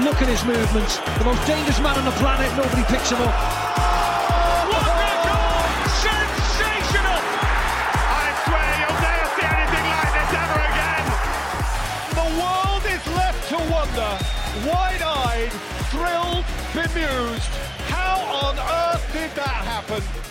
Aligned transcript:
Look 0.00 0.22
at 0.22 0.28
his 0.28 0.42
movements. 0.44 0.96
The 1.18 1.24
most 1.24 1.46
dangerous 1.46 1.78
man 1.78 1.98
on 1.98 2.06
the 2.06 2.12
planet. 2.12 2.48
Nobody 2.56 2.82
picks 2.88 3.10
him 3.10 3.20
up. 3.20 3.34
What 4.72 4.88
a 4.88 5.12
goal! 5.28 5.68
Sensational! 6.00 7.20
I 7.20 8.32
swear 8.40 8.72
you'll 8.80 9.00
never 9.04 9.28
see 9.36 9.44
anything 9.52 9.86
like 9.92 10.12
this 10.16 10.32
ever 10.32 10.60
again. 10.72 11.04
The 12.16 12.28
world 12.40 12.84
is 12.88 13.04
left 13.12 13.42
to 13.52 13.58
wonder, 13.68 14.12
wide-eyed, 14.64 15.52
thrilled, 15.92 16.48
bemused. 16.72 17.52
How 17.92 18.16
on 18.48 18.56
earth 18.56 19.04
did 19.12 19.30
that 19.36 19.60
happen? 19.68 20.21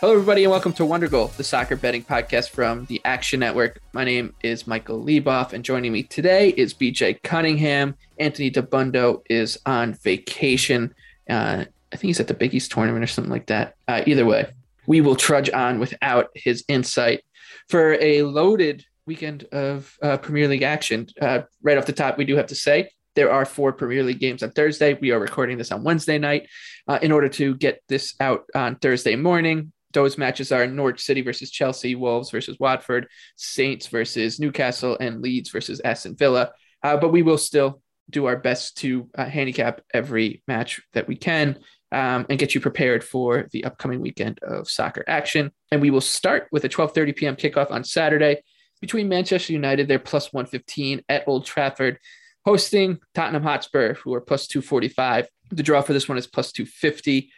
Hello, 0.00 0.14
everybody, 0.14 0.44
and 0.44 0.50
welcome 0.50 0.72
to 0.72 0.86
Wonder 0.86 1.08
Goal, 1.08 1.26
the 1.26 1.44
soccer 1.44 1.76
betting 1.76 2.02
podcast 2.02 2.48
from 2.48 2.86
the 2.86 3.02
Action 3.04 3.38
Network. 3.38 3.82
My 3.92 4.02
name 4.02 4.32
is 4.42 4.66
Michael 4.66 5.04
Leboff, 5.04 5.52
and 5.52 5.62
joining 5.62 5.92
me 5.92 6.04
today 6.04 6.54
is 6.56 6.72
BJ 6.72 7.22
Cunningham. 7.22 7.94
Anthony 8.18 8.50
Dabbundo 8.50 9.20
is 9.28 9.58
on 9.66 9.92
vacation. 9.92 10.94
Uh, 11.28 11.66
I 11.92 11.96
think 11.96 12.04
he's 12.08 12.18
at 12.18 12.28
the 12.28 12.32
Big 12.32 12.54
East 12.54 12.72
tournament 12.72 13.04
or 13.04 13.08
something 13.08 13.30
like 13.30 13.48
that. 13.48 13.74
Uh, 13.86 14.02
either 14.06 14.24
way, 14.24 14.46
we 14.86 15.02
will 15.02 15.16
trudge 15.16 15.50
on 15.50 15.78
without 15.78 16.30
his 16.34 16.64
insight 16.66 17.22
for 17.68 17.98
a 18.00 18.22
loaded 18.22 18.82
weekend 19.04 19.44
of 19.52 19.98
uh, 20.02 20.16
Premier 20.16 20.48
League 20.48 20.62
action. 20.62 21.08
Uh, 21.20 21.42
right 21.62 21.76
off 21.76 21.84
the 21.84 21.92
top, 21.92 22.16
we 22.16 22.24
do 22.24 22.36
have 22.36 22.46
to 22.46 22.54
say 22.54 22.88
there 23.16 23.30
are 23.30 23.44
four 23.44 23.70
Premier 23.74 24.02
League 24.02 24.18
games 24.18 24.42
on 24.42 24.50
Thursday. 24.52 24.94
We 24.94 25.10
are 25.10 25.20
recording 25.20 25.58
this 25.58 25.70
on 25.70 25.84
Wednesday 25.84 26.16
night. 26.16 26.48
Uh, 26.88 26.98
in 27.02 27.12
order 27.12 27.28
to 27.28 27.54
get 27.56 27.82
this 27.86 28.14
out 28.18 28.46
on 28.54 28.76
Thursday 28.76 29.14
morning, 29.14 29.72
those 29.92 30.18
matches 30.18 30.52
are 30.52 30.66
Norwich 30.66 31.02
City 31.02 31.22
versus 31.22 31.50
Chelsea, 31.50 31.94
Wolves 31.94 32.30
versus 32.30 32.58
Watford, 32.58 33.08
Saints 33.36 33.86
versus 33.86 34.38
Newcastle, 34.38 34.96
and 35.00 35.20
Leeds 35.20 35.50
versus 35.50 35.80
Aston 35.80 36.16
Villa. 36.16 36.52
Uh, 36.82 36.96
but 36.96 37.12
we 37.12 37.22
will 37.22 37.38
still 37.38 37.82
do 38.08 38.26
our 38.26 38.36
best 38.36 38.76
to 38.78 39.08
uh, 39.16 39.24
handicap 39.24 39.82
every 39.94 40.42
match 40.48 40.80
that 40.92 41.06
we 41.06 41.16
can 41.16 41.58
um, 41.92 42.26
and 42.28 42.38
get 42.38 42.54
you 42.54 42.60
prepared 42.60 43.04
for 43.04 43.48
the 43.52 43.64
upcoming 43.64 44.00
weekend 44.00 44.38
of 44.42 44.68
soccer 44.68 45.04
action. 45.06 45.50
And 45.70 45.80
we 45.80 45.90
will 45.90 46.00
start 46.00 46.48
with 46.52 46.64
a 46.64 46.68
12:30 46.68 47.16
p.m. 47.16 47.36
kickoff 47.36 47.70
on 47.70 47.84
Saturday 47.84 48.42
between 48.80 49.08
Manchester 49.08 49.52
United, 49.52 49.88
they're 49.88 49.98
plus 49.98 50.32
115 50.32 51.02
at 51.08 51.24
Old 51.28 51.44
Trafford, 51.44 51.98
hosting 52.44 52.98
Tottenham 53.14 53.42
Hotspur, 53.42 53.94
who 53.94 54.14
are 54.14 54.20
plus 54.20 54.46
245. 54.46 55.28
The 55.50 55.62
draw 55.62 55.82
for 55.82 55.92
this 55.92 56.08
one 56.08 56.18
is 56.18 56.26
plus 56.26 56.52
250. 56.52 57.30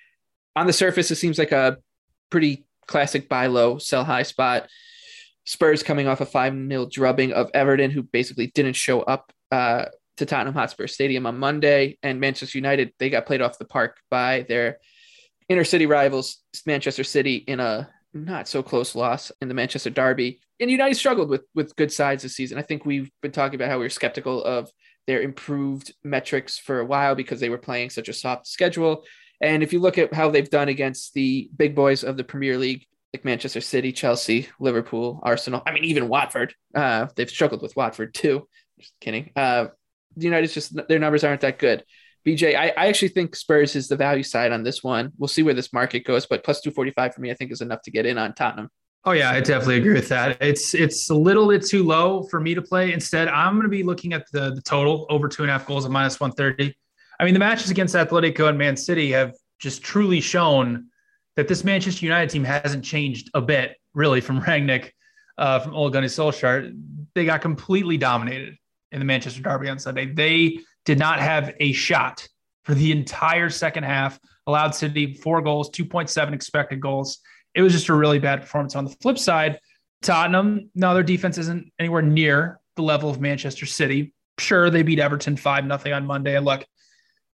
On 0.55 0.67
the 0.67 0.73
surface, 0.73 1.11
it 1.11 1.17
seems 1.17 1.39
like 1.39 1.53
a 1.53 1.79
pretty 2.33 2.65
classic 2.89 3.29
buy 3.29 3.47
low, 3.47 3.79
sell 3.79 4.05
high 4.05 4.23
spot. 4.23 4.69
Spurs 5.45 5.83
coming 5.83 6.09
off 6.09 6.21
a 6.21 6.27
5 6.27 6.55
0 6.55 6.89
drubbing 6.91 7.33
of 7.33 7.51
Everton, 7.53 7.91
who 7.91 8.03
basically 8.03 8.49
didn't 8.49 8.75
show 8.75 9.03
up 9.03 9.33
uh, 9.53 9.85
to 10.17 10.27
Tottenham 10.27 10.55
Hotspur 10.55 10.87
Stadium 10.87 11.27
on 11.27 11.39
Monday. 11.39 11.99
And 12.03 12.21
Manchester 12.21 12.59
United, 12.59 12.95
they 12.99 13.11
got 13.11 13.27
played 13.27 13.43
off 13.43 13.59
the 13.59 13.67
park 13.67 13.99
by 14.11 14.47
their 14.49 14.79
inner 15.49 15.65
city 15.65 15.87
rivals, 15.87 16.39
Manchester 16.65 17.05
City, 17.05 17.37
in 17.37 17.61
a 17.61 17.91
not 18.15 18.49
so 18.49 18.63
close 18.63 18.95
loss 18.95 19.31
in 19.43 19.49
the 19.49 19.55
Manchester 19.55 19.91
Derby. 19.91 20.41
And 20.59 20.71
United 20.71 20.95
struggled 20.95 21.29
with 21.29 21.43
with 21.55 21.77
good 21.77 21.93
sides 21.93 22.23
this 22.23 22.35
season. 22.35 22.57
I 22.57 22.63
think 22.63 22.87
we've 22.87 23.11
been 23.21 23.33
talking 23.33 23.57
about 23.57 23.69
how 23.69 23.79
we 23.79 23.85
were 23.85 23.91
skeptical 23.91 24.43
of 24.43 24.71
their 25.07 25.21
improved 25.21 25.93
metrics 26.03 26.59
for 26.59 26.81
a 26.81 26.87
while 26.87 27.15
because 27.15 27.41
they 27.41 27.51
were 27.51 27.59
playing 27.59 27.91
such 27.91 28.09
a 28.09 28.15
soft 28.15 28.47
schedule. 28.47 29.05
And 29.43 29.63
if 29.63 29.73
you 29.73 29.81
look 29.81 29.99
at 29.99 30.15
how 30.15 30.31
they've 30.31 30.49
done 30.49 30.69
against 30.69 31.15
the 31.15 31.51
big 31.57 31.75
boys 31.75 32.05
of 32.05 32.17
the 32.17 32.25
Premier 32.25 32.57
League, 32.57 32.87
like 33.13 33.25
Manchester 33.25 33.61
City, 33.61 33.93
Chelsea, 33.93 34.49
Liverpool, 34.61 35.21
Arsenal, 35.23 35.63
I 35.67 35.73
mean, 35.73 35.85
even 35.85 36.09
Watford, 36.09 36.55
uh, 36.75 37.09
they've 37.17 37.29
struggled 37.29 37.61
with 37.61 37.77
Watford 37.77 38.15
too. 38.15 38.49
Just 38.81 38.95
kidding. 39.01 39.33
Uh, 39.37 39.67
United's 40.17 40.55
just, 40.55 40.75
their 40.89 40.99
numbers 40.99 41.25
aren't 41.25 41.41
that 41.43 41.59
good. 41.59 41.85
BJ, 42.25 42.57
I, 42.57 42.69
I 42.69 42.87
actually 42.87 43.09
think 43.09 43.35
Spurs 43.35 43.75
is 43.75 43.89
the 43.89 43.97
value 43.97 44.23
side 44.23 44.53
on 44.53 44.63
this 44.63 44.83
one. 44.83 45.11
We'll 45.19 45.29
see 45.29 45.43
where 45.43 45.55
this 45.55 45.73
market 45.73 46.05
goes, 46.05 46.25
but 46.27 46.45
plus 46.45 46.61
245 46.61 47.15
for 47.15 47.21
me, 47.21 47.31
I 47.33 47.35
think 47.35 47.51
is 47.51 47.61
enough 47.61 47.83
to 47.83 47.91
get 47.91 48.07
in 48.07 48.17
on 48.17 48.35
Tottenham. 48.35 48.71
Oh 49.05 49.11
yeah, 49.11 49.31
I 49.31 49.41
definitely 49.41 49.79
agree 49.79 49.95
with 49.95 50.09
that. 50.11 50.41
It's 50.41 50.75
it's 50.75 51.11
a 51.11 51.15
little 51.15 51.49
bit 51.49 51.67
too 51.67 51.83
low 51.83 52.23
for 52.31 52.39
me 52.39 52.55
to 52.55 52.63
play. 52.63 52.93
Instead, 52.93 53.27
I'm 53.27 53.55
going 53.55 53.65
to 53.65 53.69
be 53.69 53.83
looking 53.83 54.13
at 54.13 54.31
the 54.31 54.55
the 54.55 54.63
total 54.63 55.07
over 55.11 55.27
two 55.27 55.43
and 55.43 55.51
a 55.51 55.53
half 55.53 55.67
goals 55.67 55.85
at 55.85 55.91
minus 55.91 56.21
130. 56.21 56.73
I 57.23 57.25
mean, 57.25 57.35
the 57.35 57.41
matches 57.41 57.71
against 57.71 57.95
Atletico 57.95 58.49
and 58.49 58.59
Man 58.59 58.77
City 58.77 59.13
have 59.13 59.37
just 59.61 59.81
truly 59.81 60.21
shown 60.21 60.89
that 61.37 61.47
this 61.47 61.63
Manchester 61.63 62.05
United 62.05 62.31
team 62.31 62.43
hasn't 62.43 62.85
changed 62.85 63.31
a 63.33 63.41
bit, 63.41 63.77
really, 63.95 64.21
from 64.21 64.41
Rangnick, 64.41 64.91
uh, 65.39 65.61
from 65.61 65.73
Ole 65.73 65.89
Gunnar 65.89 66.09
Solskjaer. 66.09 66.77
They 67.15 67.25
got 67.25 67.41
completely 67.41 67.97
dominated 67.97 68.57
in 68.91 68.99
the 68.99 69.05
Manchester 69.05 69.41
Derby 69.41 69.69
on 69.69 69.79
Sunday. 69.79 70.07
They 70.07 70.59
did 70.85 70.99
not 70.99 71.21
have 71.21 71.55
a 71.61 71.71
shot 71.71 72.27
for 72.65 72.75
the 72.75 72.91
entire 72.91 73.51
second 73.51 73.85
half. 73.85 74.19
Allowed 74.49 74.75
City 74.75 75.15
four 75.15 75.43
goals, 75.43 75.71
2.7 75.71 76.33
expected 76.33 76.81
goals. 76.81 77.21
It 77.55 77.63
was 77.63 77.73
just 77.73 77.89
a 77.89 77.95
really 77.95 78.19
bad 78.19 78.41
performance. 78.41 78.75
On 78.75 78.85
the 78.85 78.97
flip 79.01 79.17
side, 79.17 79.61
Tottenham, 80.03 80.71
no, 80.75 80.93
their 80.93 81.05
defense 81.05 81.39
isn't 81.39 81.73
anywhere 81.79 82.03
near 82.03 82.59
the 82.75 82.83
level 82.83 83.11
of 83.11 83.21
Manchester 83.21 83.65
City. 83.65 84.13
Sure, 84.41 84.71
they 84.71 84.83
beat 84.83 84.99
Everton 84.99 85.37
5 85.37 85.67
nothing 85.67 85.93
on 85.93 86.05
Monday. 86.05 86.35
And 86.35 86.45
look, 86.45 86.65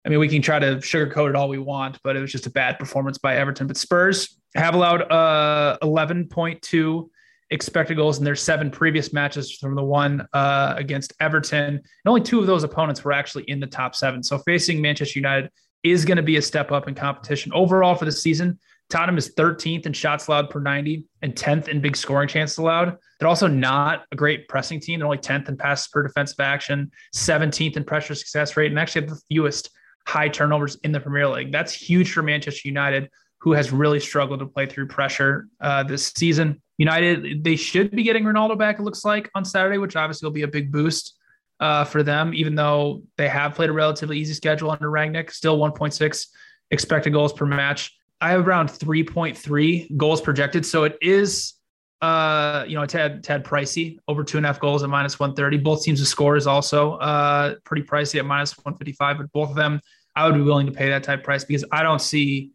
I 0.08 0.10
mean, 0.10 0.20
we 0.20 0.30
can 0.30 0.42
try 0.42 0.58
to 0.58 0.78
sugarcoat 0.78 1.32
it 1.32 1.36
all 1.36 1.50
we 1.50 1.58
want, 1.58 2.00
but 2.02 2.16
it 2.16 2.22
was 2.22 2.32
just 2.32 2.46
a 2.46 2.50
bad 2.50 2.80
performance 2.80 3.18
by 3.18 3.36
Everton. 3.36 3.68
But 3.68 3.76
Spurs 3.76 4.40
have 4.56 4.74
allowed 4.74 5.02
uh, 5.12 5.78
11.2 5.84 7.10
expected 7.50 7.98
goals 7.98 8.18
in 8.18 8.24
their 8.24 8.34
seven 8.34 8.72
previous 8.72 9.12
matches 9.12 9.58
from 9.58 9.76
the 9.76 9.84
one 9.84 10.26
uh, 10.32 10.76
against 10.78 11.12
Everton. 11.20 11.76
And 11.76 11.84
only 12.06 12.22
two 12.22 12.40
of 12.40 12.48
those 12.48 12.64
opponents 12.64 13.04
were 13.04 13.12
actually 13.12 13.44
in 13.50 13.60
the 13.60 13.68
top 13.68 13.96
seven. 13.96 14.24
So 14.24 14.38
facing 14.38 14.82
Manchester 14.82 15.20
United 15.20 15.52
is 15.84 16.06
going 16.06 16.16
to 16.16 16.24
be 16.24 16.38
a 16.38 16.42
step 16.42 16.72
up 16.72 16.88
in 16.88 16.96
competition. 16.96 17.52
Overall 17.54 17.94
for 17.94 18.06
the 18.06 18.12
season, 18.14 18.58
Tottenham 18.90 19.18
is 19.18 19.36
13th 19.36 19.88
in 19.88 19.92
shots 19.92 20.28
allowed 20.28 20.50
per 20.50 20.62
90 20.62 21.04
and 21.22 21.36
10th 21.36 21.68
in 21.68 21.82
big 21.82 21.98
scoring 21.98 22.30
chances 22.30 22.60
allowed. 22.60 22.96
They're 23.20 23.28
also 23.28 23.48
not 23.48 24.06
a 24.14 24.16
great 24.16 24.48
pressing 24.48 24.80
team. 24.80 25.00
They're 25.00 25.08
only 25.08 25.18
10th 25.18 25.50
in 25.50 25.58
passes 25.58 25.90
per 25.90 26.04
defensive 26.04 26.40
action, 26.40 26.92
17th 27.14 27.76
in 27.76 27.84
pressure 27.84 28.16
success 28.16 28.56
rate, 28.56 28.72
and 28.72 28.80
actually 28.80 29.02
have 29.02 29.10
the 29.10 29.22
fewest 29.28 29.72
high 30.08 30.30
turnovers 30.30 30.76
in 30.84 30.92
the 30.94 31.00
Premier 31.00 31.28
League. 31.28 31.52
That's 31.52 31.74
huge 31.74 32.14
for 32.14 32.24
Manchester 32.24 32.68
United, 32.68 33.10
who 33.40 33.52
has 33.52 33.72
really 33.72 34.00
struggled 34.00 34.40
to 34.40 34.46
play 34.46 34.66
through 34.66 34.88
pressure 34.88 35.48
uh, 35.60 35.84
this 35.84 36.14
season. 36.16 36.62
United, 36.78 37.44
they 37.44 37.56
should 37.56 37.92
be 37.92 38.04
getting 38.04 38.24
Ronaldo 38.24 38.58
back, 38.58 38.80
it 38.80 38.84
looks 38.84 39.04
like, 39.04 39.30
on 39.36 39.44
Saturday, 39.44 39.78
which 39.78 39.96
obviously 39.96 40.26
will 40.26 40.34
be 40.34 40.44
a 40.44 40.48
big 40.48 40.72
boost 40.72 41.16
uh, 41.60 41.84
for 41.84 42.04
them, 42.04 42.34
even 42.34 42.56
though 42.56 43.04
they 43.18 43.28
have 43.28 43.56
played 43.56 43.70
a 43.70 43.74
relatively 43.74 44.18
easy 44.18 44.34
schedule 44.34 44.72
under 44.72 44.90
Rangnick, 44.90 45.32
still 45.32 45.58
1.6 45.58 46.28
expected 46.72 47.12
goals 47.12 47.34
per 47.34 47.46
match. 47.46 47.98
I 48.22 48.30
have 48.32 48.48
around 48.48 48.70
3.3 48.70 49.98
goals 49.98 50.22
projected. 50.22 50.66
So 50.66 50.84
it 50.84 50.98
is, 51.02 51.54
uh, 52.02 52.64
you 52.68 52.76
know, 52.76 52.84
a 52.84 52.88
tad, 52.88 53.24
tad 53.24 53.44
pricey, 53.44 53.98
over 54.08 54.24
two 54.24 54.38
and 54.38 54.46
a 54.46 54.50
half 54.50 54.60
goals 54.60 54.84
at 54.84 54.90
minus 54.90 55.20
130. 55.20 55.58
Both 55.58 55.84
teams 55.84 56.08
score 56.08 56.36
is 56.36 56.48
also 56.48 56.94
uh, 56.94 57.56
pretty 57.64 57.84
pricey 57.84 58.20
at 58.20 58.26
minus 58.26 58.58
155, 58.58 59.18
but 59.18 59.32
both 59.32 59.50
of 59.50 59.56
them, 59.56 59.82
I 60.18 60.26
would 60.26 60.36
be 60.36 60.42
willing 60.42 60.66
to 60.66 60.72
pay 60.72 60.90
that 60.90 61.04
type 61.04 61.24
price 61.24 61.44
because 61.44 61.64
I 61.72 61.84
don't 61.84 62.02
see 62.02 62.52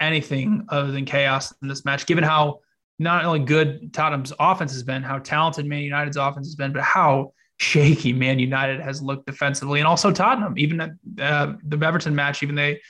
anything 0.00 0.64
other 0.68 0.92
than 0.92 1.04
chaos 1.04 1.52
in 1.60 1.68
this 1.68 1.84
match, 1.84 2.06
given 2.06 2.22
how 2.22 2.60
not 3.00 3.24
only 3.24 3.40
good 3.40 3.92
Tottenham's 3.92 4.32
offense 4.38 4.72
has 4.72 4.84
been, 4.84 5.02
how 5.02 5.18
talented 5.18 5.66
Man 5.66 5.82
United's 5.82 6.16
offense 6.16 6.46
has 6.46 6.54
been, 6.54 6.72
but 6.72 6.82
how 6.82 7.32
shaky 7.58 8.12
Man 8.12 8.38
United 8.38 8.80
has 8.80 9.02
looked 9.02 9.26
defensively, 9.26 9.80
and 9.80 9.88
also 9.88 10.12
Tottenham. 10.12 10.56
Even 10.56 10.80
at 10.80 10.90
uh, 11.20 11.54
the 11.64 11.84
Everton 11.84 12.14
match, 12.14 12.42
even 12.42 12.54
they 12.54 12.80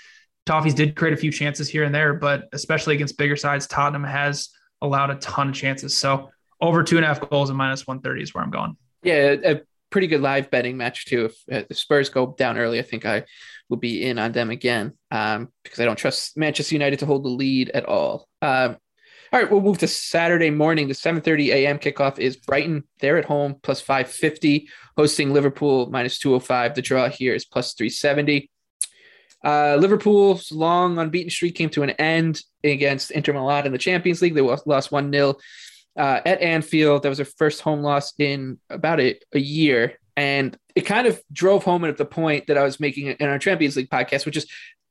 Toffees 0.46 0.74
did 0.74 0.96
create 0.96 1.14
a 1.14 1.16
few 1.16 1.32
chances 1.32 1.68
here 1.68 1.84
and 1.84 1.94
there, 1.94 2.14
but 2.14 2.48
especially 2.52 2.94
against 2.94 3.16
bigger 3.16 3.36
sides, 3.36 3.66
Tottenham 3.66 4.04
has 4.04 4.50
allowed 4.82 5.10
a 5.10 5.14
ton 5.16 5.48
of 5.48 5.54
chances. 5.54 5.96
So 5.96 6.30
over 6.60 6.82
two 6.82 6.96
and 6.96 7.04
a 7.04 7.08
half 7.08 7.20
goals 7.28 7.50
and 7.50 7.56
minus 7.56 7.86
130 7.86 8.22
is 8.22 8.34
where 8.34 8.44
I'm 8.44 8.50
going. 8.50 8.76
Yeah, 9.02 9.36
a 9.44 9.60
pretty 9.90 10.06
good 10.06 10.20
live 10.20 10.50
betting 10.50 10.76
match 10.76 11.06
too. 11.06 11.26
If, 11.26 11.44
if 11.48 11.70
uh, 11.70 11.74
Spurs 11.74 12.08
go 12.08 12.34
down 12.38 12.58
early, 12.58 12.78
I 12.78 12.82
think 12.82 13.06
I 13.06 13.24
will 13.70 13.78
be 13.78 14.04
in 14.04 14.18
on 14.18 14.32
them 14.32 14.50
again 14.50 14.92
um, 15.10 15.48
because 15.62 15.80
I 15.80 15.86
don't 15.86 15.96
trust 15.96 16.36
Manchester 16.36 16.74
United 16.74 16.98
to 16.98 17.06
hold 17.06 17.24
the 17.24 17.28
lead 17.28 17.70
at 17.70 17.86
all. 17.86 18.28
Um, 18.42 18.76
all 19.32 19.40
right, 19.40 19.48
we'll 19.48 19.60
move 19.60 19.78
to 19.78 19.86
Saturday 19.86 20.50
morning. 20.50 20.88
The 20.88 20.94
7:30 20.94 21.50
a.m. 21.50 21.78
kickoff 21.78 22.18
is 22.18 22.36
Brighton. 22.36 22.82
They're 22.98 23.16
at 23.16 23.24
home 23.24 23.56
plus 23.62 23.80
550, 23.80 24.68
hosting 24.96 25.32
Liverpool 25.32 25.88
minus 25.88 26.18
205. 26.18 26.74
The 26.74 26.82
draw 26.82 27.08
here 27.08 27.32
is 27.34 27.44
plus 27.44 27.74
370. 27.74 28.50
Uh, 29.44 29.76
Liverpool's 29.80 30.50
long 30.50 30.98
unbeaten 30.98 31.30
streak 31.30 31.54
came 31.54 31.70
to 31.70 31.84
an 31.84 31.90
end 31.90 32.42
against 32.64 33.12
Inter 33.12 33.32
Milan 33.32 33.66
in 33.66 33.72
the 33.72 33.78
Champions 33.78 34.20
League. 34.20 34.34
They 34.34 34.40
lost 34.40 34.90
1 34.90 35.12
0 35.12 35.36
uh, 35.96 36.20
at 36.26 36.40
Anfield. 36.40 37.04
That 37.04 37.08
was 37.08 37.18
their 37.18 37.24
first 37.24 37.60
home 37.60 37.82
loss 37.82 38.12
in 38.18 38.58
about 38.68 39.00
a, 39.00 39.16
a 39.32 39.38
year. 39.38 39.99
And 40.20 40.54
it 40.74 40.82
kind 40.82 41.06
of 41.06 41.18
drove 41.32 41.64
home 41.64 41.82
at 41.86 41.96
the 41.96 42.04
point 42.04 42.48
that 42.48 42.58
I 42.58 42.62
was 42.62 42.78
making 42.78 43.06
in 43.06 43.26
our 43.26 43.38
Champions 43.38 43.74
League 43.74 43.88
podcast, 43.88 44.26
which 44.26 44.36
is 44.36 44.46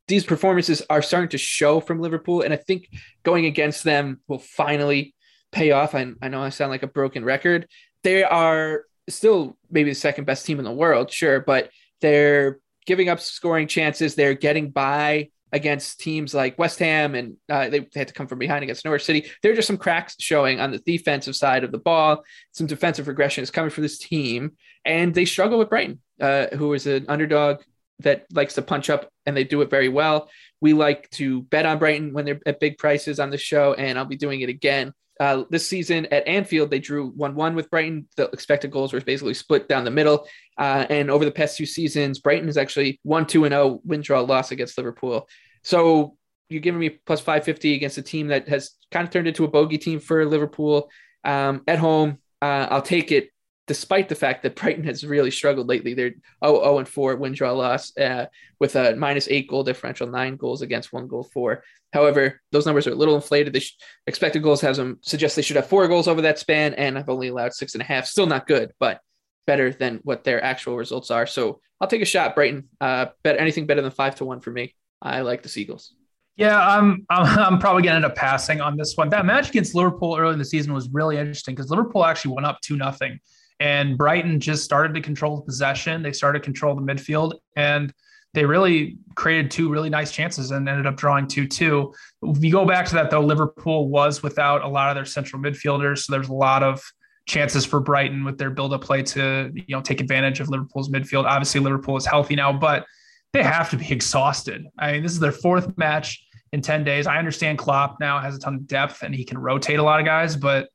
these 0.08 0.26
performances 0.26 0.82
are 0.90 1.04
starting 1.04 1.30
to 1.30 1.38
show 1.38 1.80
from 1.80 2.02
Liverpool. 2.02 2.42
And 2.42 2.52
I 2.52 2.58
think 2.58 2.90
going 3.22 3.46
against 3.46 3.84
them 3.84 4.22
will 4.28 4.40
finally 4.40 5.14
pay 5.52 5.70
off. 5.70 5.94
I, 5.94 6.14
I 6.20 6.30
know 6.30 6.42
I 6.42 6.50
sound 6.50 6.72
like 6.72 6.82
a 6.82 6.88
broken 6.88 7.24
record. 7.24 7.68
They 8.04 8.24
are 8.24 8.86
still 9.08 9.56
maybe 9.70 9.92
the 9.92 9.96
second 9.96 10.26
best 10.26 10.48
team 10.48 10.58
in 10.58 10.66
the 10.66 10.72
world, 10.72 11.12
sure, 11.12 11.40
but 11.40 11.70
they're 12.02 12.60
giving 12.88 13.08
up 13.08 13.20
scoring 13.20 13.68
chances. 13.68 14.16
They're 14.16 14.34
getting 14.34 14.72
by 14.72 15.30
against 15.52 16.00
teams 16.00 16.34
like 16.34 16.60
West 16.60 16.80
Ham, 16.80 17.16
and 17.16 17.38
uh, 17.50 17.70
they, 17.70 17.80
they, 17.80 18.00
had 18.00 18.08
to 18.08 18.14
come 18.14 18.28
from 18.28 18.40
behind 18.40 18.64
against 18.64 18.86
Norwich 18.86 19.06
City. 19.06 19.30
There 19.42 19.52
are 19.52 19.56
just 19.56 19.68
some 19.68 19.78
cracks 19.78 20.16
showing 20.20 20.60
on 20.60 20.72
the 20.72 20.80
defensive 20.80 21.36
side 21.36 21.64
of 21.64 21.72
the 21.72 21.78
ball. 21.78 22.24
Some 22.52 22.68
defensive 22.68 23.08
regression 23.08 23.44
is 23.44 23.52
coming 23.52 23.72
for 23.72 23.82
this 23.82 23.98
team, 23.98 24.54
and 24.86 25.14
they 25.14 25.26
struggle 25.26 25.58
with 25.58 25.70
Brighton, 25.70 26.00
uh, 26.22 26.48
who 26.56 26.74
is 26.74 26.88
an 26.88 27.06
underdog 27.08 27.62
that 28.00 28.26
likes 28.32 28.54
to 28.56 28.62
punch 28.62 28.90
up, 28.90 29.10
and 29.26 29.36
they 29.36 29.44
do 29.44 29.62
it 29.62 29.70
very 29.70 29.90
well. 29.90 30.30
We 30.62 30.74
like 30.74 31.10
to 31.12 31.42
bet 31.44 31.66
on 31.66 31.80
Brighton 31.80 32.14
when 32.14 32.26
they're 32.26 32.40
at 32.46 32.60
big 32.60 32.78
prices 32.78 33.20
on 33.20 33.30
the 33.30 33.38
show, 33.38 33.74
and 33.74 33.98
I'll 33.98 34.06
be 34.06 34.18
doing 34.18 34.42
it 34.42 34.50
again. 34.50 34.94
Uh, 35.20 35.44
this 35.50 35.68
season 35.68 36.06
at 36.08 36.28
Anfield, 36.28 36.72
they 36.72 36.80
drew 36.80 37.10
1 37.10 37.36
1 37.36 37.56
with 37.56 37.70
Brighton. 37.70 38.08
The 38.16 38.30
expected 38.32 38.72
goals 38.72 38.94
were 38.94 39.02
basically 39.02 39.34
split 39.34 39.68
down 39.68 39.84
the 39.84 39.92
middle. 39.92 40.26
Uh, 40.58 40.86
and 40.90 41.12
over 41.12 41.26
the 41.26 41.32
past 41.32 41.58
two 41.58 41.66
seasons, 41.66 42.20
Brighton 42.20 42.48
is 42.48 42.58
actually 42.58 43.00
1 43.04 43.26
2 43.28 43.46
and 43.46 43.52
0 43.52 43.82
win 43.84 44.02
draw 44.02 44.22
loss 44.22 44.52
against 44.52 44.78
Liverpool. 44.78 45.28
So 45.64 46.16
you're 46.50 46.62
giving 46.62 46.80
me 46.80 46.90
plus 46.90 47.20
550 47.20 47.76
against 47.76 47.98
a 47.98 48.02
team 48.02 48.28
that 48.28 48.48
has 48.48 48.72
kind 48.92 49.06
of 49.06 49.12
turned 49.12 49.28
into 49.28 49.44
a 49.44 49.48
bogey 49.48 49.78
team 49.78 50.00
for 50.00 50.26
Liverpool 50.26 50.90
um, 51.24 51.64
at 51.68 51.80
home. 51.80 52.20
Uh, 52.42 52.68
I'll 52.70 52.82
take 52.82 53.12
it 53.12 53.30
despite 53.70 54.10
the 54.10 54.16
fact 54.16 54.42
that 54.44 54.56
Brighton 54.60 54.84
has 54.84 55.06
really 55.06 55.32
struggled 55.32 55.70
lately. 55.70 55.94
They're 55.94 56.16
0 56.44 56.62
0 56.64 56.80
and 56.80 56.88
4 56.90 57.16
win 57.16 57.34
draw 57.34 57.54
loss 57.54 57.96
uh, 57.96 58.26
with 58.60 58.76
a 58.76 58.96
minus 58.96 59.30
eight 59.30 59.48
goal 59.48 59.64
differential, 59.64 60.08
nine 60.08 60.36
goals 60.36 60.62
against 60.62 60.92
one 60.92 61.08
goal 61.08 61.24
for. 61.24 61.64
However, 61.94 62.42
those 62.52 62.66
numbers 62.66 62.88
are 62.88 62.92
a 62.92 62.96
little 62.96 63.16
inflated. 63.16 63.54
The 63.54 63.62
sh- 63.62 63.78
expected 64.08 64.44
goals 64.44 64.62
has 64.62 64.78
them 64.78 64.98
suggest 65.02 65.36
they 65.36 65.44
should 65.44 65.56
have 65.56 65.68
four 65.68 65.88
goals 65.88 66.08
over 66.08 66.22
that 66.24 66.40
span, 66.40 66.74
and 66.74 66.98
I've 66.98 67.10
only 67.10 67.30
allowed 67.30 67.54
six 67.54 67.76
and 67.76 67.82
a 67.82 67.86
half. 67.86 68.08
Still 68.08 68.26
not 68.26 68.48
good, 68.48 68.74
but 68.80 69.00
better 69.46 69.72
than 69.72 70.00
what 70.04 70.24
their 70.24 70.44
actual 70.44 70.76
results 70.76 71.12
are. 71.12 71.28
So 71.28 71.62
I'll 71.80 71.88
take 71.88 72.02
a 72.02 72.06
shot, 72.06 72.36
Brighton. 72.36 72.70
Uh, 72.82 73.08
bet 73.24 73.40
anything 73.40 73.68
better 73.68 73.82
than 73.82 73.92
five 73.92 74.16
to 74.16 74.26
one 74.26 74.42
for 74.42 74.52
me. 74.52 74.76
I 75.02 75.22
like 75.22 75.44
the 75.44 75.50
Seagulls. 75.50 75.94
Yeah, 76.40 76.58
I'm, 76.58 77.06
I'm, 77.10 77.40
I'm 77.54 77.60
probably 77.60 77.84
to 77.84 77.90
end 77.90 78.06
up 78.06 78.16
passing 78.16 78.62
on 78.62 78.78
this 78.78 78.96
one. 78.96 79.10
That 79.10 79.26
match 79.26 79.50
against 79.50 79.76
Liverpool 79.76 80.16
early 80.18 80.34
in 80.34 80.40
the 80.40 80.46
season 80.46 80.74
was 80.74 80.90
really 80.90 81.18
interesting 81.18 81.54
because 81.54 81.70
Liverpool 81.70 82.06
actually 82.06 82.34
went 82.34 82.48
up 82.48 82.62
two 82.62 82.78
nothing, 82.78 83.20
and 83.60 83.98
Brighton 83.98 84.40
just 84.40 84.64
started 84.64 84.94
to 84.96 85.02
control 85.02 85.38
the 85.38 85.44
possession. 85.44 86.02
They 86.02 86.14
started 86.14 86.40
to 86.40 86.44
control 86.44 86.76
the 86.76 86.82
midfield, 86.82 87.34
and 87.56 87.94
they 88.34 88.46
really 88.46 88.98
created 89.16 89.52
two 89.52 89.70
really 89.70 89.90
nice 89.90 90.12
chances 90.12 90.52
and 90.52 90.68
ended 90.70 90.86
up 90.86 90.96
drawing 90.96 91.28
2 91.28 91.48
2. 91.48 91.94
If 92.24 92.44
you 92.44 92.52
go 92.52 92.66
back 92.66 92.86
to 92.88 92.96
that, 92.96 93.10
though, 93.10 93.22
Liverpool 93.22 93.90
was 93.90 94.22
without 94.22 94.64
a 94.64 94.68
lot 94.68 94.90
of 94.90 94.96
their 94.96 95.06
central 95.06 95.42
midfielders. 95.42 96.00
So 96.00 96.14
there's 96.14 96.30
a 96.30 96.34
lot 96.34 96.64
of 96.64 96.82
chances 97.28 97.66
for 97.66 97.80
Brighton 97.80 98.24
with 98.24 98.38
their 98.38 98.50
build 98.50 98.74
up 98.74 98.82
play 98.82 99.04
to 99.04 99.52
you 99.54 99.76
know 99.76 99.82
take 99.82 100.02
advantage 100.02 100.40
of 100.40 100.50
Liverpool's 100.50 100.90
midfield. 100.90 101.26
Obviously, 101.26 101.60
Liverpool 101.60 101.98
is 101.98 102.06
healthy 102.06 102.36
now, 102.36 102.54
but 102.54 102.86
they 103.34 103.44
have 103.44 103.70
to 103.72 103.78
be 103.78 103.92
exhausted. 103.92 104.66
I 104.78 104.94
mean, 104.94 105.04
this 105.04 105.12
is 105.12 105.20
their 105.20 105.32
fourth 105.32 105.78
match 105.78 106.24
in 106.52 106.62
10 106.62 106.84
days. 106.84 107.06
I 107.08 107.18
understand 107.18 107.58
Klopp 107.58 108.00
now 108.00 108.20
has 108.20 108.36
a 108.36 108.40
ton 108.40 108.56
of 108.56 108.68
depth 108.68 109.04
and 109.04 109.14
he 109.14 109.24
can 109.24 109.38
rotate 109.38 109.80
a 109.80 109.84
lot 109.84 110.00
of 110.00 110.06
guys, 110.06 110.36
but 110.36 110.70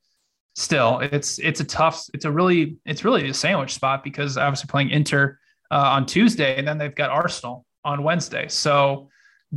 still 0.55 1.01
it's 1.01 1.39
it's 1.39 1.61
a 1.61 1.65
tough, 1.65 2.05
it's 2.15 2.25
a 2.25 2.31
really, 2.31 2.77
it's 2.85 3.05
really 3.05 3.29
a 3.29 3.35
sandwich 3.35 3.75
spot 3.75 4.05
because 4.05 4.37
obviously 4.37 4.69
playing 4.69 4.91
Inter 4.91 5.39
uh, 5.71 5.91
on 5.93 6.07
Tuesday, 6.07 6.57
and 6.57 6.67
then 6.67 6.79
they've 6.79 6.95
got 6.95 7.11
Arsenal 7.11 7.65
on 7.85 8.03
Wednesday. 8.03 8.49
So 8.49 9.09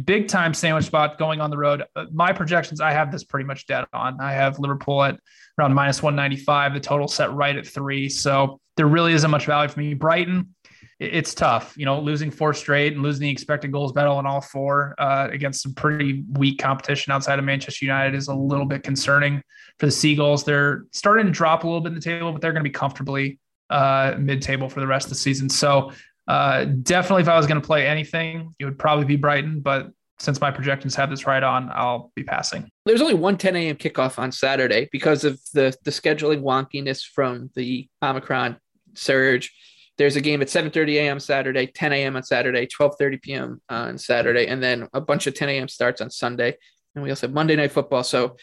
big 0.06 0.28
time 0.28 0.54
sandwich 0.54 0.86
spot 0.86 1.18
going 1.18 1.42
on 1.42 1.50
the 1.50 1.58
road. 1.58 1.84
Uh, 1.96 2.06
my 2.12 2.34
projections, 2.34 2.82
I 2.82 2.92
have 2.92 3.12
this 3.12 3.24
pretty 3.24 3.46
much 3.46 3.66
dead 3.68 3.86
on. 3.94 4.20
I 4.20 4.34
have 4.34 4.60
Liverpool 4.60 5.04
at 5.04 5.20
around 5.58 5.74
minus 5.74 6.04
195, 6.04 6.74
the 6.74 6.80
total 6.80 7.08
set 7.08 7.34
right 7.34 7.56
at 7.56 7.66
three. 7.66 8.10
So 8.10 8.60
there 8.76 8.88
really 8.88 9.14
isn't 9.14 9.32
much 9.32 9.46
value 9.46 9.70
for 9.70 9.80
me. 9.80 9.94
Brighton, 9.94 10.54
it's 11.00 11.34
tough, 11.34 11.76
you 11.78 11.86
know, 11.86 12.00
losing 12.00 12.32
four 12.32 12.54
straight 12.54 12.94
and 12.94 13.04
losing 13.04 13.22
the 13.22 13.30
expected 13.30 13.72
goals 13.72 13.92
battle 13.92 14.20
in 14.20 14.26
all 14.26 14.42
four 14.42 14.96
uh, 14.98 15.28
against 15.32 15.62
some 15.62 15.74
pretty 15.74 16.24
weak 16.34 16.60
competition 16.60 17.12
outside 17.12 17.40
of 17.40 17.46
Manchester 17.46 17.86
United 17.86 18.16
is 18.16 18.28
a 18.28 18.34
little 18.34 18.66
bit 18.66 18.84
concerning 18.84 19.42
for 19.79 19.85
the 19.85 19.91
Seagulls. 19.91 20.44
They're 20.44 20.85
starting 20.91 21.25
to 21.25 21.31
drop 21.31 21.63
a 21.63 21.68
little 21.68 21.81
bit 21.81 21.89
in 21.89 21.95
the 21.95 22.01
table, 22.01 22.31
but 22.31 22.41
they're 22.41 22.53
going 22.53 22.63
to 22.63 22.69
be 22.69 22.74
comfortably 22.74 23.39
uh, 23.69 24.15
mid-table 24.18 24.69
for 24.69 24.79
the 24.79 24.88
rest 24.88 25.07
of 25.07 25.09
the 25.09 25.15
season. 25.15 25.50
So 25.50 25.91
uh, 26.27 26.65
definitely, 26.65 27.24
if 27.24 27.29
I 27.29 27.38
was 27.38 27.47
going 27.47 27.62
to 27.62 27.65
play 27.65 27.88
anything, 27.88 28.53
it 28.59 28.65
would 28.65 28.79
probably 28.79 29.06
be 29.06 29.15
Brighton. 29.15 29.62
But 29.62 29.91
since 30.19 30.41
my 30.41 30.51
projections 30.51 30.95
have 30.95 31.09
this 31.09 31.27
right 31.27 31.44
on, 31.44 31.69
I'll 31.71 32.12
be 32.15 32.24
passing. 32.24 32.69
There's 32.85 33.01
only 33.01 33.13
one 33.13 33.38
10 33.38 33.56
a.m. 33.56 33.75
kickoff 33.75 34.18
on 34.18 34.31
Saturday 34.31 34.89
because 34.91 35.24
of 35.24 35.39
the 35.53 35.75
the 35.83 35.91
scheduling 35.91 36.41
wonkiness 36.41 37.03
from 37.03 37.51
the 37.56 37.88
Omicron 38.01 38.57
surge. 38.95 39.53
There's 39.97 40.15
a 40.15 40.21
game 40.21 40.41
at 40.41 40.47
7:30 40.47 40.95
a.m. 40.95 41.19
Saturday, 41.19 41.68
10 41.68 41.94
a.m. 41.94 42.15
on 42.15 42.24
Saturday, 42.24 42.68
12:30 42.68 43.21
p.m. 43.21 43.62
on 43.69 43.97
Saturday, 43.97 44.47
and 44.47 44.62
then 44.62 44.88
a 44.94 45.01
bunch 45.01 45.27
of 45.27 45.33
10 45.33 45.50
a.m. 45.50 45.68
starts 45.68 46.01
on 46.01 46.09
Sunday. 46.09 46.56
And 46.95 47.03
we 47.03 47.09
also 47.09 47.27
have 47.27 47.33
Monday 47.33 47.56
Night 47.56 47.71
Football. 47.71 48.03
So 48.03 48.38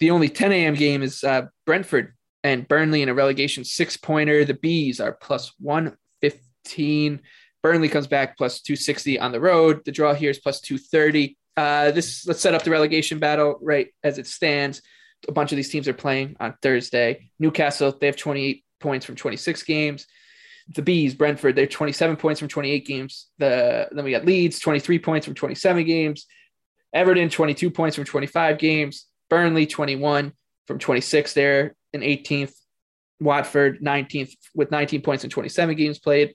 the 0.00 0.10
only 0.10 0.28
10 0.28 0.52
a.m. 0.52 0.74
game 0.74 1.02
is 1.02 1.22
uh, 1.22 1.42
Brentford 1.66 2.14
and 2.42 2.66
Burnley 2.66 3.02
in 3.02 3.08
a 3.08 3.14
relegation 3.14 3.64
six 3.64 3.96
pointer. 3.96 4.44
The 4.44 4.54
Bees 4.54 4.98
are 4.98 5.12
plus 5.12 5.52
115. 5.60 7.20
Burnley 7.62 7.88
comes 7.88 8.06
back 8.06 8.38
plus 8.38 8.62
260 8.62 9.18
on 9.18 9.32
the 9.32 9.40
road. 9.40 9.82
The 9.84 9.92
draw 9.92 10.14
here 10.14 10.30
is 10.30 10.38
plus 10.38 10.60
230. 10.62 11.36
Uh, 11.56 11.90
this 11.90 12.26
let's 12.26 12.40
set 12.40 12.54
up 12.54 12.62
the 12.62 12.70
relegation 12.70 13.18
battle 13.18 13.58
right 13.60 13.88
as 14.02 14.18
it 14.18 14.26
stands. 14.26 14.80
A 15.28 15.32
bunch 15.32 15.52
of 15.52 15.56
these 15.56 15.68
teams 15.68 15.86
are 15.86 15.94
playing 15.94 16.36
on 16.40 16.54
Thursday. 16.62 17.30
Newcastle, 17.38 17.96
they 18.00 18.06
have 18.06 18.16
28 18.16 18.64
points 18.80 19.04
from 19.04 19.16
26 19.16 19.62
games. 19.64 20.06
The 20.74 20.80
Bees, 20.80 21.14
Brentford, 21.14 21.56
they're 21.56 21.66
27 21.66 22.16
points 22.16 22.38
from 22.38 22.48
28 22.48 22.86
games. 22.86 23.26
The 23.38 23.88
then 23.92 24.04
we 24.04 24.12
got 24.12 24.24
Leeds, 24.24 24.60
23 24.60 24.98
points 25.00 25.26
from 25.26 25.34
27 25.34 25.84
games. 25.84 26.26
Everton, 26.94 27.28
22 27.28 27.70
points 27.70 27.96
from 27.96 28.06
25 28.06 28.58
games. 28.58 29.09
Burnley, 29.30 29.66
21 29.66 30.32
from 30.66 30.78
26 30.78 31.32
there 31.32 31.74
in 31.92 32.02
18th. 32.02 32.52
Watford 33.20 33.80
19th 33.80 34.32
with 34.54 34.70
19 34.70 35.02
points 35.02 35.24
in 35.24 35.30
27 35.30 35.76
games 35.76 35.98
played. 35.98 36.34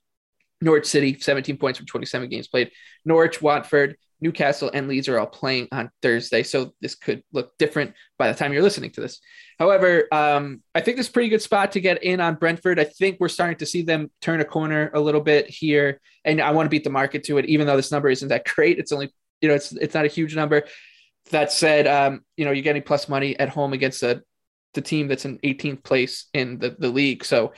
Norwich 0.62 0.86
City 0.86 1.18
17 1.20 1.58
points 1.58 1.78
from 1.78 1.88
27 1.88 2.30
games 2.30 2.48
played. 2.48 2.72
Norwich, 3.04 3.42
Watford, 3.42 3.98
Newcastle, 4.22 4.72
and 4.74 4.88
Leeds 4.88 5.10
are 5.10 5.20
all 5.20 5.28
playing 5.28 5.68
on 5.72 5.92
Thursday, 6.02 6.44
so 6.44 6.74
this 6.82 6.96
could 6.96 7.24
look 7.34 7.58
different 7.58 7.94
by 8.18 8.32
the 8.32 8.38
time 8.38 8.54
you're 8.54 8.64
listening 8.64 8.92
to 8.92 9.02
this. 9.02 9.20
However, 9.60 10.08
um, 10.12 10.62
I 10.74 10.82
think 10.82 10.98
this 10.98 11.08
is 11.08 11.10
a 11.10 11.14
pretty 11.14 11.30
good 11.30 11.42
spot 11.42 11.74
to 11.74 11.82
get 11.82 12.04
in 12.04 12.22
on 12.22 12.36
Brentford. 12.36 12.80
I 12.80 12.86
think 12.86 13.18
we're 13.20 13.30
starting 13.30 13.58
to 13.58 13.66
see 13.66 13.82
them 13.82 14.10
turn 14.22 14.40
a 14.40 14.46
corner 14.46 14.92
a 14.94 15.00
little 15.00 15.22
bit 15.22 15.50
here, 15.50 16.00
and 16.24 16.42
I 16.42 16.52
want 16.52 16.66
to 16.66 16.70
beat 16.70 16.84
the 16.84 16.90
market 16.90 17.24
to 17.26 17.38
it, 17.38 17.46
even 17.46 17.68
though 17.68 17.76
this 17.76 17.92
number 17.92 18.10
isn't 18.10 18.30
that 18.30 18.46
great. 18.56 18.80
It's 18.80 18.92
only 18.92 19.14
you 19.42 19.50
know 19.50 19.56
it's 19.56 19.72
it's 19.74 19.94
not 19.94 20.06
a 20.06 20.10
huge 20.10 20.36
number. 20.36 20.64
That 21.32 21.52
said, 21.52 21.88
um, 21.88 22.22
you 22.38 22.46
know 22.46 22.52
you're 22.52 22.64
getting 22.64 22.84
plus 22.84 23.10
money 23.10 23.38
at 23.40 23.50
home 23.50 23.74
against 23.74 24.04
a 24.04 24.24
the 24.76 24.82
team 24.82 25.08
that's 25.08 25.26
in 25.26 25.40
18th 25.40 25.84
place 25.84 26.26
in 26.34 26.60
the, 26.60 26.76
the 26.78 26.90
league. 26.90 27.26
So 27.26 27.54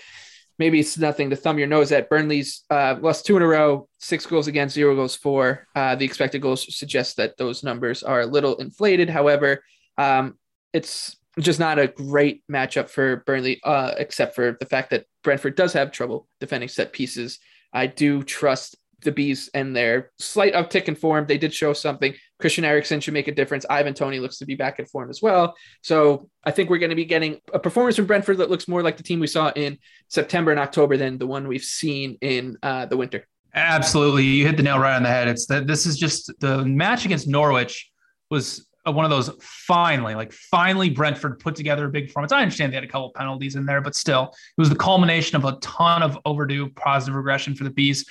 maybe 0.57 0.79
it's 0.79 0.97
nothing 0.97 1.29
to 1.31 1.35
thumb 1.35 1.59
your 1.59 1.67
nose 1.67 1.91
at. 1.91 2.09
Burnley's 2.09 2.63
uh, 2.69 2.95
lost 3.01 3.25
two 3.25 3.35
in 3.35 3.43
a 3.43 3.47
row, 3.47 3.89
six 3.99 4.25
goals 4.25 4.47
against, 4.47 4.75
zero 4.75 4.95
goals 4.95 5.15
for. 5.15 5.67
Uh, 5.75 5.95
the 5.95 6.05
expected 6.05 6.41
goals 6.41 6.75
suggest 6.75 7.17
that 7.17 7.37
those 7.37 7.63
numbers 7.63 8.03
are 8.03 8.21
a 8.21 8.25
little 8.25 8.55
inflated. 8.57 9.09
However, 9.09 9.63
um, 9.97 10.37
it's 10.73 11.17
just 11.39 11.59
not 11.59 11.77
a 11.79 11.87
great 11.87 12.43
matchup 12.51 12.89
for 12.89 13.17
Burnley, 13.25 13.59
uh, 13.63 13.93
except 13.97 14.35
for 14.35 14.57
the 14.59 14.65
fact 14.65 14.91
that 14.91 15.05
Brentford 15.23 15.55
does 15.55 15.73
have 15.73 15.91
trouble 15.91 16.27
defending 16.39 16.69
set 16.69 16.93
pieces. 16.93 17.39
I 17.73 17.87
do 17.87 18.23
trust 18.23 18.75
the 19.01 19.11
bees 19.11 19.49
and 19.53 19.75
their 19.75 20.11
slight 20.17 20.53
uptick 20.53 20.85
in 20.85 20.95
form. 20.95 21.25
They 21.27 21.37
did 21.37 21.53
show 21.53 21.73
something. 21.73 22.13
Christian 22.39 22.65
Eriksen 22.65 22.99
should 22.99 23.13
make 23.13 23.27
a 23.27 23.33
difference. 23.33 23.65
Ivan 23.69 23.93
Toney 23.93 24.19
looks 24.19 24.37
to 24.39 24.45
be 24.45 24.55
back 24.55 24.79
in 24.79 24.85
form 24.85 25.09
as 25.09 25.21
well. 25.21 25.55
So 25.83 26.29
I 26.43 26.51
think 26.51 26.69
we're 26.69 26.79
going 26.79 26.89
to 26.89 26.95
be 26.95 27.05
getting 27.05 27.39
a 27.53 27.59
performance 27.59 27.95
from 27.95 28.05
Brentford 28.05 28.37
that 28.37 28.49
looks 28.49 28.67
more 28.67 28.81
like 28.81 28.97
the 28.97 29.03
team 29.03 29.19
we 29.19 29.27
saw 29.27 29.51
in 29.55 29.77
September 30.07 30.51
and 30.51 30.59
October 30.59 30.97
than 30.97 31.17
the 31.17 31.27
one 31.27 31.47
we've 31.47 31.63
seen 31.63 32.17
in 32.21 32.57
uh, 32.63 32.85
the 32.87 32.97
winter. 32.97 33.27
Absolutely, 33.53 34.23
you 34.23 34.45
hit 34.45 34.57
the 34.57 34.63
nail 34.63 34.79
right 34.79 34.95
on 34.95 35.03
the 35.03 35.09
head. 35.09 35.27
It's 35.27 35.47
that 35.47 35.67
this 35.67 35.85
is 35.85 35.97
just 35.97 36.31
the 36.39 36.63
match 36.65 37.05
against 37.05 37.27
Norwich 37.27 37.89
was 38.29 38.67
one 38.85 39.03
of 39.05 39.11
those 39.11 39.29
finally, 39.41 40.15
like 40.15 40.31
finally, 40.31 40.89
Brentford 40.89 41.39
put 41.39 41.55
together 41.55 41.85
a 41.85 41.89
big 41.89 42.07
performance. 42.07 42.31
I 42.31 42.41
understand 42.41 42.71
they 42.71 42.77
had 42.77 42.83
a 42.83 42.87
couple 42.87 43.11
penalties 43.11 43.55
in 43.55 43.65
there, 43.65 43.81
but 43.81 43.95
still, 43.95 44.33
it 44.57 44.61
was 44.61 44.69
the 44.69 44.75
culmination 44.75 45.35
of 45.35 45.45
a 45.45 45.57
ton 45.59 46.03
of 46.03 46.17
overdue 46.25 46.69
positive 46.69 47.15
regression 47.15 47.55
for 47.55 47.63
the 47.63 47.69
Bees 47.69 48.05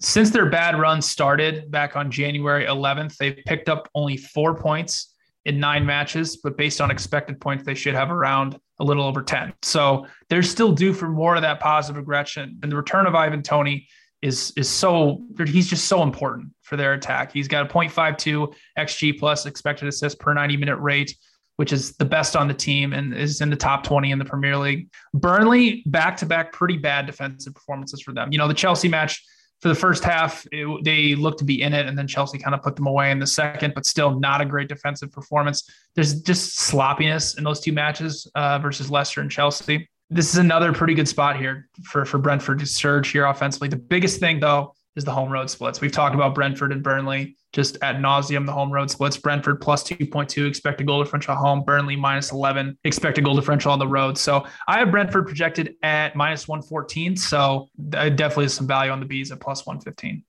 since 0.00 0.30
their 0.30 0.48
bad 0.48 0.78
run 0.78 1.02
started 1.02 1.70
back 1.70 1.94
on 1.94 2.10
January 2.10 2.64
11th, 2.64 3.16
they've 3.16 3.38
picked 3.46 3.68
up 3.68 3.88
only 3.94 4.16
four 4.16 4.54
points 4.54 5.14
in 5.44 5.60
nine 5.60 5.86
matches, 5.86 6.38
but 6.38 6.56
based 6.56 6.80
on 6.80 6.90
expected 6.90 7.40
points, 7.40 7.64
they 7.64 7.74
should 7.74 7.94
have 7.94 8.10
around 8.10 8.58
a 8.78 8.84
little 8.84 9.04
over 9.04 9.22
10. 9.22 9.52
So 9.62 10.06
they're 10.28 10.42
still 10.42 10.72
due 10.72 10.92
for 10.92 11.08
more 11.08 11.36
of 11.36 11.42
that 11.42 11.60
positive 11.60 12.00
aggression. 12.00 12.58
And 12.62 12.72
the 12.72 12.76
return 12.76 13.06
of 13.06 13.14
Ivan 13.14 13.42
Toney 13.42 13.86
is 14.22 14.52
is 14.56 14.68
so 14.68 15.22
he's 15.46 15.68
just 15.68 15.86
so 15.86 16.02
important 16.02 16.50
for 16.62 16.76
their 16.76 16.92
attack. 16.92 17.32
He's 17.32 17.48
got 17.48 17.64
a 17.64 17.68
0.52 17.72 18.52
xG 18.78 19.18
plus 19.18 19.46
expected 19.46 19.88
assist 19.88 20.18
per 20.18 20.34
90 20.34 20.58
minute 20.58 20.76
rate, 20.76 21.16
which 21.56 21.72
is 21.72 21.96
the 21.96 22.04
best 22.04 22.36
on 22.36 22.46
the 22.46 22.54
team 22.54 22.92
and 22.92 23.14
is 23.14 23.40
in 23.40 23.48
the 23.48 23.56
top 23.56 23.82
20 23.82 24.10
in 24.10 24.18
the 24.18 24.24
Premier 24.24 24.58
League. 24.58 24.90
Burnley 25.14 25.82
back 25.86 26.18
to 26.18 26.26
back 26.26 26.52
pretty 26.52 26.76
bad 26.76 27.06
defensive 27.06 27.54
performances 27.54 28.02
for 28.02 28.12
them. 28.12 28.30
You 28.30 28.38
know, 28.38 28.48
the 28.48 28.54
Chelsea 28.54 28.88
match 28.88 29.24
for 29.60 29.68
the 29.68 29.74
first 29.74 30.02
half, 30.02 30.46
it, 30.52 30.84
they 30.84 31.14
looked 31.14 31.38
to 31.38 31.44
be 31.44 31.62
in 31.62 31.72
it, 31.74 31.86
and 31.86 31.96
then 31.96 32.06
Chelsea 32.06 32.38
kind 32.38 32.54
of 32.54 32.62
put 32.62 32.76
them 32.76 32.86
away 32.86 33.10
in 33.10 33.18
the 33.18 33.26
second, 33.26 33.74
but 33.74 33.84
still 33.84 34.18
not 34.18 34.40
a 34.40 34.44
great 34.44 34.68
defensive 34.68 35.12
performance. 35.12 35.70
There's 35.94 36.22
just 36.22 36.56
sloppiness 36.56 37.36
in 37.36 37.44
those 37.44 37.60
two 37.60 37.72
matches 37.72 38.30
uh, 38.34 38.58
versus 38.58 38.90
Leicester 38.90 39.20
and 39.20 39.30
Chelsea. 39.30 39.88
This 40.08 40.32
is 40.32 40.38
another 40.38 40.72
pretty 40.72 40.94
good 40.94 41.08
spot 41.08 41.38
here 41.38 41.68
for, 41.84 42.04
for 42.04 42.18
Brentford 42.18 42.58
to 42.60 42.66
surge 42.66 43.10
here 43.10 43.26
offensively. 43.26 43.68
The 43.68 43.76
biggest 43.76 44.18
thing, 44.18 44.40
though, 44.40 44.74
is 44.96 45.04
the 45.04 45.12
home 45.12 45.30
road 45.30 45.48
splits. 45.48 45.80
We've 45.80 45.92
talked 45.92 46.14
about 46.14 46.34
Brentford 46.34 46.72
and 46.72 46.82
Burnley 46.82 47.36
just 47.52 47.76
at 47.82 47.96
nauseum, 47.96 48.46
the 48.46 48.52
home 48.52 48.70
road 48.70 48.90
splits. 48.90 49.16
Brentford 49.16 49.60
plus 49.60 49.82
2.2 49.84 50.48
expected 50.48 50.86
goal 50.86 51.02
differential 51.02 51.34
home, 51.34 51.62
Burnley 51.64 51.96
minus 51.96 52.32
11 52.32 52.78
expected 52.84 53.24
goal 53.24 53.34
differential 53.34 53.72
on 53.72 53.78
the 53.78 53.86
road. 53.86 54.18
So 54.18 54.46
I 54.66 54.78
have 54.78 54.90
Brentford 54.90 55.26
projected 55.26 55.74
at 55.82 56.16
minus 56.16 56.48
114. 56.48 57.16
So 57.16 57.68
definitely 57.90 58.48
some 58.48 58.66
value 58.66 58.90
on 58.90 59.00
the 59.00 59.06
Bees 59.06 59.30
at 59.32 59.40
plus 59.40 59.66
115. 59.66 60.24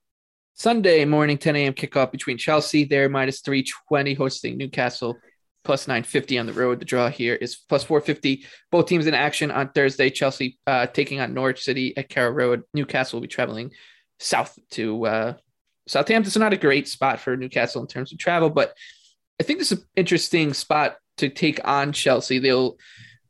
Sunday 0.54 1.06
morning, 1.06 1.38
10 1.38 1.56
a.m. 1.56 1.74
kickoff 1.74 2.12
between 2.12 2.38
Chelsea. 2.38 2.84
They're 2.84 3.10
minus 3.10 3.42
320 3.42 4.14
hosting 4.14 4.58
Newcastle 4.58 5.18
plus 5.64 5.88
950 5.88 6.40
on 6.40 6.46
the 6.46 6.54
road. 6.54 6.80
The 6.80 6.86
draw 6.86 7.10
here 7.10 7.36
is 7.36 7.56
plus 7.56 7.84
450. 7.84 8.46
Both 8.72 8.88
teams 8.88 9.08
in 9.08 9.14
action 9.14 9.52
on 9.52 9.70
Thursday. 9.70 10.10
Chelsea 10.10 10.60
uh, 10.68 10.88
taking 10.88 11.20
on 11.20 11.34
Norwich 11.34 11.64
City 11.64 11.96
at 11.98 12.10
Carrow 12.10 12.32
Road. 12.32 12.64
Newcastle 12.74 13.18
will 13.18 13.22
be 13.22 13.28
traveling 13.28 13.72
south 14.22 14.58
to 14.72 15.06
uh, 15.06 15.34
Southampton's 15.88 16.38
not 16.38 16.54
a 16.54 16.58
great 16.58 16.88
spot 16.88 17.20
for 17.20 17.36
Newcastle 17.36 17.82
in 17.82 17.88
terms 17.88 18.12
of 18.12 18.20
travel, 18.20 18.50
but 18.50 18.74
I 19.40 19.44
think 19.44 19.60
this 19.60 19.72
is 19.72 19.80
an 19.80 19.86
interesting 19.96 20.54
spot 20.54 20.98
to 21.18 21.30
take 21.30 21.60
on 21.68 21.92
Chelsea. 21.92 22.40
They'll 22.40 22.78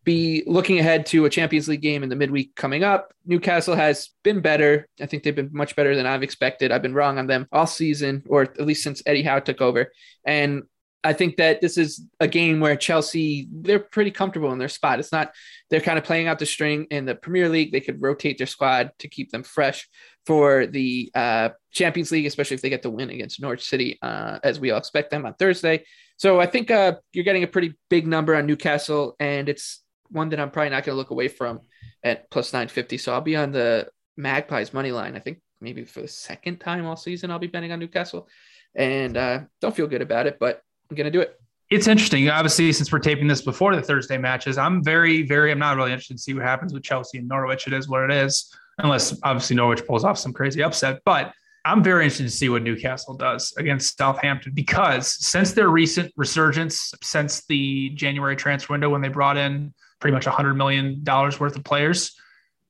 be 0.03 0.43
looking 0.47 0.79
ahead 0.79 1.05
to 1.07 1.25
a 1.25 1.29
Champions 1.29 1.67
League 1.67 1.81
game 1.81 2.03
in 2.03 2.09
the 2.09 2.15
midweek 2.15 2.55
coming 2.55 2.83
up. 2.83 3.13
Newcastle 3.25 3.75
has 3.75 4.09
been 4.23 4.41
better. 4.41 4.87
I 4.99 5.05
think 5.05 5.23
they've 5.23 5.35
been 5.35 5.51
much 5.53 5.75
better 5.75 5.95
than 5.95 6.05
I've 6.07 6.23
expected. 6.23 6.71
I've 6.71 6.81
been 6.81 6.93
wrong 6.93 7.17
on 7.17 7.27
them 7.27 7.47
all 7.51 7.67
season, 7.67 8.23
or 8.27 8.41
at 8.41 8.59
least 8.59 8.83
since 8.83 9.03
Eddie 9.05 9.23
Howe 9.23 9.39
took 9.39 9.61
over. 9.61 9.91
And 10.25 10.63
I 11.03 11.13
think 11.13 11.37
that 11.37 11.61
this 11.61 11.77
is 11.77 12.05
a 12.19 12.27
game 12.27 12.59
where 12.59 12.75
Chelsea 12.75 13.47
they're 13.51 13.79
pretty 13.79 14.11
comfortable 14.11 14.51
in 14.51 14.59
their 14.59 14.69
spot. 14.69 14.99
It's 14.99 15.11
not 15.11 15.33
they're 15.69 15.81
kind 15.81 15.97
of 15.97 16.03
playing 16.03 16.27
out 16.27 16.37
the 16.37 16.45
string 16.45 16.85
in 16.91 17.05
the 17.05 17.15
Premier 17.15 17.49
League. 17.49 17.71
They 17.71 17.81
could 17.81 18.01
rotate 18.01 18.37
their 18.37 18.47
squad 18.47 18.91
to 18.99 19.07
keep 19.07 19.31
them 19.31 19.43
fresh 19.43 19.89
for 20.25 20.67
the 20.67 21.11
uh, 21.15 21.49
Champions 21.71 22.11
League, 22.11 22.27
especially 22.27 22.55
if 22.55 22.61
they 22.61 22.69
get 22.69 22.83
the 22.83 22.89
win 22.89 23.09
against 23.09 23.41
Norwich 23.41 23.67
City, 23.67 23.97
uh, 24.01 24.39
as 24.43 24.59
we 24.59 24.69
all 24.69 24.77
expect 24.77 25.09
them 25.09 25.25
on 25.25 25.33
Thursday. 25.33 25.83
So 26.17 26.39
I 26.39 26.45
think 26.45 26.69
uh, 26.69 26.97
you're 27.13 27.25
getting 27.25 27.43
a 27.43 27.47
pretty 27.47 27.73
big 27.89 28.05
number 28.05 28.35
on 28.35 28.45
Newcastle, 28.45 29.15
and 29.19 29.49
it's 29.49 29.83
one 30.09 30.29
that 30.29 30.39
I'm 30.39 30.51
probably 30.51 30.69
not 30.69 30.83
going 30.83 30.93
to 30.93 30.97
look 30.97 31.09
away 31.09 31.29
from 31.29 31.61
at 32.03 32.29
plus 32.29 32.53
950. 32.53 32.99
So 32.99 33.13
I'll 33.13 33.21
be 33.21 33.35
on 33.35 33.51
the 33.51 33.89
Magpies 34.17 34.73
money 34.73 34.91
line. 34.91 35.15
I 35.15 35.19
think 35.19 35.39
maybe 35.61 35.83
for 35.83 36.01
the 36.01 36.07
second 36.07 36.59
time 36.59 36.85
all 36.85 36.95
season, 36.95 37.31
I'll 37.31 37.39
be 37.39 37.47
betting 37.47 37.71
on 37.71 37.79
Newcastle, 37.79 38.27
and 38.75 39.17
uh, 39.17 39.39
don't 39.61 39.75
feel 39.75 39.87
good 39.87 40.03
about 40.03 40.27
it, 40.27 40.37
but 40.39 40.61
I'm 40.91 40.95
going 40.97 41.05
to 41.05 41.11
do 41.11 41.21
it. 41.21 41.39
It's 41.69 41.87
interesting. 41.87 42.29
Obviously, 42.29 42.73
since 42.73 42.91
we're 42.91 42.99
taping 42.99 43.27
this 43.27 43.41
before 43.41 43.73
the 43.73 43.81
Thursday 43.81 44.17
matches, 44.17 44.57
I'm 44.57 44.83
very, 44.83 45.23
very, 45.23 45.51
I'm 45.51 45.59
not 45.59 45.77
really 45.77 45.93
interested 45.93 46.17
to 46.17 46.21
see 46.21 46.33
what 46.33 46.43
happens 46.43 46.73
with 46.73 46.83
Chelsea 46.83 47.17
and 47.17 47.29
Norwich. 47.29 47.65
It 47.65 47.71
is 47.71 47.87
what 47.87 48.03
it 48.03 48.11
is, 48.11 48.53
unless 48.79 49.17
obviously 49.23 49.55
Norwich 49.55 49.85
pulls 49.87 50.03
off 50.03 50.17
some 50.17 50.33
crazy 50.33 50.61
upset. 50.61 50.99
But 51.05 51.31
I'm 51.63 51.81
very 51.81 52.03
interested 52.03 52.25
to 52.25 52.29
see 52.29 52.49
what 52.49 52.63
Newcastle 52.63 53.15
does 53.15 53.53
against 53.57 53.97
Southampton 53.97 54.51
because 54.53 55.07
since 55.25 55.53
their 55.53 55.69
recent 55.69 56.11
resurgence, 56.17 56.93
since 57.01 57.45
the 57.45 57.91
January 57.91 58.35
transfer 58.35 58.73
window 58.73 58.89
when 58.89 59.01
they 59.01 59.07
brought 59.07 59.37
in 59.37 59.73
pretty 60.01 60.13
much 60.13 60.25
$100 60.25 60.57
million 60.57 61.01
worth 61.05 61.55
of 61.55 61.63
players, 61.63 62.19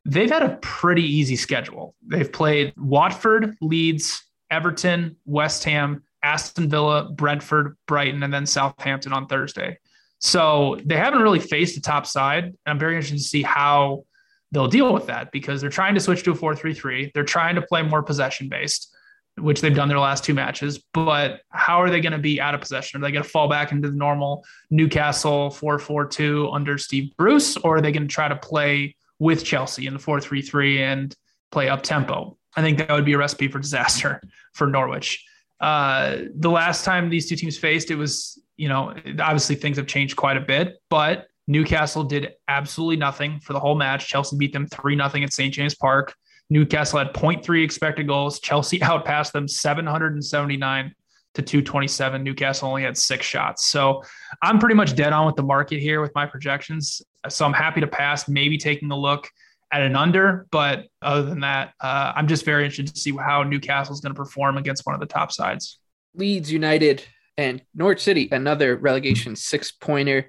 they've 0.06 0.30
had 0.30 0.44
a 0.44 0.58
pretty 0.62 1.04
easy 1.04 1.36
schedule. 1.36 1.96
They've 2.06 2.32
played 2.32 2.74
Watford, 2.78 3.56
Leeds, 3.62 4.24
Everton, 4.52 5.16
West 5.26 5.64
Ham, 5.64 6.04
Aston 6.24 6.70
Villa, 6.70 7.10
Brentford, 7.12 7.78
Brighton, 7.88 8.24
and 8.24 8.34
then 8.34 8.46
Southampton 8.46 9.14
on 9.14 9.28
Thursday. 9.28 9.78
So 10.20 10.80
they 10.86 10.98
haven't 10.98 11.22
really 11.22 11.40
faced 11.40 11.76
the 11.76 11.82
top 11.82 12.06
side. 12.06 12.46
And 12.46 12.58
I'm 12.66 12.80
very 12.80 12.96
interested 12.96 13.18
to 13.18 13.24
see 13.24 13.42
how 13.42 14.06
they'll 14.52 14.68
deal 14.68 14.94
with 14.94 15.08
that 15.08 15.32
because 15.32 15.62
they're 15.62 15.70
trying 15.70 15.96
to 15.96 16.00
switch 16.00 16.24
to 16.24 16.32
a 16.32 16.36
4-3-3. 16.36 17.12
They're 17.14 17.24
trying 17.24 17.56
to 17.56 17.62
play 17.62 17.82
more 17.82 18.04
possession 18.04 18.48
based, 18.48 18.94
which 19.38 19.62
they've 19.62 19.76
done 19.76 19.88
their 19.88 20.00
last 20.00 20.24
two 20.24 20.36
matches. 20.36 20.84
But 20.94 21.42
how 21.50 21.82
are 21.82 21.90
they 21.90 22.02
going 22.02 22.12
to 22.12 22.20
be 22.20 22.40
out 22.40 22.54
of 22.54 22.62
possession? 22.62 23.02
Are 23.02 23.08
they 23.08 23.12
going 23.12 23.24
to 23.24 23.30
fall 23.30 23.50
back 23.50 23.72
into 23.72 23.90
the 23.90 23.98
normal 23.98 24.46
Newcastle 24.70 25.50
4-4-2 25.50 26.54
under 26.54 26.78
Steve 26.78 27.12
Bruce, 27.18 27.58
or 27.58 27.78
are 27.78 27.82
they 27.82 27.92
going 27.92 28.08
to 28.08 28.14
try 28.14 28.28
to 28.28 28.36
play 28.36 28.96
with 29.18 29.44
Chelsea 29.44 29.88
in 29.88 29.94
the 29.94 30.00
4-3-3 30.00 30.80
and 30.80 31.16
play 31.52 31.70
up 31.70 31.82
tempo? 31.82 32.38
I 32.56 32.62
think 32.62 32.78
that 32.78 32.92
would 32.92 33.06
be 33.06 33.14
a 33.14 33.18
recipe 33.18 33.48
for 33.48 33.60
disaster 33.60 34.22
for 34.54 34.68
Norwich. 34.68 35.26
Uh, 35.62 36.24
the 36.36 36.50
last 36.50 36.84
time 36.84 37.10
these 37.10 37.30
two 37.30 37.36
teams 37.36 37.58
faced, 37.58 37.92
it 37.92 37.96
was, 37.96 38.42
you 38.58 38.68
know, 38.68 38.94
obviously 39.20 39.56
things 39.56 39.78
have 39.78 39.88
changed 39.88 40.16
quite 40.16 40.36
a 40.36 40.42
bit, 40.42 40.82
but 40.90 41.28
Newcastle 41.48 42.04
did 42.04 42.34
absolutely 42.48 42.96
nothing 42.96 43.40
for 43.40 43.54
the 43.54 43.60
whole 43.60 43.76
match. 43.76 44.08
Chelsea 44.08 44.38
beat 44.38 44.54
them 44.54 44.68
3 44.68 44.96
0 44.96 45.10
at 45.24 45.34
St. 45.34 45.54
James 45.54 45.76
Park. 45.76 46.14
Newcastle 46.50 47.00
had 47.00 47.14
0.3 47.14 47.64
expected 47.64 48.08
goals. 48.08 48.40
Chelsea 48.40 48.80
outpassed 48.82 49.34
them 49.34 49.48
779 49.48 50.96
to 51.34 51.42
227. 51.42 52.24
Newcastle 52.24 52.68
only 52.68 52.84
had 52.84 52.98
six 52.98 53.26
shots. 53.26 53.66
So 53.66 54.04
I'm 54.42 54.60
pretty 54.60 54.76
much 54.76 54.96
dead 54.96 55.14
on 55.14 55.26
with 55.26 55.36
the 55.36 55.44
market 55.44 55.80
here 55.80 56.02
with 56.02 56.14
my 56.14 56.26
projections. 56.26 57.02
So 57.30 57.46
I'm 57.46 57.54
happy 57.54 57.80
to 57.82 57.88
pass, 57.88 58.28
maybe 58.28 58.58
taking 58.58 58.92
a 58.92 58.98
look 58.98 59.30
at 59.72 59.82
an 59.82 59.96
under. 59.96 60.48
But 60.52 60.88
other 61.02 61.24
than 61.24 61.42
that, 61.42 61.74
uh, 61.80 62.14
I'm 62.16 62.28
just 62.28 62.46
very 62.46 62.66
interested 62.66 62.94
to 62.94 63.00
see 63.00 63.16
how 63.16 63.44
Newcastle 63.44 63.94
is 63.94 64.02
going 64.02 64.14
to 64.14 64.20
perform 64.20 64.58
against 64.58 64.86
one 64.86 64.96
of 64.96 65.02
the 65.02 65.08
top 65.08 65.32
sides. 65.32 65.80
Leeds 66.16 66.52
United 66.52 67.04
and 67.38 67.62
Norwich 67.74 68.02
City, 68.02 68.28
another 68.32 68.76
relegation 68.76 69.36
six 69.36 69.72
pointer. 69.72 70.28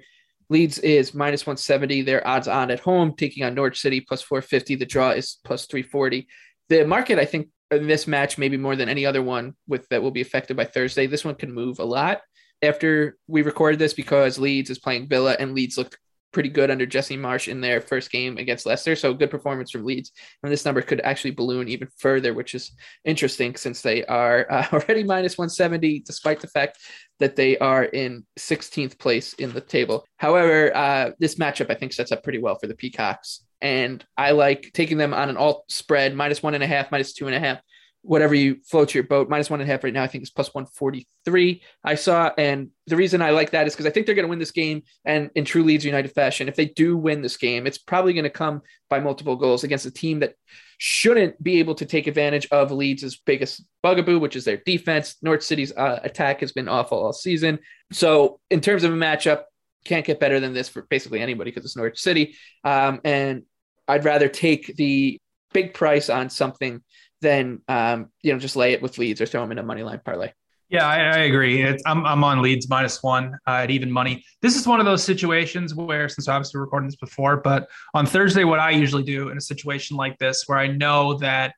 Leeds 0.49 0.77
is 0.79 1.13
minus 1.13 1.45
170. 1.45 2.03
Their 2.03 2.25
odds 2.27 2.47
on 2.47 2.71
at 2.71 2.79
home, 2.79 3.15
taking 3.17 3.43
on 3.43 3.55
Norwich 3.55 3.79
City 3.79 4.01
plus 4.01 4.21
450. 4.21 4.75
The 4.75 4.85
draw 4.85 5.11
is 5.11 5.39
plus 5.43 5.65
340. 5.65 6.27
The 6.69 6.85
market, 6.85 7.19
I 7.19 7.25
think, 7.25 7.49
in 7.71 7.87
this 7.87 8.07
match, 8.07 8.37
maybe 8.37 8.57
more 8.57 8.75
than 8.75 8.89
any 8.89 9.05
other 9.05 9.23
one 9.23 9.55
with 9.67 9.87
that 9.89 10.01
will 10.01 10.11
be 10.11 10.21
affected 10.21 10.55
by 10.55 10.65
Thursday. 10.65 11.07
This 11.07 11.25
one 11.25 11.35
can 11.35 11.51
move 11.51 11.79
a 11.79 11.85
lot 11.85 12.21
after 12.61 13.17
we 13.27 13.41
recorded 13.41 13.79
this 13.79 13.93
because 13.93 14.39
Leeds 14.39 14.69
is 14.69 14.79
playing 14.79 15.07
Villa 15.07 15.35
and 15.37 15.53
Leeds 15.53 15.77
looked 15.77 15.97
pretty 16.33 16.49
good 16.49 16.69
under 16.69 16.85
Jesse 16.85 17.15
Marsch 17.15 17.47
in 17.47 17.61
their 17.61 17.79
first 17.79 18.11
game 18.11 18.37
against 18.37 18.65
Leicester. 18.65 18.95
So 18.95 19.13
good 19.13 19.31
performance 19.31 19.71
from 19.71 19.85
Leeds. 19.85 20.11
And 20.41 20.51
this 20.51 20.65
number 20.65 20.81
could 20.81 20.99
actually 21.01 21.31
balloon 21.31 21.69
even 21.69 21.87
further, 21.99 22.33
which 22.33 22.55
is 22.55 22.71
interesting 23.05 23.55
since 23.55 23.81
they 23.81 24.03
are 24.05 24.45
uh, 24.51 24.67
already 24.73 25.03
minus 25.03 25.37
170, 25.37 25.99
despite 25.99 26.41
the 26.41 26.47
fact 26.47 26.79
that 27.19 27.35
they 27.35 27.57
are 27.59 27.85
in 27.85 28.25
16th 28.37 28.99
place 28.99 29.33
in 29.33 29.53
the 29.53 29.61
table. 29.61 30.05
However, 30.17 30.75
uh, 30.75 31.11
this 31.19 31.35
matchup 31.35 31.69
I 31.69 31.75
think 31.75 31.93
sets 31.93 32.11
up 32.11 32.23
pretty 32.23 32.39
well 32.39 32.57
for 32.59 32.67
the 32.67 32.75
Peacocks. 32.75 33.45
And 33.61 34.03
I 34.17 34.31
like 34.31 34.71
taking 34.73 34.97
them 34.97 35.13
on 35.13 35.29
an 35.29 35.37
alt 35.37 35.71
spread, 35.71 36.13
minus 36.15 36.43
one 36.43 36.53
and 36.53 36.63
a 36.63 36.67
half, 36.67 36.91
minus 36.91 37.13
two 37.13 37.27
and 37.27 37.35
a 37.35 37.39
half 37.39 37.59
whatever 38.03 38.35
you 38.35 38.57
float 38.65 38.89
to 38.89 38.97
your 38.97 39.07
boat. 39.07 39.29
Minus 39.29 39.49
one 39.49 39.61
and 39.61 39.69
a 39.69 39.71
half 39.71 39.83
right 39.83 39.93
now, 39.93 40.03
I 40.03 40.07
think 40.07 40.23
is 40.23 40.29
plus 40.29 40.53
143. 40.53 41.63
I 41.83 41.95
saw, 41.95 42.31
and 42.37 42.69
the 42.85 42.97
reason 42.97 43.21
I 43.21 43.31
like 43.31 43.51
that 43.51 43.65
is 43.65 43.73
because 43.73 43.85
I 43.85 43.89
think 43.89 44.05
they're 44.05 44.15
going 44.15 44.25
to 44.25 44.29
win 44.29 44.39
this 44.39 44.51
game 44.51 44.83
and 45.05 45.31
in 45.35 45.45
true 45.45 45.63
Leeds 45.63 45.85
United 45.85 46.11
fashion. 46.11 46.49
If 46.49 46.55
they 46.55 46.65
do 46.65 46.97
win 46.97 47.21
this 47.21 47.37
game, 47.37 47.65
it's 47.65 47.77
probably 47.77 48.13
going 48.13 48.25
to 48.25 48.29
come 48.29 48.61
by 48.89 48.99
multiple 48.99 49.37
goals 49.37 49.63
against 49.63 49.85
a 49.85 49.91
team 49.91 50.19
that 50.19 50.35
shouldn't 50.77 51.41
be 51.41 51.59
able 51.59 51.75
to 51.75 51.85
take 51.85 52.07
advantage 52.07 52.45
of 52.51 52.71
Leeds' 52.71 53.17
biggest 53.25 53.63
bugaboo, 53.81 54.19
which 54.19 54.35
is 54.35 54.43
their 54.43 54.57
defense. 54.57 55.15
Norwich 55.21 55.43
City's 55.43 55.71
uh, 55.71 56.01
attack 56.03 56.41
has 56.41 56.51
been 56.51 56.67
awful 56.67 57.03
all 57.03 57.13
season. 57.13 57.59
So, 57.93 58.41
in 58.51 58.59
terms 58.59 58.83
of 58.83 58.91
a 58.91 58.97
matchup, 58.97 59.43
can't 59.85 60.05
get 60.05 60.19
better 60.19 60.41
than 60.41 60.53
this 60.53 60.67
for 60.67 60.83
basically 60.83 61.21
anybody 61.21 61.51
because 61.51 61.65
it's 61.65 61.77
Norwich 61.77 61.99
City. 61.99 62.35
Um, 62.65 62.99
and 63.05 63.43
I'd 63.87 64.05
rather 64.05 64.27
take 64.27 64.75
the 64.75 65.19
big 65.53 65.73
price 65.73 66.09
on 66.09 66.29
something 66.29 66.81
then 67.23 67.61
um, 67.67 68.09
you 68.21 68.31
know 68.31 68.39
just 68.39 68.55
lay 68.55 68.73
it 68.73 68.81
with 68.81 68.99
Leeds 68.99 69.19
or 69.19 69.25
throw 69.25 69.41
them 69.41 69.51
in 69.51 69.57
a 69.57 69.63
money 69.63 69.81
line 69.81 70.01
parlay. 70.05 70.31
Yeah, 70.69 70.87
I, 70.87 70.95
I 70.95 71.17
agree. 71.25 71.61
It's, 71.61 71.83
I'm, 71.85 72.03
I'm 72.03 72.23
on 72.23 72.41
Leeds 72.41 72.67
minus 72.67 73.03
one 73.03 73.37
uh, 73.47 73.61
at 73.63 73.69
even 73.69 73.91
money. 73.91 74.25
This 74.41 74.55
is 74.55 74.65
one 74.65 74.79
of 74.79 74.87
those 74.87 75.03
situations 75.03 75.75
where, 75.75 76.09
since 76.09 76.27
obviously 76.27 76.57
we're 76.57 76.63
recording 76.63 76.87
this 76.87 76.95
before, 76.95 77.37
but 77.37 77.69
on 77.93 78.07
Thursday, 78.07 78.43
what 78.43 78.59
I 78.59 78.71
usually 78.71 79.03
do 79.03 79.29
in 79.29 79.37
a 79.37 79.41
situation 79.41 79.97
like 79.97 80.17
this, 80.17 80.45
where 80.47 80.57
I 80.57 80.67
know 80.67 81.13
that 81.19 81.53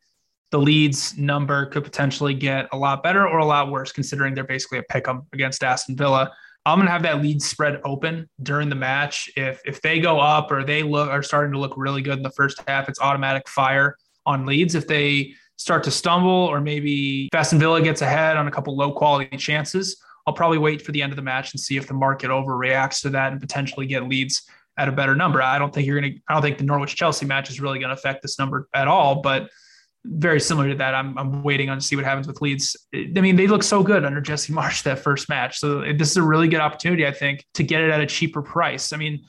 the 0.52 0.60
Leeds 0.60 1.18
number 1.18 1.68
could 1.68 1.86
potentially 1.86 2.34
get 2.34 2.68
a 2.74 2.78
lot 2.78 3.04
better 3.04 3.26
or 3.26 3.40
a 3.40 3.46
lot 3.46 3.72
worse, 3.72 3.94
considering 3.94 4.34
they're 4.34 4.44
basically 4.44 4.80
a 4.80 4.84
pick 4.84 5.08
'em 5.08 5.24
against 5.32 5.64
Aston 5.64 5.96
Villa. 5.96 6.32
I'm 6.66 6.80
gonna 6.80 6.92
have 6.92 7.04
that 7.04 7.22
lead 7.22 7.42
spread 7.42 7.80
open 7.86 8.28
during 8.42 8.70
the 8.70 8.76
match. 8.76 9.30
If 9.38 9.62
if 9.66 9.82
they 9.82 10.00
go 10.00 10.20
up 10.20 10.52
or 10.52 10.64
they 10.64 10.84
look 10.84 11.10
are 11.10 11.24
starting 11.24 11.54
to 11.54 11.60
look 11.60 11.74
really 11.78 12.02
good 12.02 12.18
in 12.18 12.24
the 12.24 12.32
first 12.32 12.62
half, 12.68 12.90
it's 12.90 13.00
automatic 13.00 13.48
fire 13.48 13.96
on 14.26 14.46
Leeds. 14.46 14.76
If 14.76 14.88
they 14.88 15.34
start 15.58 15.84
to 15.84 15.92
stumble 15.92 16.30
or 16.30 16.60
maybe 16.60 17.30
Aston 17.34 17.60
Villa 17.60 17.82
gets 17.82 18.02
ahead 18.02 18.38
on 18.38 18.48
a 18.48 18.52
couple 18.52 18.76
low 18.76 18.92
quality 18.92 19.38
chances, 19.38 20.02
I'll 20.28 20.34
probably 20.34 20.58
wait 20.58 20.82
for 20.82 20.92
the 20.92 21.02
end 21.02 21.12
of 21.12 21.16
the 21.16 21.22
match 21.22 21.54
and 21.54 21.60
see 21.60 21.78
if 21.78 21.88
the 21.88 21.94
market 21.94 22.30
overreacts 22.30 23.02
to 23.02 23.10
that 23.12 23.32
and 23.32 23.40
potentially 23.40 23.86
get 23.86 24.08
Leeds 24.08 24.50
at 24.78 24.88
a 24.90 24.92
better 24.92 25.16
number. 25.16 25.42
I 25.42 25.60
don't 25.60 25.74
think 25.74 25.88
you're 25.88 26.00
gonna. 26.00 26.14
I 26.28 26.34
don't 26.34 26.42
think 26.42 26.58
the 26.58 26.64
Norwich 26.64 26.96
Chelsea 26.96 27.26
match 27.26 27.50
is 27.50 27.62
really 27.62 27.80
gonna 27.80 27.94
affect 27.94 28.22
this 28.22 28.38
number 28.38 28.68
at 28.74 28.88
all, 28.88 29.22
but 29.22 29.50
very 30.08 30.40
similar 30.40 30.70
to 30.70 30.76
that. 30.76 30.94
I'm, 30.94 31.18
I'm 31.18 31.44
waiting 31.44 31.70
on 31.70 31.80
to 31.80 31.84
see 31.84 31.96
what 31.96 32.06
happens 32.06 32.28
with 32.28 32.42
Leeds. 32.42 32.76
I 32.94 33.22
mean, 33.22 33.36
they 33.36 33.48
look 33.48 33.64
so 33.64 33.82
good 33.82 34.06
under 34.06 34.22
Jesse 34.22 34.54
Marsch 34.54 34.84
that 34.84 35.00
first 35.00 35.30
match. 35.30 35.58
So 35.58 35.82
this 35.94 36.12
is 36.12 36.18
a 36.18 36.24
really 36.24 36.48
good 36.48 36.60
opportunity, 36.60 37.08
I 37.08 37.12
think, 37.12 37.46
to 37.56 37.64
get 37.64 37.82
it 37.82 37.90
at 37.90 38.02
a 38.02 38.06
cheaper 38.06 38.42
price. 38.42 38.94
I 38.94 38.98
mean, 38.98 39.26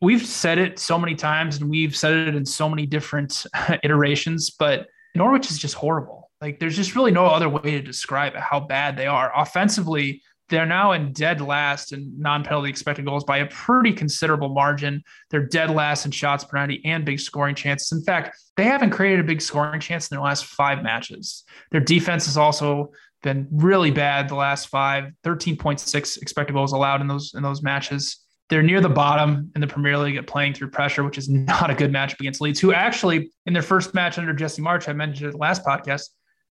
we've 0.00 0.24
said 0.24 0.58
it 0.58 0.78
so 0.78 0.98
many 0.98 1.14
times 1.14 1.60
and 1.60 1.68
we've 1.68 1.96
said 1.96 2.28
it 2.28 2.34
in 2.34 2.46
so 2.46 2.68
many 2.68 2.86
different 2.86 3.44
iterations, 3.82 4.50
but 4.50 4.86
Norwich 5.14 5.50
is 5.50 5.58
just 5.58 5.74
horrible. 5.74 6.30
Like 6.40 6.58
there's 6.58 6.76
just 6.76 6.94
really 6.94 7.12
no 7.12 7.26
other 7.26 7.48
way 7.48 7.72
to 7.72 7.82
describe 7.82 8.34
it, 8.34 8.40
how 8.40 8.60
bad 8.60 8.96
they 8.96 9.06
are. 9.06 9.32
Offensively, 9.34 10.22
they're 10.50 10.66
now 10.66 10.92
in 10.92 11.12
dead 11.12 11.40
last 11.40 11.92
in 11.92 12.12
non-penalty 12.18 12.68
expected 12.68 13.06
goals 13.06 13.24
by 13.24 13.38
a 13.38 13.46
pretty 13.46 13.92
considerable 13.92 14.50
margin. 14.50 15.02
They're 15.30 15.46
dead 15.46 15.70
last 15.70 16.04
in 16.04 16.10
shots 16.10 16.44
per 16.44 16.58
90 16.58 16.82
and 16.84 17.04
big 17.04 17.18
scoring 17.18 17.54
chances. 17.54 17.90
In 17.92 18.04
fact, 18.04 18.36
they 18.56 18.64
haven't 18.64 18.90
created 18.90 19.20
a 19.20 19.24
big 19.24 19.40
scoring 19.40 19.80
chance 19.80 20.10
in 20.10 20.16
their 20.16 20.24
last 20.24 20.44
five 20.44 20.82
matches. 20.82 21.44
Their 21.70 21.80
defense 21.80 22.26
has 22.26 22.36
also 22.36 22.90
been 23.22 23.48
really 23.50 23.90
bad 23.90 24.28
the 24.28 24.34
last 24.34 24.68
five, 24.68 25.12
13.6 25.24 26.20
expected 26.20 26.52
goals 26.52 26.72
allowed 26.72 27.00
in 27.00 27.08
those 27.08 27.32
in 27.34 27.42
those 27.42 27.62
matches. 27.62 28.23
They're 28.50 28.62
near 28.62 28.80
the 28.80 28.88
bottom 28.88 29.50
in 29.54 29.60
the 29.60 29.66
Premier 29.66 29.96
League 29.96 30.16
at 30.16 30.26
playing 30.26 30.54
through 30.54 30.70
pressure, 30.70 31.02
which 31.02 31.18
is 31.18 31.28
not 31.30 31.70
a 31.70 31.74
good 31.74 31.92
matchup 31.92 32.20
against 32.20 32.40
Leeds, 32.40 32.60
who 32.60 32.72
actually 32.72 33.30
in 33.46 33.52
their 33.52 33.62
first 33.62 33.94
match 33.94 34.18
under 34.18 34.32
Jesse 34.32 34.62
Marsch, 34.62 34.88
I 34.88 34.92
mentioned 34.92 35.28
it 35.28 35.32
the 35.32 35.38
last 35.38 35.64
podcast, 35.64 36.10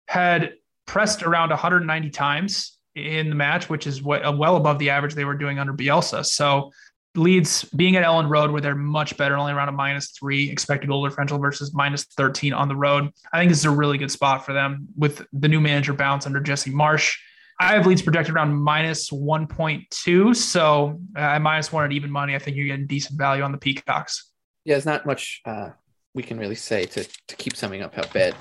had 0.08 0.54
pressed 0.86 1.24
around 1.24 1.50
190 1.50 2.10
times 2.12 2.78
in 2.96 3.30
the 3.30 3.36
match, 3.36 3.70
which 3.70 3.88
is 3.88 4.02
what, 4.02 4.22
well 4.38 4.56
above 4.56 4.80
the 4.80 4.90
average 4.90 5.16
they 5.16 5.26
were 5.26 5.36
doing 5.36 5.60
under 5.60 5.74
Bielsa. 5.74 6.26
So 6.26 6.72
Leeds 7.16 7.64
being 7.76 7.96
at 7.96 8.04
Elland 8.04 8.30
Road, 8.30 8.52
where 8.52 8.62
they're 8.62 8.76
much 8.76 9.16
better, 9.18 9.38
only 9.38 9.54
around 9.54 9.70
a 9.70 9.74
minus 9.74 10.12
three 10.12 10.50
expected 10.50 10.88
goal 10.88 11.08
differential 11.08 11.38
versus 11.38 11.74
minus 11.74 12.06
13 12.18 12.54
on 12.54 12.68
the 12.68 12.76
road. 12.76 13.10
I 13.32 13.40
think 13.40 13.50
this 13.50 13.60
is 13.60 13.66
a 13.66 13.70
really 13.70 13.98
good 13.98 14.12
spot 14.12 14.46
for 14.46 14.54
them 14.54 14.88
with 14.96 15.26
the 15.34 15.48
new 15.48 15.62
manager 15.62 15.94
bounce 15.94 16.26
under 16.26 16.40
Jesse 16.40 16.72
Marsch. 16.72 17.18
I 17.60 17.74
have 17.74 17.88
Leeds 17.88 18.02
projected 18.02 18.36
around 18.36 18.54
minus 18.56 19.10
1.2. 19.10 20.36
So 20.36 21.00
uh, 21.16 21.20
at 21.20 21.42
minus 21.42 21.72
one 21.72 21.86
at 21.86 21.92
even 21.92 22.12
money, 22.12 22.36
I 22.36 22.40
think 22.40 22.58
you're 22.58 22.68
getting 22.68 22.88
decent 22.88 23.18
value 23.18 23.44
on 23.44 23.52
the 23.52 23.58
Peacocks. 23.58 24.32
Yeah, 24.66 24.76
there's 24.76 24.86
not 24.86 25.06
much 25.06 25.42
uh, 25.46 25.70
we 26.14 26.24
can 26.24 26.38
really 26.40 26.56
say 26.56 26.86
to, 26.86 27.04
to 27.28 27.36
keep 27.36 27.56
summing 27.56 27.82
up 27.82 27.94
how 27.94 28.08
bad 28.08 28.36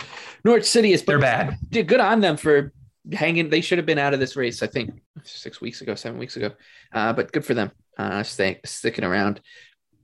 Norwich 0.44 0.64
City 0.64 0.92
is. 0.92 1.02
They're 1.02 1.18
bad. 1.18 1.58
Good 1.70 2.00
on 2.00 2.20
them 2.20 2.36
for 2.36 2.72
hanging. 3.12 3.50
They 3.50 3.60
should 3.60 3.78
have 3.78 3.86
been 3.86 3.98
out 3.98 4.14
of 4.14 4.20
this 4.20 4.36
race, 4.36 4.62
I 4.62 4.66
think, 4.66 5.00
six 5.22 5.60
weeks 5.60 5.80
ago, 5.80 5.94
seven 5.94 6.18
weeks 6.18 6.36
ago. 6.36 6.52
Uh, 6.92 7.12
but 7.12 7.32
good 7.32 7.44
for 7.44 7.54
them, 7.54 7.70
uh, 7.98 8.22
stay, 8.22 8.60
sticking 8.64 9.04
around. 9.04 9.40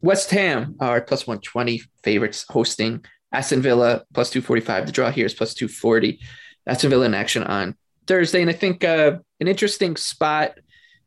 West 0.03 0.31
Ham 0.31 0.77
are 0.81 1.01
plus 1.01 1.27
120 1.27 1.83
favorites 2.03 2.45
hosting 2.49 3.05
Aston 3.33 3.63
Villa 3.63 4.05
plus 4.13 4.31
245. 4.31 4.87
The 4.87 4.93
draw 4.93 5.11
here 5.11 5.27
is 5.27 5.35
plus 5.35 5.55
240. 5.55 6.19
Aston 6.67 6.91
Villa 6.91 7.07
in 7.07 7.15
action 7.15 7.43
on 7.45 7.77
Thursday. 8.11 8.41
And 8.41 8.51
I 8.51 8.55
think 8.55 8.83
uh, 8.83 9.19
an 9.39 9.47
interesting 9.47 9.95
spot 9.95 10.59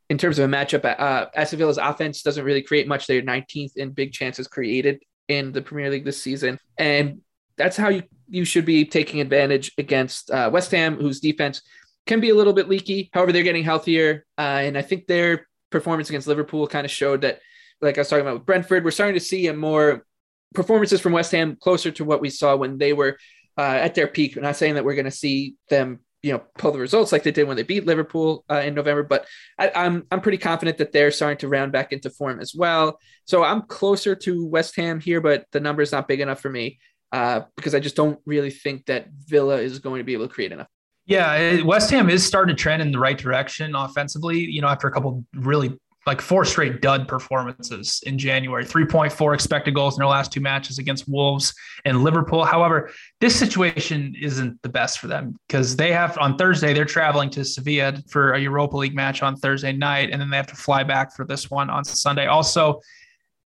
in 0.10 0.18
terms 0.18 0.40
of 0.40 0.50
a 0.50 0.56
matchup. 0.56 0.86
Uh, 0.86 1.26
Aston 1.36 1.60
Villa's 1.60 1.78
offense 1.78 2.22
doesn't 2.22 2.46
really 2.46 2.62
create 2.62 2.88
much. 2.88 3.08
They're 3.08 3.22
19th 3.22 3.76
in 3.76 3.92
big 3.92 4.14
chances 4.14 4.48
created 4.48 5.02
in 5.28 5.52
the 5.52 5.62
Premier 5.62 5.90
League 5.90 6.06
this 6.06 6.22
season. 6.22 6.60
And 6.78 7.20
that's 7.58 7.76
how 7.76 7.90
you, 7.90 8.04
you 8.30 8.46
should 8.46 8.64
be 8.64 8.86
taking 8.86 9.20
advantage 9.20 9.74
against 9.78 10.32
uh, 10.32 10.50
West 10.54 10.72
Ham, 10.72 10.96
whose 10.96 11.20
defense 11.20 11.62
can 12.06 12.22
be 12.22 12.30
a 12.30 12.36
little 12.36 12.54
bit 12.54 12.70
leaky. 12.70 13.10
However, 13.14 13.34
they're 13.34 13.44
getting 13.44 13.66
healthier. 13.66 14.26
Uh, 14.38 14.62
and 14.64 14.78
I 14.78 14.82
think 14.82 15.08
their 15.08 15.48
performance 15.72 16.08
against 16.08 16.28
Liverpool 16.28 16.68
kind 16.68 16.86
of 16.86 16.92
showed 16.92 17.22
that, 17.22 17.42
like 17.82 17.98
I 17.98 18.02
was 18.02 18.08
talking 18.08 18.22
about 18.22 18.36
with 18.36 18.46
Brentford, 18.46 18.86
we're 18.86 18.92
starting 18.92 19.16
to 19.16 19.26
see 19.26 19.48
a 19.48 19.54
more 19.54 20.06
performances 20.54 21.02
from 21.02 21.12
West 21.12 21.34
Ham 21.34 21.58
closer 21.60 21.92
to 21.92 22.06
what 22.06 22.22
we 22.22 22.30
saw 22.30 22.56
when 22.56 22.78
they 22.78 22.94
were 22.94 23.18
uh, 23.58 23.62
at 23.62 23.94
their 23.94 24.08
peak. 24.08 24.38
Not 24.38 24.56
saying 24.56 24.76
that 24.76 24.86
we're 24.86 24.96
going 24.96 25.06
to 25.06 25.12
see 25.12 25.56
them, 25.70 26.00
you 26.24 26.32
know, 26.32 26.42
pull 26.58 26.72
the 26.72 26.80
results 26.80 27.12
like 27.12 27.24
they 27.24 27.32
did 27.32 27.48
when 27.48 27.58
they 27.58 27.64
beat 27.64 27.86
Liverpool 27.86 28.46
uh, 28.50 28.62
in 28.66 28.74
November, 28.74 29.04
but 29.04 29.28
I, 29.60 29.72
I'm 29.76 30.08
I'm 30.10 30.22
pretty 30.22 30.38
confident 30.38 30.78
that 30.78 30.94
they're 30.94 31.12
starting 31.12 31.38
to 31.40 31.50
round 31.50 31.74
back 31.74 31.92
into 31.92 32.10
form 32.10 32.40
as 32.40 32.56
well. 32.56 32.98
So 33.26 33.44
I'm 33.44 33.64
closer 33.64 34.16
to 34.16 34.46
West 34.46 34.76
Ham 34.78 35.02
here, 35.02 35.20
but 35.20 35.46
the 35.52 35.60
number 35.60 35.82
is 35.82 35.92
not 35.92 36.08
big 36.08 36.22
enough 36.22 36.40
for 36.40 36.50
me 36.50 36.80
uh, 37.12 37.42
because 37.58 37.76
I 37.76 37.80
just 37.82 37.98
don't 37.98 38.20
really 38.26 38.52
think 38.52 38.86
that 38.86 39.08
Villa 39.28 39.58
is 39.58 39.80
going 39.80 40.00
to 40.00 40.06
be 40.06 40.14
able 40.14 40.28
to 40.28 40.34
create 40.34 40.54
enough. 40.54 40.70
Yeah, 41.06 41.62
West 41.64 41.92
Ham 41.92 42.10
is 42.10 42.26
starting 42.26 42.56
to 42.56 42.62
trend 42.62 42.82
in 42.82 42.94
the 42.94 43.00
right 43.00 43.18
direction 43.18 43.76
offensively. 43.76 44.40
You 44.40 44.62
know, 44.62 44.70
after 44.70 44.88
a 44.88 44.92
couple 44.92 45.26
really 45.36 45.78
like 46.06 46.22
four 46.22 46.44
straight 46.44 46.82
dud 46.82 47.08
performances 47.08 48.02
in 48.06 48.18
January, 48.18 48.66
3.4 48.66 49.34
expected 49.34 49.74
goals 49.74 49.96
in 49.96 50.00
their 50.02 50.08
last 50.08 50.32
two 50.32 50.42
matches 50.42 50.78
against 50.78 51.08
Wolves 51.08 51.54
and 51.86 52.04
Liverpool. 52.04 52.44
However, 52.44 52.92
this 53.22 53.38
situation 53.38 54.16
isn't 54.20 54.62
the 54.64 54.70
best 54.70 55.00
for 55.00 55.08
them 55.08 55.38
because 55.48 55.76
they 55.76 55.92
have 55.94 56.18
on 56.18 56.38
Thursday, 56.38 56.74
they're 56.74 56.86
traveling 56.86 57.30
to 57.32 57.46
Sevilla 57.46 57.96
for 58.10 58.34
a 58.34 58.40
Europa 58.40 58.78
League 58.78 58.96
match 58.96 59.24
on 59.24 59.36
Thursday 59.36 59.72
night, 59.72 60.10
and 60.12 60.22
then 60.22 60.30
they 60.30 60.38
have 60.38 60.48
to 60.48 60.56
fly 60.56 60.84
back 60.84 61.16
for 61.16 61.26
this 61.26 61.50
one 61.50 61.70
on 61.70 61.86
Sunday. 61.86 62.28
Also, 62.28 62.82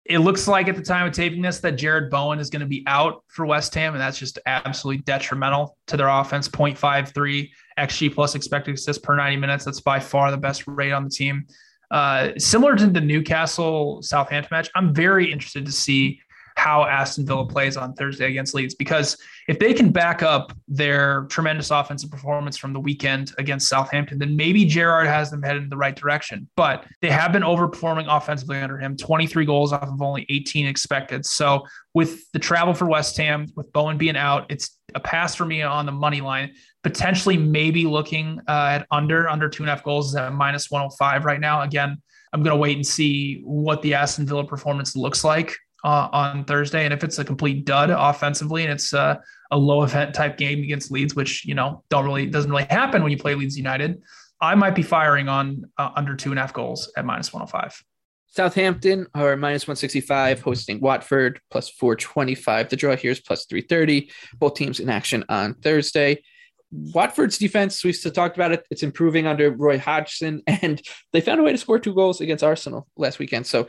it 0.09 0.19
looks 0.19 0.47
like 0.47 0.69
at 0.69 0.75
the 0.75 0.81
time 0.81 1.05
of 1.05 1.13
taping 1.13 1.41
this 1.41 1.59
that 1.59 1.75
Jarrod 1.75 2.09
Bowen 2.09 2.39
is 2.39 2.49
going 2.49 2.61
to 2.61 2.65
be 2.65 2.83
out 2.87 3.23
for 3.27 3.45
West 3.45 3.75
Ham, 3.75 3.93
and 3.93 4.01
that's 4.01 4.17
just 4.17 4.39
absolutely 4.45 5.03
detrimental 5.03 5.77
to 5.87 5.97
their 5.97 6.07
offense. 6.07 6.47
0.53 6.47 7.49
XG 7.77 8.13
plus 8.13 8.33
expected 8.33 8.75
assists 8.75 9.03
per 9.03 9.15
90 9.15 9.37
minutes. 9.37 9.65
That's 9.65 9.81
by 9.81 9.99
far 9.99 10.31
the 10.31 10.37
best 10.37 10.65
rate 10.65 10.93
on 10.93 11.03
the 11.03 11.09
team. 11.09 11.45
Uh, 11.89 12.29
similar 12.37 12.75
to 12.75 12.87
the 12.87 13.01
Newcastle 13.01 14.01
Southampton 14.01 14.49
match, 14.51 14.69
I'm 14.75 14.93
very 14.93 15.31
interested 15.31 15.65
to 15.65 15.71
see 15.71 16.21
how 16.57 16.85
Aston 16.85 17.23
Villa 17.23 17.45
plays 17.45 17.77
on 17.77 17.93
Thursday 17.93 18.25
against 18.25 18.55
Leeds 18.55 18.73
because 18.73 19.15
if 19.47 19.59
they 19.59 19.75
can 19.75 19.91
back 19.91 20.23
up 20.23 20.51
their 20.67 21.25
tremendous 21.25 21.69
offensive 21.69 22.09
performance 22.09 22.57
from 22.57 22.73
the 22.73 22.79
weekend 22.79 23.31
against 23.37 23.69
Southampton, 23.69 24.17
then 24.17 24.35
maybe 24.35 24.65
Gerrard 24.65 25.05
has 25.05 25.29
them 25.29 25.43
headed 25.43 25.61
in 25.63 25.69
the 25.69 25.77
right 25.77 25.95
direction. 25.95 26.49
But 26.57 26.85
they 27.01 27.11
have 27.11 27.31
been 27.31 27.43
overperforming 27.43 28.07
offensively 28.09 28.57
under 28.57 28.79
him 28.79 28.97
23 28.97 29.45
goals 29.45 29.71
off 29.71 29.83
of 29.83 30.01
only 30.01 30.25
18 30.29 30.65
expected. 30.65 31.27
So 31.27 31.63
with 31.93 32.29
the 32.31 32.39
travel 32.39 32.73
for 32.73 32.87
West 32.87 33.15
Ham, 33.17 33.45
with 33.55 33.71
Bowen 33.71 33.99
being 33.99 34.17
out, 34.17 34.47
it's 34.49 34.79
a 34.95 34.99
pass 34.99 35.35
for 35.35 35.45
me 35.45 35.61
on 35.61 35.85
the 35.85 35.91
money 35.91 36.21
line. 36.21 36.53
Potentially, 36.87 37.35
maybe 37.35 37.85
looking 37.85 38.39
uh, 38.47 38.79
at 38.79 38.87
under 38.91 39.27
under 39.27 39.49
two 39.49 39.61
and 39.61 39.69
a 39.69 39.75
half 39.75 39.83
goals 39.83 40.07
is 40.07 40.15
at 40.15 40.31
minus 40.31 40.71
105 40.71 41.25
right 41.25 41.41
now. 41.41 41.61
Again, 41.61 42.01
I'm 42.31 42.43
going 42.43 42.55
to 42.55 42.57
wait 42.57 42.77
and 42.77 42.87
see 42.87 43.41
what 43.43 43.81
the 43.81 43.93
Aston 43.93 44.25
Villa 44.25 44.45
performance 44.45 44.95
looks 44.95 45.25
like 45.25 45.53
uh, 45.83 46.07
on 46.13 46.45
Thursday. 46.45 46.85
And 46.85 46.93
if 46.93 47.03
it's 47.03 47.19
a 47.19 47.25
complete 47.25 47.65
dud 47.65 47.89
offensively 47.89 48.63
and 48.63 48.71
it's 48.71 48.93
uh, 48.93 49.17
a 49.51 49.57
low 49.57 49.83
event 49.83 50.15
type 50.15 50.37
game 50.37 50.63
against 50.63 50.89
Leeds, 50.89 51.13
which 51.13 51.43
you 51.43 51.55
know 51.55 51.83
don't 51.89 52.05
really 52.05 52.25
doesn't 52.25 52.49
really 52.49 52.63
happen 52.69 53.03
when 53.03 53.11
you 53.11 53.17
play 53.17 53.35
Leeds 53.35 53.57
United, 53.57 54.01
I 54.39 54.55
might 54.55 54.73
be 54.73 54.81
firing 54.81 55.27
on 55.27 55.69
uh, 55.77 55.89
under 55.93 56.15
two 56.15 56.29
and 56.29 56.39
a 56.39 56.41
half 56.41 56.53
goals 56.53 56.89
at 56.95 57.03
minus 57.03 57.33
105. 57.33 57.83
Southampton 58.29 59.07
are 59.13 59.35
minus 59.35 59.63
165, 59.63 60.39
hosting 60.39 60.79
Watford 60.79 61.41
plus 61.51 61.69
425. 61.69 62.69
The 62.69 62.77
draw 62.77 62.95
here 62.95 63.11
is 63.11 63.19
plus 63.19 63.45
330. 63.45 64.09
Both 64.39 64.53
teams 64.53 64.79
in 64.79 64.89
action 64.89 65.25
on 65.27 65.55
Thursday. 65.55 66.23
Watford's 66.71 67.37
defense, 67.37 67.83
we've 67.83 67.99
talked 68.13 68.35
about 68.35 68.51
it. 68.51 68.65
It's 68.69 68.83
improving 68.83 69.25
under 69.25 69.51
Roy 69.51 69.79
Hodgson, 69.79 70.43
and 70.47 70.81
they 71.13 71.21
found 71.21 71.39
a 71.39 71.43
way 71.43 71.51
to 71.51 71.57
score 71.57 71.79
two 71.79 71.93
goals 71.93 72.21
against 72.21 72.43
Arsenal 72.43 72.87
last 72.97 73.19
weekend. 73.19 73.47
So 73.47 73.67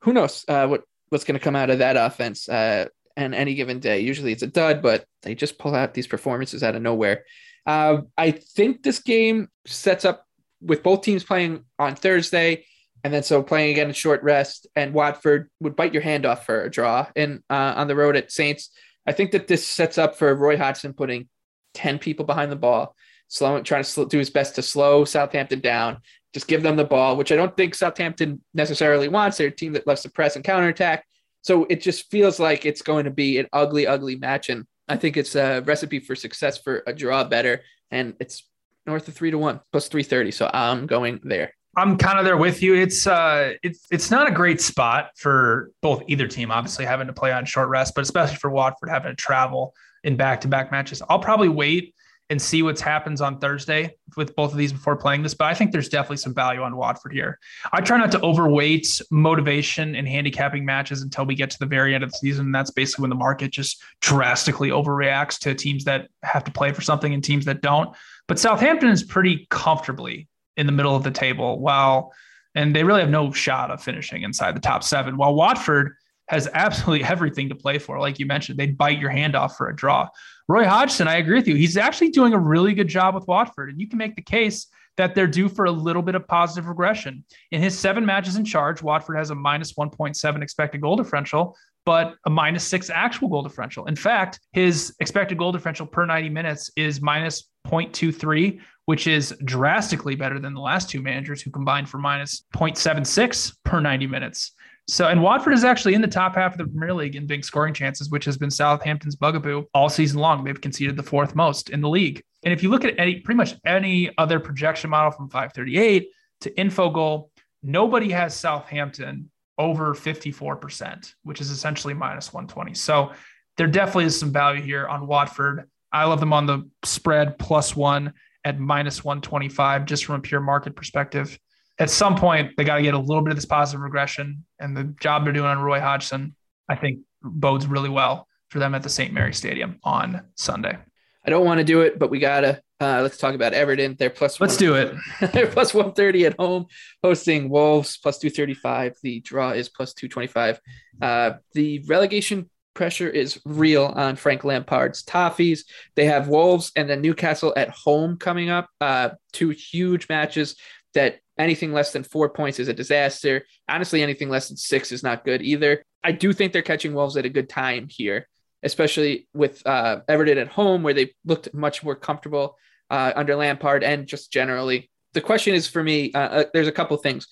who 0.00 0.12
knows 0.12 0.44
uh, 0.48 0.66
what 0.66 0.82
what's 1.08 1.24
going 1.24 1.38
to 1.38 1.44
come 1.44 1.56
out 1.56 1.70
of 1.70 1.78
that 1.78 1.96
offense 1.96 2.48
uh, 2.48 2.86
and 3.16 3.34
any 3.34 3.54
given 3.54 3.78
day. 3.78 4.00
Usually 4.00 4.32
it's 4.32 4.42
a 4.42 4.48
dud, 4.48 4.82
but 4.82 5.04
they 5.22 5.34
just 5.34 5.58
pull 5.58 5.74
out 5.74 5.94
these 5.94 6.06
performances 6.06 6.62
out 6.62 6.74
of 6.74 6.82
nowhere. 6.82 7.24
Uh, 7.66 8.02
I 8.16 8.32
think 8.32 8.82
this 8.82 9.00
game 9.00 9.48
sets 9.66 10.04
up 10.04 10.26
with 10.60 10.82
both 10.82 11.02
teams 11.02 11.24
playing 11.24 11.64
on 11.78 11.94
Thursday, 11.94 12.64
and 13.02 13.12
then 13.12 13.22
so 13.22 13.42
playing 13.42 13.70
again 13.70 13.88
in 13.88 13.94
short 13.94 14.22
rest. 14.22 14.66
And 14.74 14.94
Watford 14.94 15.50
would 15.60 15.76
bite 15.76 15.92
your 15.92 16.02
hand 16.02 16.26
off 16.26 16.46
for 16.46 16.62
a 16.62 16.70
draw 16.70 17.06
in 17.14 17.42
uh, 17.50 17.74
on 17.76 17.88
the 17.88 17.96
road 17.96 18.16
at 18.16 18.32
Saints. 18.32 18.70
I 19.06 19.12
think 19.12 19.32
that 19.32 19.46
this 19.46 19.66
sets 19.66 19.98
up 19.98 20.16
for 20.16 20.34
Roy 20.34 20.56
Hodgson 20.56 20.94
putting 20.94 21.28
ten 21.74 21.98
people 21.98 22.24
behind 22.24 22.50
the 22.50 22.56
ball, 22.56 22.96
trying 23.30 23.64
to 23.64 24.06
do 24.06 24.18
his 24.18 24.30
best 24.30 24.54
to 24.54 24.62
slow 24.62 25.04
Southampton 25.04 25.60
down, 25.60 25.98
just 26.32 26.48
give 26.48 26.62
them 26.62 26.76
the 26.76 26.84
ball, 26.84 27.16
which 27.16 27.32
I 27.32 27.36
don't 27.36 27.56
think 27.56 27.74
Southampton 27.74 28.42
necessarily 28.54 29.08
wants. 29.08 29.38
They're 29.38 29.48
a 29.48 29.50
team 29.50 29.72
that 29.74 29.86
loves 29.86 30.02
to 30.02 30.10
press 30.10 30.36
and 30.36 30.44
counterattack. 30.44 31.04
So 31.42 31.66
it 31.68 31.80
just 31.80 32.10
feels 32.10 32.40
like 32.40 32.64
it's 32.64 32.82
going 32.82 33.04
to 33.04 33.10
be 33.10 33.38
an 33.38 33.46
ugly, 33.52 33.86
ugly 33.86 34.16
match. 34.16 34.48
And 34.48 34.66
I 34.88 34.96
think 34.96 35.16
it's 35.16 35.36
a 35.36 35.60
recipe 35.60 36.00
for 36.00 36.16
success 36.16 36.58
for 36.58 36.82
a 36.86 36.92
draw 36.92 37.24
better, 37.24 37.62
and 37.90 38.14
it's 38.18 38.48
north 38.86 39.06
of 39.08 39.14
three 39.14 39.30
to 39.30 39.38
one 39.38 39.60
plus 39.72 39.88
330. 39.88 40.30
So 40.30 40.50
I'm 40.52 40.86
going 40.86 41.20
there. 41.22 41.52
I'm 41.76 41.98
kind 41.98 42.18
of 42.18 42.24
there 42.24 42.36
with 42.36 42.62
you. 42.62 42.74
It's 42.74 43.06
uh 43.06 43.54
it's 43.62 43.86
it's 43.90 44.10
not 44.10 44.28
a 44.28 44.30
great 44.30 44.60
spot 44.60 45.10
for 45.16 45.70
both 45.82 46.02
either 46.06 46.28
team, 46.28 46.50
obviously 46.50 46.84
having 46.84 47.08
to 47.08 47.12
play 47.12 47.32
on 47.32 47.44
short 47.44 47.68
rest, 47.68 47.94
but 47.94 48.02
especially 48.02 48.36
for 48.36 48.50
Watford 48.50 48.90
having 48.90 49.10
to 49.10 49.16
travel 49.16 49.74
in 50.04 50.16
back-to-back 50.16 50.70
matches. 50.70 51.02
I'll 51.08 51.18
probably 51.18 51.48
wait 51.48 51.94
and 52.30 52.40
see 52.40 52.62
what 52.62 52.80
happens 52.80 53.20
on 53.20 53.38
Thursday 53.38 53.94
with 54.16 54.34
both 54.34 54.52
of 54.52 54.56
these 54.56 54.72
before 54.72 54.96
playing 54.96 55.22
this. 55.22 55.34
But 55.34 55.46
I 55.46 55.54
think 55.54 55.72
there's 55.72 55.90
definitely 55.90 56.16
some 56.18 56.32
value 56.32 56.62
on 56.62 56.76
Watford 56.76 57.12
here. 57.12 57.38
I 57.72 57.82
try 57.82 57.98
not 57.98 58.10
to 58.12 58.22
overweight 58.22 59.02
motivation 59.10 59.94
and 59.94 60.08
handicapping 60.08 60.64
matches 60.64 61.02
until 61.02 61.26
we 61.26 61.34
get 61.34 61.50
to 61.50 61.58
the 61.58 61.66
very 61.66 61.94
end 61.94 62.02
of 62.02 62.10
the 62.12 62.16
season. 62.16 62.50
That's 62.50 62.70
basically 62.70 63.02
when 63.02 63.10
the 63.10 63.16
market 63.16 63.50
just 63.50 63.82
drastically 64.00 64.70
overreacts 64.70 65.38
to 65.40 65.54
teams 65.54 65.84
that 65.84 66.08
have 66.22 66.44
to 66.44 66.50
play 66.50 66.72
for 66.72 66.80
something 66.80 67.12
and 67.12 67.22
teams 67.22 67.44
that 67.44 67.60
don't. 67.60 67.94
But 68.26 68.38
Southampton 68.38 68.88
is 68.88 69.02
pretty 69.02 69.46
comfortably 69.50 70.28
in 70.56 70.64
the 70.64 70.72
middle 70.72 70.96
of 70.96 71.02
the 71.02 71.10
table 71.10 71.58
while 71.58 72.14
and 72.54 72.74
they 72.74 72.84
really 72.84 73.00
have 73.00 73.10
no 73.10 73.32
shot 73.32 73.70
of 73.70 73.82
finishing 73.82 74.22
inside 74.22 74.54
the 74.54 74.60
top 74.60 74.84
seven. 74.84 75.16
While 75.16 75.34
Watford 75.34 75.96
has 76.28 76.48
absolutely 76.52 77.04
everything 77.08 77.48
to 77.48 77.54
play 77.54 77.78
for. 77.78 77.98
Like 77.98 78.18
you 78.18 78.26
mentioned, 78.26 78.58
they'd 78.58 78.78
bite 78.78 78.98
your 78.98 79.10
hand 79.10 79.34
off 79.34 79.56
for 79.56 79.68
a 79.68 79.76
draw. 79.76 80.08
Roy 80.48 80.64
Hodgson, 80.64 81.08
I 81.08 81.16
agree 81.16 81.36
with 81.36 81.48
you. 81.48 81.54
He's 81.54 81.76
actually 81.76 82.10
doing 82.10 82.32
a 82.32 82.38
really 82.38 82.74
good 82.74 82.88
job 82.88 83.14
with 83.14 83.26
Watford. 83.26 83.70
And 83.70 83.80
you 83.80 83.88
can 83.88 83.98
make 83.98 84.16
the 84.16 84.22
case 84.22 84.66
that 84.96 85.14
they're 85.14 85.26
due 85.26 85.48
for 85.48 85.64
a 85.64 85.70
little 85.70 86.02
bit 86.02 86.14
of 86.14 86.26
positive 86.28 86.68
regression. 86.68 87.24
In 87.50 87.60
his 87.60 87.78
seven 87.78 88.06
matches 88.06 88.36
in 88.36 88.44
charge, 88.44 88.82
Watford 88.82 89.16
has 89.16 89.30
a 89.30 89.34
minus 89.34 89.72
1.7 89.72 90.42
expected 90.42 90.80
goal 90.80 90.96
differential, 90.96 91.56
but 91.84 92.14
a 92.26 92.30
minus 92.30 92.64
six 92.64 92.90
actual 92.90 93.28
goal 93.28 93.42
differential. 93.42 93.86
In 93.86 93.96
fact, 93.96 94.38
his 94.52 94.94
expected 95.00 95.38
goal 95.38 95.52
differential 95.52 95.86
per 95.86 96.06
90 96.06 96.28
minutes 96.30 96.70
is 96.76 97.00
minus 97.00 97.50
0.23, 97.66 98.60
which 98.86 99.06
is 99.06 99.34
drastically 99.44 100.14
better 100.14 100.38
than 100.38 100.54
the 100.54 100.60
last 100.60 100.90
two 100.90 101.02
managers 101.02 101.42
who 101.42 101.50
combined 101.50 101.88
for 101.88 101.98
minus 101.98 102.44
0.76 102.54 103.56
per 103.64 103.80
90 103.80 104.06
minutes. 104.06 104.52
So, 104.86 105.08
and 105.08 105.22
Watford 105.22 105.54
is 105.54 105.64
actually 105.64 105.94
in 105.94 106.02
the 106.02 106.08
top 106.08 106.34
half 106.34 106.52
of 106.52 106.58
the 106.58 106.66
Premier 106.66 106.92
League 106.92 107.16
in 107.16 107.26
big 107.26 107.44
scoring 107.44 107.72
chances, 107.72 108.10
which 108.10 108.26
has 108.26 108.36
been 108.36 108.50
Southampton's 108.50 109.16
bugaboo 109.16 109.64
all 109.72 109.88
season 109.88 110.20
long. 110.20 110.44
They've 110.44 110.60
conceded 110.60 110.96
the 110.96 111.02
fourth 111.02 111.34
most 111.34 111.70
in 111.70 111.80
the 111.80 111.88
league. 111.88 112.22
And 112.44 112.52
if 112.52 112.62
you 112.62 112.68
look 112.68 112.84
at 112.84 112.98
any, 112.98 113.20
pretty 113.20 113.38
much 113.38 113.54
any 113.64 114.10
other 114.18 114.38
projection 114.38 114.90
model 114.90 115.10
from 115.10 115.30
538 115.30 116.10
to 116.42 116.50
Infogol, 116.50 117.30
nobody 117.62 118.10
has 118.10 118.34
Southampton 118.34 119.30
over 119.56 119.94
54%, 119.94 121.14
which 121.22 121.40
is 121.40 121.50
essentially 121.50 121.94
minus 121.94 122.32
120. 122.32 122.74
So 122.74 123.12
there 123.56 123.68
definitely 123.68 124.04
is 124.04 124.18
some 124.18 124.32
value 124.32 124.60
here 124.60 124.86
on 124.86 125.06
Watford. 125.06 125.70
I 125.92 126.04
love 126.04 126.20
them 126.20 126.34
on 126.34 126.44
the 126.44 126.68
spread 126.84 127.38
plus 127.38 127.74
one 127.74 128.12
at 128.44 128.58
minus 128.58 129.02
125, 129.02 129.86
just 129.86 130.04
from 130.04 130.16
a 130.16 130.20
pure 130.20 130.40
market 130.40 130.76
perspective 130.76 131.38
at 131.78 131.90
some 131.90 132.16
point 132.16 132.52
they 132.56 132.64
got 132.64 132.76
to 132.76 132.82
get 132.82 132.94
a 132.94 132.98
little 132.98 133.22
bit 133.22 133.30
of 133.30 133.36
this 133.36 133.44
positive 133.44 133.80
regression 133.80 134.44
and 134.58 134.76
the 134.76 134.84
job 135.00 135.24
they're 135.24 135.32
doing 135.32 135.46
on 135.46 135.58
Roy 135.58 135.80
Hodgson, 135.80 136.34
I 136.68 136.76
think 136.76 137.00
bodes 137.22 137.66
really 137.66 137.88
well 137.88 138.28
for 138.48 138.58
them 138.58 138.74
at 138.74 138.82
the 138.82 138.88
St. 138.88 139.12
Mary 139.12 139.34
Stadium 139.34 139.78
on 139.82 140.22
Sunday. 140.36 140.78
I 141.26 141.30
don't 141.30 141.44
want 141.44 141.58
to 141.58 141.64
do 141.64 141.80
it, 141.80 141.98
but 141.98 142.10
we 142.10 142.18
gotta. 142.18 142.60
Uh, 142.80 143.00
let's 143.00 143.16
talk 143.16 143.34
about 143.34 143.54
Everton. 143.54 143.96
They're 143.98 144.10
plus. 144.10 144.40
Let's 144.40 144.56
do 144.56 144.74
it. 144.74 144.94
They're 145.32 145.46
plus 145.46 145.72
one 145.72 145.92
thirty 145.92 146.26
at 146.26 146.36
home, 146.38 146.66
hosting 147.02 147.48
Wolves 147.48 147.96
plus 147.96 148.18
two 148.18 148.30
thirty 148.30 148.52
five. 148.52 148.94
The 149.02 149.20
draw 149.20 149.50
is 149.50 149.68
plus 149.68 149.94
two 149.94 150.08
twenty 150.08 150.26
five. 150.28 150.60
Uh, 151.00 151.32
the 151.54 151.82
relegation 151.86 152.50
pressure 152.74 153.08
is 153.08 153.40
real 153.46 153.84
on 153.84 154.16
Frank 154.16 154.44
Lampard's 154.44 155.02
Toffees. 155.02 155.60
They 155.94 156.04
have 156.06 156.28
Wolves 156.28 156.72
and 156.76 156.90
then 156.90 157.00
Newcastle 157.00 157.54
at 157.56 157.70
home 157.70 158.18
coming 158.18 158.50
up. 158.50 158.68
Uh, 158.80 159.10
two 159.32 159.50
huge 159.50 160.08
matches 160.08 160.56
that 160.92 161.20
anything 161.38 161.72
less 161.72 161.92
than 161.92 162.04
four 162.04 162.28
points 162.28 162.58
is 162.58 162.68
a 162.68 162.74
disaster. 162.74 163.46
Honestly, 163.68 164.02
anything 164.02 164.28
less 164.28 164.48
than 164.48 164.56
six 164.56 164.92
is 164.92 165.02
not 165.02 165.24
good 165.24 165.42
either. 165.42 165.84
I 166.02 166.12
do 166.12 166.32
think 166.32 166.52
they're 166.52 166.62
catching 166.62 166.94
Wolves 166.94 167.16
at 167.16 167.24
a 167.24 167.30
good 167.30 167.48
time 167.48 167.88
here, 167.88 168.28
especially 168.62 169.26
with 169.34 169.66
uh, 169.66 170.00
Everton 170.08 170.38
at 170.38 170.48
home, 170.48 170.82
where 170.82 170.94
they 170.94 171.14
looked 171.24 171.52
much 171.54 171.82
more 171.82 171.94
comfortable 171.94 172.56
uh, 172.90 173.12
under 173.16 173.34
Lampard 173.36 173.82
and 173.82 174.06
just 174.06 174.32
generally. 174.32 174.90
The 175.14 175.20
question 175.20 175.54
is 175.54 175.66
for 175.68 175.82
me, 175.82 176.12
uh, 176.12 176.18
uh 176.18 176.44
there's 176.52 176.68
a 176.68 176.72
couple 176.72 176.96
things. 176.98 177.26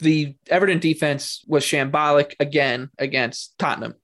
The 0.00 0.34
Everton 0.48 0.80
defense 0.80 1.44
was 1.46 1.64
shambolic 1.64 2.34
again 2.40 2.90
against 2.98 3.56
Tottenham, 3.58 3.94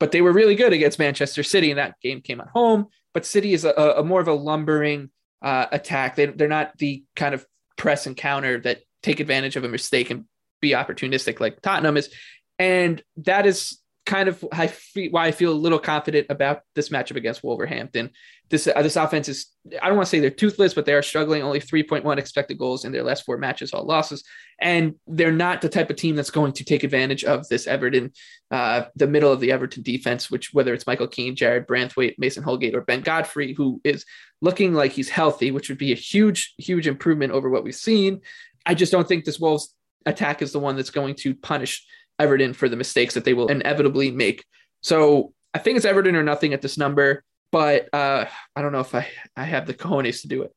but 0.00 0.10
they 0.10 0.22
were 0.22 0.32
really 0.32 0.56
good 0.56 0.72
against 0.72 0.98
Manchester 0.98 1.42
City, 1.42 1.70
and 1.70 1.78
that 1.78 2.00
game 2.00 2.20
came 2.20 2.40
at 2.40 2.48
home. 2.48 2.86
But 3.12 3.26
City 3.26 3.52
is 3.52 3.64
a, 3.64 3.72
a 3.72 4.02
more 4.02 4.20
of 4.20 4.28
a 4.28 4.32
lumbering 4.32 5.10
uh, 5.42 5.66
attack. 5.70 6.16
They, 6.16 6.26
they're 6.26 6.48
not 6.48 6.76
the 6.78 7.04
kind 7.14 7.34
of 7.34 7.44
press 7.80 8.06
and 8.06 8.14
counter 8.14 8.60
that 8.60 8.82
take 9.02 9.20
advantage 9.20 9.56
of 9.56 9.64
a 9.64 9.68
mistake 9.68 10.10
and 10.10 10.26
be 10.60 10.72
opportunistic 10.72 11.40
like 11.40 11.62
Tottenham 11.62 11.96
is. 11.96 12.14
And 12.58 13.02
that 13.16 13.46
is 13.46 13.79
kind 14.06 14.28
of 14.28 14.42
why 14.42 15.26
I 15.26 15.30
feel 15.30 15.52
a 15.52 15.54
little 15.54 15.78
confident 15.78 16.26
about 16.30 16.62
this 16.74 16.88
matchup 16.88 17.16
against 17.16 17.44
Wolverhampton. 17.44 18.10
This 18.48 18.66
uh, 18.66 18.82
this 18.82 18.96
offense 18.96 19.28
is 19.28 19.46
I 19.80 19.86
don't 19.86 19.96
want 19.96 20.06
to 20.06 20.10
say 20.10 20.20
they're 20.20 20.30
toothless, 20.30 20.74
but 20.74 20.86
they 20.86 20.94
are 20.94 21.02
struggling. 21.02 21.42
Only 21.42 21.60
3.1 21.60 22.18
expected 22.18 22.58
goals 22.58 22.84
in 22.84 22.92
their 22.92 23.04
last 23.04 23.24
four 23.24 23.38
matches, 23.38 23.72
all 23.72 23.84
losses, 23.84 24.24
and 24.60 24.94
they're 25.06 25.30
not 25.30 25.60
the 25.60 25.68
type 25.68 25.90
of 25.90 25.96
team 25.96 26.16
that's 26.16 26.30
going 26.30 26.52
to 26.54 26.64
take 26.64 26.82
advantage 26.82 27.22
of 27.24 27.46
this 27.48 27.66
Everton, 27.66 28.12
uh, 28.50 28.84
the 28.96 29.06
middle 29.06 29.32
of 29.32 29.40
the 29.40 29.52
Everton 29.52 29.82
defense. 29.82 30.30
Which 30.30 30.52
whether 30.52 30.74
it's 30.74 30.86
Michael 30.86 31.06
Keane, 31.06 31.36
Jarrad 31.36 31.66
Branthwaite, 31.66 32.18
Mason 32.18 32.42
Holgate, 32.42 32.74
or 32.74 32.80
Ben 32.80 33.02
Godfrey, 33.02 33.52
who 33.52 33.80
is 33.84 34.04
looking 34.40 34.74
like 34.74 34.92
he's 34.92 35.10
healthy, 35.10 35.50
which 35.50 35.68
would 35.68 35.78
be 35.78 35.92
a 35.92 35.96
huge 35.96 36.54
huge 36.58 36.88
improvement 36.88 37.32
over 37.32 37.48
what 37.48 37.62
we've 37.62 37.74
seen. 37.74 38.22
I 38.66 38.74
just 38.74 38.92
don't 38.92 39.06
think 39.06 39.24
this 39.24 39.38
Wolves 39.38 39.74
attack 40.06 40.42
is 40.42 40.52
the 40.52 40.58
one 40.58 40.76
that's 40.76 40.90
going 40.90 41.14
to 41.14 41.34
punish 41.34 41.86
Everton 42.20 42.52
for 42.52 42.68
the 42.68 42.76
mistakes 42.76 43.14
that 43.14 43.24
they 43.24 43.34
will 43.34 43.48
inevitably 43.48 44.10
make. 44.10 44.44
So 44.82 45.32
I 45.54 45.58
think 45.58 45.76
it's 45.76 45.86
Everton 45.86 46.14
or 46.14 46.22
nothing 46.22 46.52
at 46.52 46.62
this 46.62 46.78
number, 46.78 47.24
but 47.50 47.88
uh, 47.92 48.26
I 48.54 48.62
don't 48.62 48.72
know 48.72 48.80
if 48.80 48.94
I, 48.94 49.08
I 49.36 49.44
have 49.44 49.66
the 49.66 49.74
cojones 49.74 50.22
to 50.22 50.28
do 50.28 50.42
it. 50.42 50.54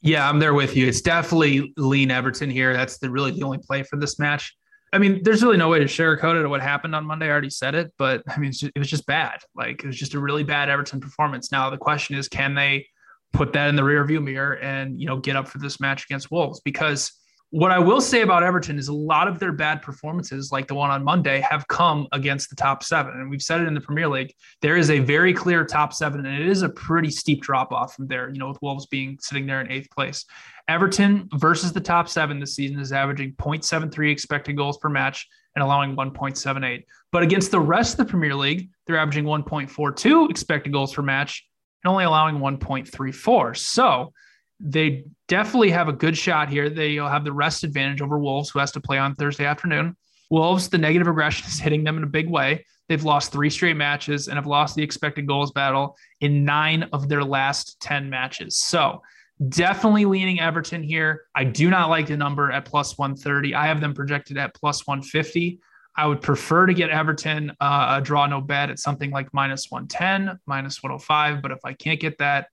Yeah, 0.00 0.28
I'm 0.28 0.40
there 0.40 0.54
with 0.54 0.76
you. 0.76 0.86
It's 0.88 1.00
definitely 1.00 1.72
lean 1.76 2.10
Everton 2.10 2.50
here. 2.50 2.72
That's 2.72 2.98
the 2.98 3.10
really 3.10 3.30
the 3.30 3.44
only 3.44 3.58
play 3.58 3.82
for 3.84 3.96
this 3.96 4.18
match. 4.18 4.56
I 4.92 4.98
mean, 4.98 5.22
there's 5.22 5.42
really 5.42 5.56
no 5.56 5.68
way 5.68 5.78
to 5.78 5.86
sugarcoat 5.86 6.42
it 6.42 6.46
what 6.46 6.60
happened 6.60 6.94
on 6.94 7.06
Monday. 7.06 7.26
I 7.26 7.30
already 7.30 7.50
said 7.50 7.74
it, 7.74 7.92
but 7.98 8.22
I 8.28 8.38
mean, 8.38 8.52
it 8.62 8.78
was 8.78 8.90
just 8.90 9.06
bad. 9.06 9.38
Like 9.54 9.82
it 9.82 9.86
was 9.86 9.96
just 9.96 10.14
a 10.14 10.18
really 10.18 10.42
bad 10.44 10.68
Everton 10.68 11.00
performance. 11.00 11.50
Now 11.52 11.70
the 11.70 11.78
question 11.78 12.16
is, 12.16 12.28
can 12.28 12.54
they 12.54 12.86
put 13.32 13.52
that 13.54 13.68
in 13.68 13.76
the 13.76 13.84
rear 13.84 14.04
view 14.04 14.20
mirror 14.20 14.58
and 14.58 15.00
you 15.00 15.06
know 15.06 15.16
get 15.16 15.36
up 15.36 15.48
for 15.48 15.58
this 15.58 15.80
match 15.80 16.04
against 16.04 16.30
Wolves? 16.30 16.60
Because 16.60 17.12
what 17.52 17.70
I 17.70 17.78
will 17.78 18.00
say 18.00 18.22
about 18.22 18.42
Everton 18.42 18.78
is 18.78 18.88
a 18.88 18.94
lot 18.94 19.28
of 19.28 19.38
their 19.38 19.52
bad 19.52 19.82
performances, 19.82 20.50
like 20.50 20.66
the 20.68 20.74
one 20.74 20.90
on 20.90 21.04
Monday, 21.04 21.38
have 21.40 21.68
come 21.68 22.08
against 22.10 22.48
the 22.48 22.56
top 22.56 22.82
seven. 22.82 23.12
And 23.12 23.28
we've 23.28 23.42
said 23.42 23.60
it 23.60 23.68
in 23.68 23.74
the 23.74 23.80
Premier 23.80 24.08
League. 24.08 24.32
There 24.62 24.78
is 24.78 24.88
a 24.88 25.00
very 25.00 25.34
clear 25.34 25.62
top 25.62 25.92
seven, 25.92 26.24
and 26.24 26.42
it 26.42 26.48
is 26.48 26.62
a 26.62 26.70
pretty 26.70 27.10
steep 27.10 27.42
drop 27.42 27.70
off 27.70 27.94
from 27.94 28.06
there, 28.06 28.30
you 28.30 28.38
know, 28.38 28.48
with 28.48 28.62
Wolves 28.62 28.86
being 28.86 29.18
sitting 29.20 29.44
there 29.44 29.60
in 29.60 29.70
eighth 29.70 29.90
place. 29.90 30.24
Everton 30.66 31.28
versus 31.34 31.74
the 31.74 31.80
top 31.80 32.08
seven 32.08 32.40
this 32.40 32.54
season 32.54 32.80
is 32.80 32.90
averaging 32.90 33.32
0.73 33.32 34.10
expected 34.10 34.56
goals 34.56 34.78
per 34.78 34.88
match 34.88 35.28
and 35.54 35.62
allowing 35.62 35.94
1.78. 35.94 36.84
But 37.10 37.22
against 37.22 37.50
the 37.50 37.60
rest 37.60 37.98
of 38.00 38.06
the 38.06 38.10
Premier 38.10 38.34
League, 38.34 38.70
they're 38.86 38.96
averaging 38.96 39.24
1.42 39.24 40.30
expected 40.30 40.72
goals 40.72 40.94
per 40.94 41.02
match 41.02 41.46
and 41.84 41.90
only 41.90 42.04
allowing 42.04 42.38
1.34. 42.38 43.58
So 43.58 44.14
they 44.62 45.04
definitely 45.28 45.70
have 45.70 45.88
a 45.88 45.92
good 45.92 46.16
shot 46.16 46.48
here. 46.48 46.70
They'll 46.70 47.08
have 47.08 47.24
the 47.24 47.32
rest 47.32 47.64
advantage 47.64 48.00
over 48.00 48.18
Wolves, 48.18 48.50
who 48.50 48.60
has 48.60 48.72
to 48.72 48.80
play 48.80 48.98
on 48.98 49.14
Thursday 49.14 49.44
afternoon. 49.44 49.96
Wolves, 50.30 50.68
the 50.68 50.78
negative 50.78 51.08
regression 51.08 51.46
is 51.48 51.58
hitting 51.58 51.84
them 51.84 51.96
in 51.96 52.04
a 52.04 52.08
big 52.08 52.30
way. 52.30 52.64
They've 52.88 53.02
lost 53.02 53.32
three 53.32 53.50
straight 53.50 53.76
matches 53.76 54.28
and 54.28 54.36
have 54.36 54.46
lost 54.46 54.76
the 54.76 54.82
expected 54.82 55.26
goals 55.26 55.52
battle 55.52 55.96
in 56.20 56.44
nine 56.44 56.84
of 56.92 57.08
their 57.08 57.24
last 57.24 57.80
10 57.80 58.08
matches. 58.08 58.58
So, 58.58 59.02
definitely 59.48 60.04
leaning 60.04 60.40
Everton 60.40 60.82
here. 60.82 61.24
I 61.34 61.44
do 61.44 61.70
not 61.70 61.90
like 61.90 62.06
the 62.06 62.16
number 62.16 62.52
at 62.52 62.64
plus 62.64 62.96
130. 62.96 63.54
I 63.54 63.66
have 63.66 63.80
them 63.80 63.94
projected 63.94 64.36
at 64.38 64.54
plus 64.54 64.86
150. 64.86 65.60
I 65.96 66.06
would 66.06 66.20
prefer 66.20 66.66
to 66.66 66.74
get 66.74 66.90
Everton 66.90 67.50
uh, 67.60 67.96
a 67.98 68.00
draw 68.00 68.26
no 68.26 68.40
bet 68.40 68.70
at 68.70 68.78
something 68.78 69.10
like 69.10 69.32
minus 69.32 69.70
110, 69.70 70.38
minus 70.46 70.82
105. 70.82 71.42
But 71.42 71.50
if 71.50 71.58
I 71.64 71.72
can't 71.72 72.00
get 72.00 72.18
that, 72.18 72.48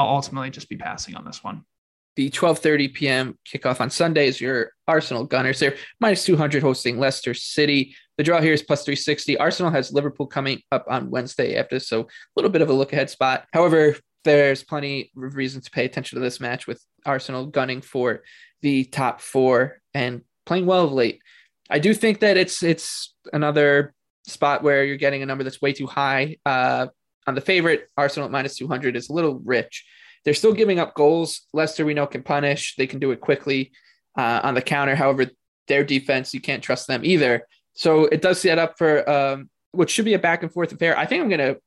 I'll 0.00 0.16
ultimately 0.16 0.50
just 0.50 0.68
be 0.68 0.76
passing 0.76 1.14
on 1.14 1.24
this 1.24 1.44
one. 1.44 1.64
The 2.16 2.30
12:30 2.30 2.94
p.m. 2.94 3.38
kickoff 3.46 3.80
on 3.80 3.90
Sunday 3.90 4.26
is 4.26 4.40
your 4.40 4.72
Arsenal 4.88 5.24
Gunners. 5.24 5.60
They're 5.60 5.76
minus 6.00 6.24
200 6.24 6.62
hosting 6.62 6.98
Leicester 6.98 7.34
City. 7.34 7.94
The 8.18 8.24
draw 8.24 8.40
here 8.40 8.52
is 8.52 8.62
plus 8.62 8.84
360. 8.84 9.38
Arsenal 9.38 9.70
has 9.70 9.92
Liverpool 9.92 10.26
coming 10.26 10.60
up 10.72 10.86
on 10.88 11.10
Wednesday 11.10 11.56
after, 11.56 11.78
so 11.78 12.00
a 12.00 12.06
little 12.36 12.50
bit 12.50 12.62
of 12.62 12.68
a 12.68 12.72
look 12.72 12.92
ahead 12.92 13.10
spot. 13.10 13.46
However, 13.52 13.96
there's 14.24 14.62
plenty 14.62 15.12
of 15.16 15.36
reason 15.36 15.62
to 15.62 15.70
pay 15.70 15.84
attention 15.84 16.16
to 16.16 16.24
this 16.24 16.40
match 16.40 16.66
with 16.66 16.84
Arsenal 17.06 17.46
gunning 17.46 17.80
for 17.80 18.22
the 18.60 18.84
top 18.84 19.20
four 19.20 19.80
and 19.94 20.22
playing 20.46 20.66
well 20.66 20.84
of 20.84 20.92
late. 20.92 21.20
I 21.70 21.78
do 21.78 21.94
think 21.94 22.20
that 22.20 22.36
it's 22.36 22.62
it's 22.62 23.14
another 23.32 23.94
spot 24.26 24.62
where 24.62 24.84
you're 24.84 24.96
getting 24.96 25.22
a 25.22 25.26
number 25.26 25.44
that's 25.44 25.62
way 25.62 25.72
too 25.72 25.86
high. 25.86 26.36
Uh, 26.44 26.88
on 27.26 27.34
the 27.34 27.40
favorite. 27.40 27.88
Arsenal 27.96 28.26
at 28.26 28.32
minus 28.32 28.56
200 28.56 28.96
is 28.96 29.08
a 29.08 29.12
little 29.12 29.40
rich. 29.44 29.84
They're 30.24 30.34
still 30.34 30.52
giving 30.52 30.78
up 30.78 30.94
goals. 30.94 31.42
Leicester, 31.52 31.84
we 31.84 31.94
know, 31.94 32.06
can 32.06 32.22
punish. 32.22 32.76
They 32.76 32.86
can 32.86 32.98
do 32.98 33.10
it 33.10 33.20
quickly 33.20 33.72
uh, 34.18 34.40
on 34.42 34.54
the 34.54 34.62
counter. 34.62 34.94
However, 34.94 35.26
their 35.68 35.84
defense, 35.84 36.34
you 36.34 36.40
can't 36.40 36.62
trust 36.62 36.86
them 36.86 37.04
either. 37.04 37.46
So 37.74 38.04
it 38.06 38.20
does 38.20 38.40
set 38.40 38.58
up 38.58 38.76
for 38.76 39.08
um, 39.08 39.50
what 39.72 39.88
should 39.88 40.04
be 40.04 40.14
a 40.14 40.18
back 40.18 40.42
and 40.42 40.52
forth 40.52 40.72
affair. 40.72 40.98
I 40.98 41.06
think 41.06 41.22
I'm 41.22 41.28
going 41.28 41.54
to 41.54 41.60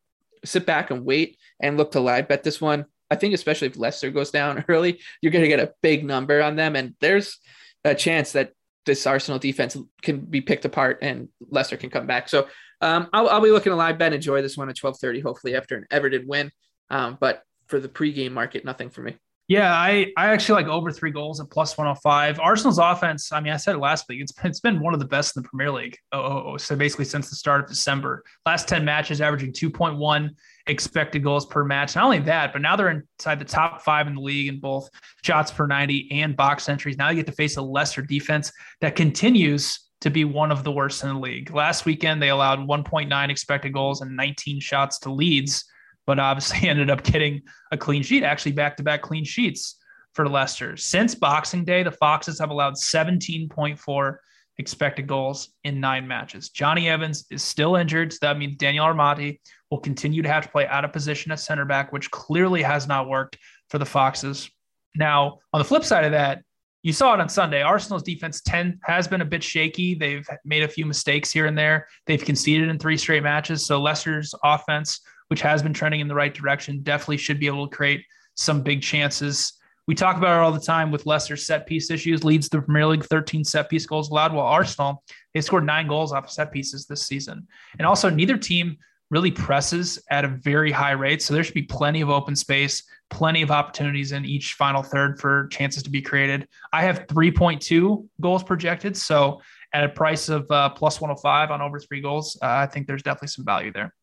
sit 0.45 0.65
back 0.65 0.91
and 0.91 1.05
wait 1.05 1.37
and 1.59 1.77
look 1.77 1.91
to 1.91 1.99
live 1.99 2.27
bet 2.27 2.43
this 2.43 2.61
one. 2.61 2.85
I 3.09 3.15
think 3.15 3.33
especially 3.33 3.67
if 3.67 3.77
Leicester 3.77 4.11
goes 4.11 4.31
down 4.31 4.65
early, 4.69 4.99
you're 5.21 5.31
going 5.31 5.43
to 5.43 5.49
get 5.49 5.59
a 5.59 5.73
big 5.81 6.05
number 6.05 6.41
on 6.41 6.55
them, 6.55 6.75
and 6.75 6.95
there's 6.99 7.39
a 7.83 7.95
chance 7.95 8.33
that 8.33 8.51
this 8.85 9.05
Arsenal 9.07 9.39
defense 9.39 9.77
can 10.01 10.19
be 10.19 10.41
picked 10.41 10.65
apart 10.65 10.99
and 11.01 11.29
Leicester 11.49 11.77
can 11.77 11.89
come 11.89 12.07
back. 12.07 12.27
So 12.29 12.47
um, 12.81 13.07
I'll, 13.13 13.29
I'll, 13.29 13.41
be 13.41 13.51
looking 13.51 13.71
to 13.71 13.77
live 13.77 13.97
bet. 13.97 14.13
Enjoy 14.13 14.41
this 14.41 14.57
one 14.57 14.69
at 14.69 14.75
12:30, 14.75 15.23
hopefully 15.23 15.55
after 15.55 15.77
an 15.77 15.85
Everton 15.89 16.27
win. 16.27 16.51
Um, 16.89 17.17
but 17.19 17.43
for 17.67 17.79
the 17.79 17.87
pregame 17.87 18.31
market, 18.31 18.65
nothing 18.65 18.89
for 18.89 19.01
me. 19.01 19.15
Yeah, 19.49 19.73
I, 19.73 20.13
I 20.15 20.29
actually 20.29 20.63
like 20.63 20.71
over 20.71 20.89
three 20.89 21.11
goals 21.11 21.41
at 21.41 21.49
plus 21.49 21.77
105. 21.77 22.39
Arsenal's 22.39 22.77
offense, 22.77 23.31
I 23.33 23.41
mean, 23.41 23.51
I 23.51 23.57
said 23.57 23.75
it 23.75 23.79
last 23.79 24.05
week, 24.07 24.21
it's 24.21 24.31
been, 24.31 24.49
it's 24.49 24.61
been 24.61 24.79
one 24.79 24.93
of 24.93 25.01
the 25.01 25.05
best 25.05 25.35
in 25.35 25.43
the 25.43 25.49
Premier 25.49 25.71
League. 25.71 25.97
Oh, 26.13 26.19
oh, 26.21 26.43
oh 26.53 26.57
so 26.57 26.77
basically 26.77 27.05
since 27.05 27.29
the 27.29 27.35
start 27.35 27.61
of 27.61 27.67
December. 27.67 28.23
Last 28.45 28.69
10 28.69 28.85
matches, 28.85 29.19
averaging 29.19 29.51
2.1 29.51 30.29
expected 30.67 31.23
goals 31.23 31.45
per 31.45 31.65
match. 31.65 31.95
Not 31.95 32.05
only 32.05 32.19
that, 32.19 32.53
but 32.53 32.61
now 32.61 32.77
they're 32.77 32.89
inside 32.89 33.39
the 33.39 33.45
top 33.45 33.81
five 33.81 34.07
in 34.07 34.15
the 34.15 34.21
league 34.21 34.47
in 34.47 34.61
both 34.61 34.89
shots 35.23 35.51
per 35.51 35.67
90 35.67 36.09
and 36.11 36.37
box 36.37 36.69
entries. 36.69 36.97
Now 36.97 37.09
you 37.09 37.17
get 37.17 37.25
to 37.25 37.33
face 37.33 37.57
a 37.57 37.61
lesser 37.61 38.01
defense 38.01 38.51
that 38.79 38.95
continues 38.95 39.89
to 40.01 40.09
be 40.09 40.23
one 40.23 40.51
of 40.51 40.63
the 40.63 40.71
worst 40.71 41.03
in 41.03 41.09
the 41.09 41.19
league. 41.19 41.51
Last 41.53 41.85
weekend, 41.85 42.21
they 42.21 42.29
allowed 42.29 42.59
1.9 42.59 43.29
expected 43.29 43.73
goals 43.73 44.01
and 44.01 44.15
19 44.15 44.61
shots 44.61 44.99
to 44.99 45.11
Leeds 45.11 45.65
but 46.05 46.19
obviously 46.19 46.69
ended 46.69 46.89
up 46.89 47.03
getting 47.03 47.41
a 47.71 47.77
clean 47.77 48.03
sheet, 48.03 48.23
actually 48.23 48.53
back 48.53 48.77
to 48.77 48.83
back 48.83 49.01
clean 49.01 49.23
sheets 49.23 49.77
for 50.13 50.27
Leicester. 50.27 50.77
Since 50.77 51.15
Boxing 51.15 51.65
Day, 51.65 51.83
the 51.83 51.91
Foxes 51.91 52.39
have 52.39 52.49
allowed 52.49 52.75
17.4 52.75 54.17
expected 54.59 55.07
goals 55.07 55.49
in 55.63 55.79
nine 55.79 56.07
matches. 56.07 56.49
Jonny 56.49 56.87
Evans 56.87 57.25
is 57.31 57.41
still 57.41 57.75
injured, 57.75 58.13
so 58.13 58.19
that 58.21 58.37
means 58.37 58.55
Daniel 58.57 58.85
Amartey 58.85 59.39
will 59.71 59.79
continue 59.79 60.21
to 60.21 60.29
have 60.29 60.43
to 60.43 60.49
play 60.49 60.67
out 60.67 60.85
of 60.85 60.93
position 60.93 61.31
at 61.31 61.39
center 61.39 61.65
back, 61.65 61.91
which 61.91 62.11
clearly 62.11 62.61
has 62.61 62.87
not 62.87 63.09
worked 63.09 63.37
for 63.69 63.79
the 63.79 63.85
Foxes. 63.85 64.49
Now, 64.95 65.39
on 65.51 65.59
the 65.59 65.65
flip 65.65 65.83
side 65.83 66.05
of 66.05 66.11
that, 66.11 66.43
you 66.83 66.91
saw 66.91 67.13
it 67.13 67.21
on 67.21 67.29
Sunday. 67.29 67.61
Arsenal's 67.61 68.03
defense 68.03 68.41
10 68.41 68.79
has 68.83 69.07
been 69.07 69.21
a 69.21 69.25
bit 69.25 69.41
shaky. 69.41 69.95
They've 69.95 70.27
made 70.43 70.63
a 70.63 70.67
few 70.67 70.85
mistakes 70.85 71.31
here 71.31 71.45
and 71.45 71.57
there. 71.57 71.87
They've 72.05 72.23
conceded 72.23 72.67
in 72.67 72.77
three 72.77 72.97
straight 72.97 73.23
matches. 73.23 73.65
So 73.65 73.81
Leicester's 73.81 74.35
offense 74.43 74.99
which 75.27 75.41
has 75.41 75.63
been 75.63 75.73
trending 75.73 75.99
in 75.99 76.07
the 76.07 76.15
right 76.15 76.33
direction, 76.33 76.81
definitely 76.83 77.17
should 77.17 77.39
be 77.39 77.47
able 77.47 77.67
to 77.67 77.75
create 77.75 78.05
some 78.35 78.61
big 78.61 78.81
chances. 78.81 79.53
We 79.87 79.95
talk 79.95 80.17
about 80.17 80.37
it 80.37 80.43
all 80.43 80.51
the 80.51 80.59
time 80.59 80.91
with 80.91 81.05
Leicester 81.05 81.35
set 81.35 81.67
piece 81.67 81.91
issues, 81.91 82.23
leads 82.23 82.47
the 82.49 82.61
Premier 82.61 82.87
League 82.87 83.03
13 83.05 83.43
set 83.43 83.69
piece 83.69 83.85
goals 83.85 84.09
allowed, 84.09 84.33
while 84.33 84.47
Arsenal, 84.47 85.03
they 85.33 85.41
scored 85.41 85.65
nine 85.65 85.87
goals 85.87 86.13
off 86.13 86.25
of 86.25 86.31
set 86.31 86.51
pieces 86.51 86.85
this 86.85 87.05
season. 87.05 87.47
And 87.77 87.85
also, 87.85 88.09
neither 88.09 88.37
team 88.37 88.77
really 89.13 89.31
presses 89.31 90.01
at 90.09 90.25
a 90.25 90.27
very 90.27 90.71
high 90.71 90.91
rate. 90.91 91.21
So 91.21 91.33
there 91.33 91.43
should 91.43 91.53
be 91.53 91.63
plenty 91.63 92.01
of 92.01 92.09
open 92.09 92.35
space, 92.35 92.83
plenty 93.11 93.43
of 93.43 93.51
opportunities 93.51 94.11
in 94.11 94.25
each 94.25 94.53
final 94.53 94.81
third 94.81 95.19
for 95.19 95.47
chances 95.47 95.83
to 95.83 95.91
be 95.91 96.01
created. 96.01 96.47
I 96.71 96.81
have 96.81 97.05
3.2 97.05 98.07
goals 98.21 98.43
projected. 98.43 98.97
So 98.97 99.41
at 99.71 99.83
a 99.83 99.89
price 99.89 100.29
of 100.29 100.49
uh, 100.49 100.69
plus 100.69 100.99
105 100.99 101.51
on 101.51 101.61
over 101.61 101.79
three 101.79 102.01
goals, 102.01 102.37
uh, 102.41 102.47
I 102.47 102.65
think 102.65 102.87
there's 102.87 103.03
definitely 103.03 103.27
some 103.27 103.45
value 103.45 103.71
there. 103.71 103.93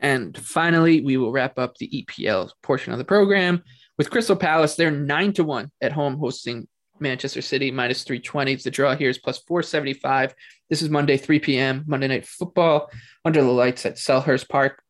And 0.00 0.36
finally, 0.36 1.00
we 1.02 1.16
will 1.16 1.32
wrap 1.32 1.58
up 1.58 1.76
the 1.76 1.88
EPL 1.88 2.50
portion 2.62 2.92
of 2.92 2.98
the 2.98 3.04
program 3.04 3.62
with 3.98 4.10
Crystal 4.10 4.36
Palace. 4.36 4.74
They're 4.74 4.90
nine 4.90 5.32
to 5.34 5.44
one 5.44 5.70
at 5.80 5.92
home 5.92 6.16
hosting 6.16 6.66
Manchester 7.00 7.42
City 7.42 7.70
minus 7.70 8.02
320. 8.04 8.56
The 8.56 8.70
draw 8.70 8.94
here 8.96 9.10
is 9.10 9.18
plus 9.18 9.38
475. 9.38 10.34
This 10.68 10.82
is 10.82 10.88
Monday, 10.88 11.16
3 11.16 11.38
p.m. 11.40 11.84
Monday 11.86 12.08
Night 12.08 12.26
Football 12.26 12.90
under 13.24 13.42
the 13.42 13.50
lights 13.50 13.86
at 13.86 13.96
Selhurst 13.96 14.48
Park. 14.48 14.82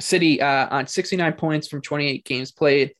City 0.00 0.40
uh, 0.40 0.68
on 0.70 0.86
69 0.86 1.32
points 1.34 1.68
from 1.68 1.80
28 1.80 2.24
games 2.24 2.52
played. 2.52 2.94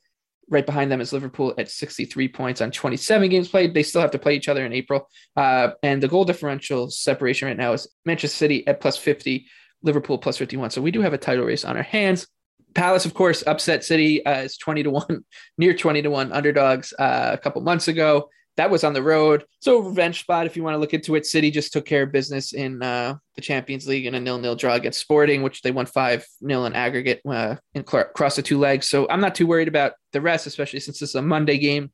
Right 0.48 0.64
behind 0.64 0.92
them 0.92 1.00
is 1.00 1.12
Liverpool 1.12 1.55
at 1.59 1.68
63 1.68 2.29
points 2.29 2.61
on 2.61 2.70
27 2.70 3.29
games 3.29 3.48
played. 3.48 3.74
They 3.74 3.83
still 3.83 4.00
have 4.00 4.12
to 4.12 4.18
play 4.18 4.37
each 4.37 4.48
other 4.48 4.64
in 4.64 4.72
April. 4.72 5.09
Uh, 5.37 5.70
and 5.83 6.00
the 6.02 6.09
goal 6.09 6.24
differential 6.24 6.88
separation 6.88 7.48
right 7.48 7.57
now 7.57 7.72
is 7.72 7.88
Manchester 8.05 8.37
City 8.37 8.66
at 8.68 8.81
plus 8.81 8.96
50, 8.96 9.46
Liverpool 9.87 10.18
plus 10.18 10.37
51. 10.37 10.70
So 10.70 10.83
we 10.83 10.90
do 10.90 11.01
have 11.01 11.14
a 11.14 11.18
title 11.18 11.44
race 11.44 11.64
on 11.64 11.77
our 11.77 11.83
hands. 11.83 12.27
Palace, 12.75 13.07
of 13.07 13.14
course, 13.14 13.42
upset 13.46 13.85
City 13.85 14.25
uh, 14.27 14.42
is 14.42 14.59
20 14.59 14.83
to 14.83 14.90
1, 14.90 15.25
near 15.59 15.72
20 15.72 16.03
to 16.03 16.11
1 16.11 16.33
underdogs 16.33 16.92
uh, 16.99 17.31
a 17.33 17.38
couple 17.38 17.62
months 17.62 17.88
ago. 17.88 18.29
That 18.57 18.70
was 18.70 18.85
on 18.85 18.94
the 18.94 19.03
road. 19.03 19.44
So, 19.61 19.81
revenge 19.81 20.20
spot, 20.20 20.46
if 20.46 20.57
you 20.57 20.62
want 20.62 20.75
to 20.75 20.79
look 20.79 20.94
into 20.94 21.14
it. 21.14 21.27
City 21.27 21.51
just 21.51 21.75
took 21.75 21.85
care 21.85 22.05
of 22.05 22.12
business 22.12 22.55
in 22.55 22.83
uh, 22.83 23.16
the 23.35 23.42
Champions 23.42 23.87
League 23.87 24.07
in 24.07 24.14
a 24.14 24.20
nil 24.20 24.38
nil 24.38 24.57
draw 24.57 24.75
against 24.75 25.01
Sporting, 25.01 25.42
which 25.42 25.61
they 25.61 25.70
won 25.70 25.85
5 25.85 26.27
0 26.46 26.64
in 26.64 26.72
aggregate 26.75 27.20
uh, 27.29 27.57
cl- 27.75 28.05
across 28.05 28.37
the 28.37 28.42
two 28.42 28.59
legs. 28.59 28.88
So, 28.88 29.07
I'm 29.11 29.20
not 29.20 29.35
too 29.35 29.46
worried 29.46 29.68
about 29.68 29.92
the 30.12 30.22
rest, 30.22 30.46
especially 30.46 30.81
since 30.81 30.99
this 30.99 31.11
is 31.11 31.14
a 31.14 31.22
Monday 31.22 31.59
game. 31.59 31.90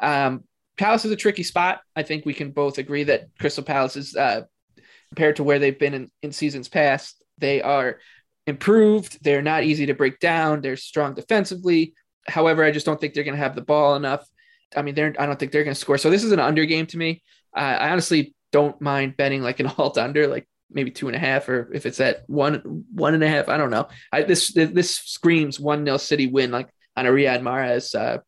Um, 0.00 0.44
Palace 0.78 1.04
is 1.04 1.12
a 1.12 1.16
tricky 1.16 1.42
spot. 1.42 1.80
I 1.94 2.02
think 2.02 2.24
we 2.24 2.34
can 2.34 2.50
both 2.50 2.78
agree 2.78 3.04
that 3.04 3.28
Crystal 3.38 3.64
Palace 3.64 3.96
is 3.96 4.16
uh, 4.16 4.42
compared 5.10 5.36
to 5.36 5.44
where 5.44 5.58
they've 5.58 5.78
been 5.78 5.94
in, 5.94 6.10
in 6.22 6.32
seasons 6.32 6.68
past 6.68 7.22
they 7.38 7.62
are 7.62 7.98
improved. 8.46 9.22
They're 9.22 9.42
not 9.42 9.64
easy 9.64 9.86
to 9.86 9.94
break 9.94 10.20
down. 10.20 10.60
They're 10.60 10.76
strong 10.76 11.14
defensively. 11.14 11.94
However, 12.26 12.64
I 12.64 12.70
just 12.70 12.86
don't 12.86 13.00
think 13.00 13.14
they're 13.14 13.24
going 13.24 13.36
to 13.36 13.42
have 13.42 13.54
the 13.54 13.62
ball 13.62 13.96
enough. 13.96 14.26
I 14.74 14.82
mean, 14.82 14.94
they're 14.94 15.14
I 15.18 15.26
don't 15.26 15.38
think 15.38 15.52
they're 15.52 15.64
going 15.64 15.74
to 15.74 15.80
score. 15.80 15.98
So 15.98 16.10
this 16.10 16.24
is 16.24 16.32
an 16.32 16.40
under 16.40 16.64
game 16.64 16.86
to 16.86 16.98
me. 16.98 17.22
Uh, 17.56 17.60
I 17.60 17.90
honestly 17.90 18.34
don't 18.52 18.80
mind 18.80 19.16
betting 19.16 19.42
like 19.42 19.60
an 19.60 19.66
alt 19.78 19.98
under, 19.98 20.26
like 20.26 20.48
maybe 20.70 20.90
two 20.90 21.08
and 21.08 21.16
a 21.16 21.20
half, 21.20 21.48
or 21.48 21.70
if 21.72 21.86
it's 21.86 22.00
at 22.00 22.24
one 22.26 22.84
one 22.92 23.14
and 23.14 23.24
a 23.24 23.28
half. 23.28 23.48
I 23.48 23.56
don't 23.56 23.70
know. 23.70 23.88
I, 24.12 24.22
this 24.22 24.52
this 24.52 24.96
screams 24.96 25.60
one 25.60 25.84
nil 25.84 25.98
City 25.98 26.26
win, 26.26 26.50
like 26.50 26.68
on 26.96 27.06
a 27.06 27.10
Riyad 27.10 27.42
Mahrez 27.42 27.94
uh, 27.94 28.18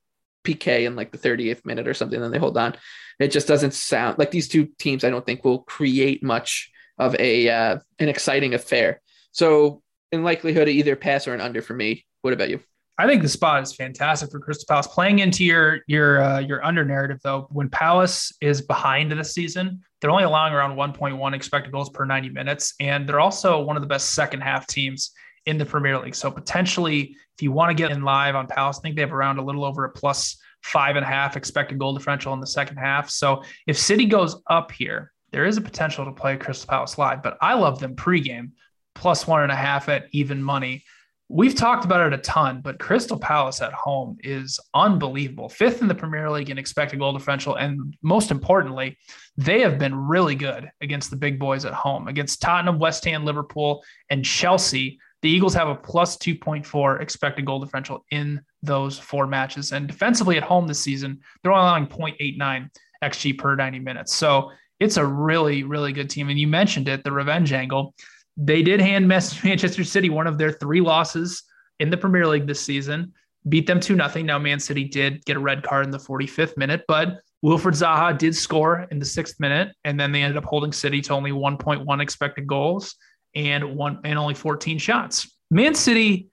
PK 0.44 0.86
in 0.86 0.96
like 0.96 1.10
the 1.10 1.18
38th 1.18 1.64
minute 1.64 1.88
or 1.88 1.94
something. 1.94 2.20
Then 2.20 2.30
they 2.30 2.38
hold 2.38 2.56
on. 2.56 2.76
It 3.18 3.32
just 3.32 3.48
doesn't 3.48 3.74
sound 3.74 4.18
like 4.18 4.30
these 4.30 4.48
two 4.48 4.68
teams. 4.78 5.02
I 5.02 5.10
don't 5.10 5.26
think 5.26 5.44
will 5.44 5.60
create 5.60 6.22
much 6.22 6.70
of 6.98 7.14
a 7.18 7.48
uh, 7.48 7.78
an 7.98 8.08
exciting 8.08 8.54
affair. 8.54 9.00
So, 9.32 9.82
in 10.12 10.24
likelihood, 10.24 10.68
either 10.68 10.96
pass 10.96 11.28
or 11.28 11.34
an 11.34 11.40
under 11.40 11.62
for 11.62 11.74
me. 11.74 12.04
What 12.22 12.32
about 12.32 12.50
you? 12.50 12.60
I 13.00 13.06
think 13.06 13.22
the 13.22 13.28
spot 13.28 13.62
is 13.62 13.72
fantastic 13.72 14.30
for 14.32 14.40
Crystal 14.40 14.66
Palace. 14.68 14.88
Playing 14.88 15.20
into 15.20 15.44
your 15.44 15.80
your 15.86 16.20
uh, 16.20 16.40
your 16.40 16.64
under 16.64 16.84
narrative 16.84 17.20
though, 17.22 17.46
when 17.50 17.68
Palace 17.68 18.32
is 18.40 18.60
behind 18.60 19.12
this 19.12 19.32
season, 19.32 19.80
they're 20.00 20.10
only 20.10 20.24
allowing 20.24 20.52
around 20.52 20.76
1.1 20.76 21.34
expected 21.34 21.72
goals 21.72 21.90
per 21.90 22.04
90 22.04 22.30
minutes, 22.30 22.74
and 22.80 23.08
they're 23.08 23.20
also 23.20 23.60
one 23.60 23.76
of 23.76 23.82
the 23.82 23.88
best 23.88 24.14
second 24.14 24.40
half 24.40 24.66
teams 24.66 25.12
in 25.46 25.58
the 25.58 25.64
Premier 25.64 25.98
League. 25.98 26.16
So 26.16 26.30
potentially, 26.30 27.16
if 27.36 27.42
you 27.42 27.52
want 27.52 27.70
to 27.70 27.74
get 27.74 27.92
in 27.92 28.02
live 28.02 28.34
on 28.34 28.48
Palace, 28.48 28.78
I 28.78 28.82
think 28.82 28.96
they 28.96 29.02
have 29.02 29.12
around 29.12 29.38
a 29.38 29.44
little 29.44 29.64
over 29.64 29.84
a 29.84 29.90
plus 29.90 30.36
five 30.62 30.96
and 30.96 31.04
a 31.04 31.08
half 31.08 31.36
expected 31.36 31.78
goal 31.78 31.94
differential 31.94 32.34
in 32.34 32.40
the 32.40 32.46
second 32.46 32.78
half. 32.78 33.08
So 33.10 33.44
if 33.68 33.78
City 33.78 34.06
goes 34.06 34.42
up 34.48 34.72
here, 34.72 35.12
there 35.30 35.44
is 35.44 35.56
a 35.56 35.62
potential 35.62 36.04
to 36.04 36.12
play 36.12 36.36
Crystal 36.36 36.68
Palace 36.68 36.98
live, 36.98 37.22
but 37.22 37.36
I 37.40 37.54
love 37.54 37.80
them 37.80 37.94
pregame 37.96 38.52
plus 38.94 39.26
one 39.26 39.42
and 39.42 39.52
a 39.52 39.56
half 39.56 39.88
at 39.88 40.06
even 40.12 40.42
money. 40.42 40.84
We've 41.30 41.54
talked 41.54 41.84
about 41.84 42.06
it 42.06 42.18
a 42.18 42.22
ton, 42.22 42.62
but 42.62 42.78
Crystal 42.78 43.18
Palace 43.18 43.60
at 43.60 43.72
home 43.74 44.16
is 44.20 44.58
unbelievable. 44.72 45.50
Fifth 45.50 45.82
in 45.82 45.88
the 45.88 45.94
Premier 45.94 46.30
League 46.30 46.48
in 46.48 46.56
expected 46.56 46.98
goal 46.98 47.12
differential. 47.12 47.56
And 47.56 47.94
most 48.02 48.30
importantly, 48.30 48.96
they 49.36 49.60
have 49.60 49.78
been 49.78 49.94
really 49.94 50.34
good 50.34 50.70
against 50.80 51.10
the 51.10 51.16
big 51.16 51.38
boys 51.38 51.66
at 51.66 51.74
home. 51.74 52.08
Against 52.08 52.40
Tottenham, 52.40 52.78
West 52.78 53.04
Ham, 53.04 53.26
Liverpool, 53.26 53.84
and 54.08 54.24
Chelsea, 54.24 54.98
the 55.20 55.28
Eagles 55.28 55.54
have 55.54 55.68
a 55.68 55.74
plus 55.74 56.16
2.4 56.16 57.00
expected 57.00 57.44
goal 57.44 57.60
differential 57.60 58.06
in 58.10 58.40
those 58.62 58.98
four 58.98 59.26
matches. 59.26 59.72
And 59.72 59.86
defensively 59.86 60.38
at 60.38 60.44
home 60.44 60.66
this 60.66 60.80
season, 60.80 61.20
they're 61.42 61.52
only 61.52 61.62
allowing 61.62 61.86
0.89 61.86 62.70
XG 63.02 63.38
per 63.38 63.54
90 63.54 63.80
minutes. 63.80 64.14
So 64.14 64.50
it's 64.80 64.96
a 64.96 65.04
really, 65.04 65.62
really 65.64 65.92
good 65.92 66.10
team. 66.10 66.28
And 66.28 66.38
you 66.38 66.46
mentioned 66.46 66.88
it, 66.88 67.04
the 67.04 67.12
revenge 67.12 67.52
angle. 67.52 67.94
They 68.36 68.62
did 68.62 68.80
hand 68.80 69.08
Manchester 69.08 69.84
City 69.84 70.10
one 70.10 70.26
of 70.26 70.38
their 70.38 70.52
three 70.52 70.80
losses 70.80 71.42
in 71.80 71.90
the 71.90 71.96
Premier 71.96 72.26
League 72.26 72.46
this 72.46 72.60
season, 72.60 73.12
beat 73.48 73.66
them 73.66 73.80
2 73.80 73.94
nothing. 73.94 74.26
Now, 74.26 74.38
Man 74.38 74.60
City 74.60 74.84
did 74.84 75.24
get 75.24 75.36
a 75.36 75.40
red 75.40 75.62
card 75.62 75.84
in 75.84 75.90
the 75.90 75.98
45th 75.98 76.56
minute, 76.56 76.84
but 76.88 77.20
Wilfried 77.44 77.74
Zaha 77.74 78.18
did 78.18 78.34
score 78.34 78.86
in 78.90 78.98
the 78.98 79.04
sixth 79.04 79.38
minute, 79.38 79.72
and 79.84 79.98
then 79.98 80.10
they 80.10 80.22
ended 80.22 80.36
up 80.36 80.44
holding 80.44 80.72
City 80.72 81.00
to 81.02 81.12
only 81.12 81.30
1.1 81.30 82.02
expected 82.02 82.46
goals 82.46 82.96
and 83.34 83.76
one 83.76 84.00
and 84.04 84.18
only 84.18 84.34
14 84.34 84.78
shots. 84.78 85.36
Man 85.50 85.74
City, 85.74 86.28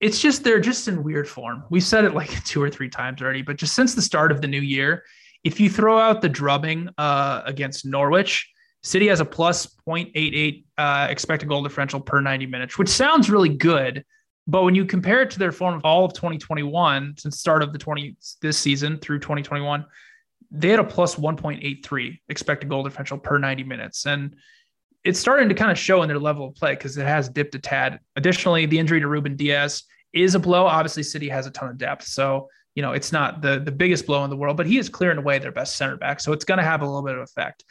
it's 0.00 0.20
just 0.20 0.44
they're 0.44 0.60
just 0.60 0.86
in 0.86 1.02
weird 1.02 1.28
form. 1.28 1.64
We've 1.68 1.82
said 1.82 2.04
it 2.04 2.14
like 2.14 2.30
two 2.44 2.62
or 2.62 2.70
three 2.70 2.88
times 2.88 3.22
already, 3.22 3.42
but 3.42 3.56
just 3.56 3.74
since 3.74 3.94
the 3.94 4.02
start 4.02 4.30
of 4.30 4.40
the 4.40 4.46
new 4.46 4.60
year, 4.60 5.02
if 5.46 5.60
you 5.60 5.70
throw 5.70 5.96
out 5.96 6.22
the 6.22 6.28
drubbing 6.28 6.88
uh, 6.98 7.40
against 7.44 7.86
Norwich, 7.86 8.50
City 8.82 9.06
has 9.06 9.20
a 9.20 9.24
plus 9.24 9.76
0.88 9.86 10.64
uh, 10.76 11.06
expected 11.08 11.48
goal 11.48 11.62
differential 11.62 12.00
per 12.00 12.20
90 12.20 12.46
minutes, 12.46 12.76
which 12.76 12.88
sounds 12.88 13.30
really 13.30 13.50
good. 13.50 14.04
But 14.48 14.64
when 14.64 14.74
you 14.74 14.84
compare 14.84 15.22
it 15.22 15.30
to 15.30 15.38
their 15.38 15.52
form 15.52 15.76
of 15.76 15.84
all 15.84 16.04
of 16.04 16.14
2021, 16.14 17.14
since 17.18 17.38
start 17.38 17.62
of 17.62 17.72
the 17.72 17.78
20 17.78 18.16
this 18.42 18.58
season 18.58 18.98
through 18.98 19.20
2021, 19.20 19.86
they 20.50 20.70
had 20.70 20.80
a 20.80 20.84
plus 20.84 21.14
1.83 21.14 22.18
expected 22.28 22.68
goal 22.68 22.82
differential 22.82 23.16
per 23.16 23.38
90 23.38 23.62
minutes. 23.62 24.04
And 24.04 24.34
it's 25.04 25.20
starting 25.20 25.48
to 25.48 25.54
kind 25.54 25.70
of 25.70 25.78
show 25.78 26.02
in 26.02 26.08
their 26.08 26.18
level 26.18 26.48
of 26.48 26.56
play 26.56 26.74
because 26.74 26.96
it 26.96 27.06
has 27.06 27.28
dipped 27.28 27.54
a 27.54 27.60
tad. 27.60 28.00
Additionally, 28.16 28.66
the 28.66 28.80
injury 28.80 28.98
to 28.98 29.06
Ruben 29.06 29.36
Dias 29.36 29.84
is 30.12 30.34
a 30.34 30.40
blow. 30.40 30.66
Obviously, 30.66 31.04
City 31.04 31.28
has 31.28 31.46
a 31.46 31.52
ton 31.52 31.68
of 31.68 31.78
depth. 31.78 32.04
So, 32.04 32.48
you 32.76 32.82
know, 32.82 32.92
it's 32.92 33.10
not 33.10 33.40
the, 33.40 33.58
the 33.58 33.72
biggest 33.72 34.06
blow 34.06 34.22
in 34.22 34.30
the 34.30 34.36
world, 34.36 34.56
but 34.56 34.66
he 34.66 34.76
is 34.76 34.88
clearing 34.90 35.18
away 35.18 35.38
their 35.38 35.50
best 35.50 35.76
center 35.76 35.96
back. 35.96 36.20
So 36.20 36.32
it's 36.32 36.44
going 36.44 36.58
to 36.58 36.64
have 36.64 36.82
a 36.82 36.84
little 36.84 37.02
bit 37.02 37.16
of 37.16 37.22
effect. 37.22 37.64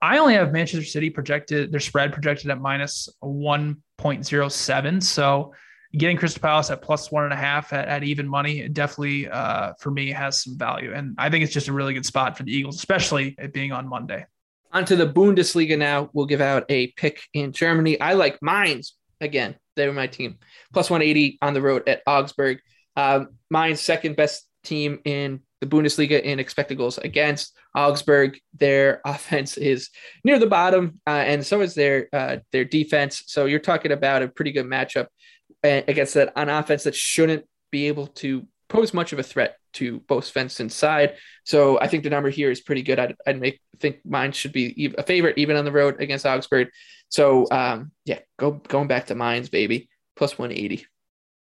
I 0.00 0.18
only 0.18 0.34
have 0.34 0.52
Manchester 0.52 0.86
City 0.86 1.10
projected, 1.10 1.72
their 1.72 1.80
spread 1.80 2.12
projected 2.12 2.48
at 2.52 2.60
minus 2.60 3.08
1.07. 3.22 5.02
So 5.02 5.52
getting 5.92 6.16
Crystal 6.16 6.40
Palace 6.40 6.70
at 6.70 6.82
plus 6.82 7.10
one 7.10 7.24
and 7.24 7.32
a 7.32 7.36
half 7.36 7.72
at, 7.72 7.88
at 7.88 8.04
even 8.04 8.28
money 8.28 8.68
definitely, 8.68 9.28
uh, 9.28 9.72
for 9.80 9.90
me, 9.90 10.12
has 10.12 10.44
some 10.44 10.56
value. 10.56 10.94
And 10.94 11.16
I 11.18 11.30
think 11.30 11.42
it's 11.42 11.52
just 11.52 11.66
a 11.66 11.72
really 11.72 11.94
good 11.94 12.06
spot 12.06 12.36
for 12.36 12.44
the 12.44 12.52
Eagles, 12.52 12.76
especially 12.76 13.34
it 13.38 13.52
being 13.52 13.72
on 13.72 13.88
Monday. 13.88 14.24
Onto 14.70 14.94
the 14.94 15.06
Bundesliga 15.08 15.76
now. 15.76 16.10
We'll 16.12 16.26
give 16.26 16.40
out 16.40 16.64
a 16.68 16.92
pick 16.92 17.22
in 17.34 17.50
Germany. 17.50 18.00
I 18.00 18.12
like 18.12 18.38
Mainz 18.40 18.94
again. 19.20 19.56
They 19.74 19.88
were 19.88 19.94
my 19.94 20.06
team. 20.06 20.38
Plus 20.72 20.90
180 20.90 21.38
on 21.42 21.54
the 21.54 21.62
road 21.62 21.88
at 21.88 22.02
Augsburg. 22.06 22.58
Um, 22.98 23.28
Mainz 23.48 23.80
second 23.80 24.16
best 24.16 24.48
team 24.64 24.98
in 25.04 25.40
the 25.60 25.66
Bundesliga 25.66 26.20
in 26.20 26.40
expected 26.40 26.78
goals 26.78 26.98
against 26.98 27.56
Augsburg. 27.74 28.40
Their 28.58 29.00
offense 29.06 29.56
is 29.56 29.90
near 30.24 30.40
the 30.40 30.48
bottom, 30.48 31.00
uh, 31.06 31.10
and 31.10 31.46
so 31.46 31.60
is 31.60 31.74
their 31.74 32.08
uh, 32.12 32.38
their 32.50 32.64
defense. 32.64 33.22
So 33.26 33.44
you're 33.44 33.60
talking 33.60 33.92
about 33.92 34.22
a 34.22 34.28
pretty 34.28 34.50
good 34.50 34.66
matchup 34.66 35.06
uh, 35.62 35.82
against 35.86 36.14
that 36.14 36.32
on 36.36 36.48
offense 36.48 36.82
that 36.84 36.94
shouldn't 36.96 37.44
be 37.70 37.86
able 37.86 38.08
to 38.08 38.46
pose 38.68 38.92
much 38.92 39.12
of 39.12 39.20
a 39.20 39.22
threat 39.22 39.56
to 39.74 40.00
both 40.00 40.28
fence 40.28 40.58
and 40.58 40.72
side. 40.72 41.14
So 41.44 41.78
I 41.80 41.86
think 41.86 42.02
the 42.02 42.10
number 42.10 42.30
here 42.30 42.50
is 42.50 42.60
pretty 42.60 42.82
good. 42.82 42.98
I'd, 42.98 43.14
I'd 43.26 43.40
make 43.40 43.60
think 43.78 43.98
Mainz 44.04 44.36
should 44.36 44.52
be 44.52 44.92
a 44.98 45.04
favorite 45.04 45.38
even 45.38 45.56
on 45.56 45.64
the 45.64 45.70
road 45.70 46.02
against 46.02 46.26
Augsburg. 46.26 46.68
So 47.10 47.46
um, 47.52 47.92
yeah, 48.04 48.18
go 48.40 48.60
going 48.66 48.88
back 48.88 49.06
to 49.06 49.14
Mainz, 49.14 49.50
baby, 49.50 49.88
plus 50.16 50.36
180 50.36 50.84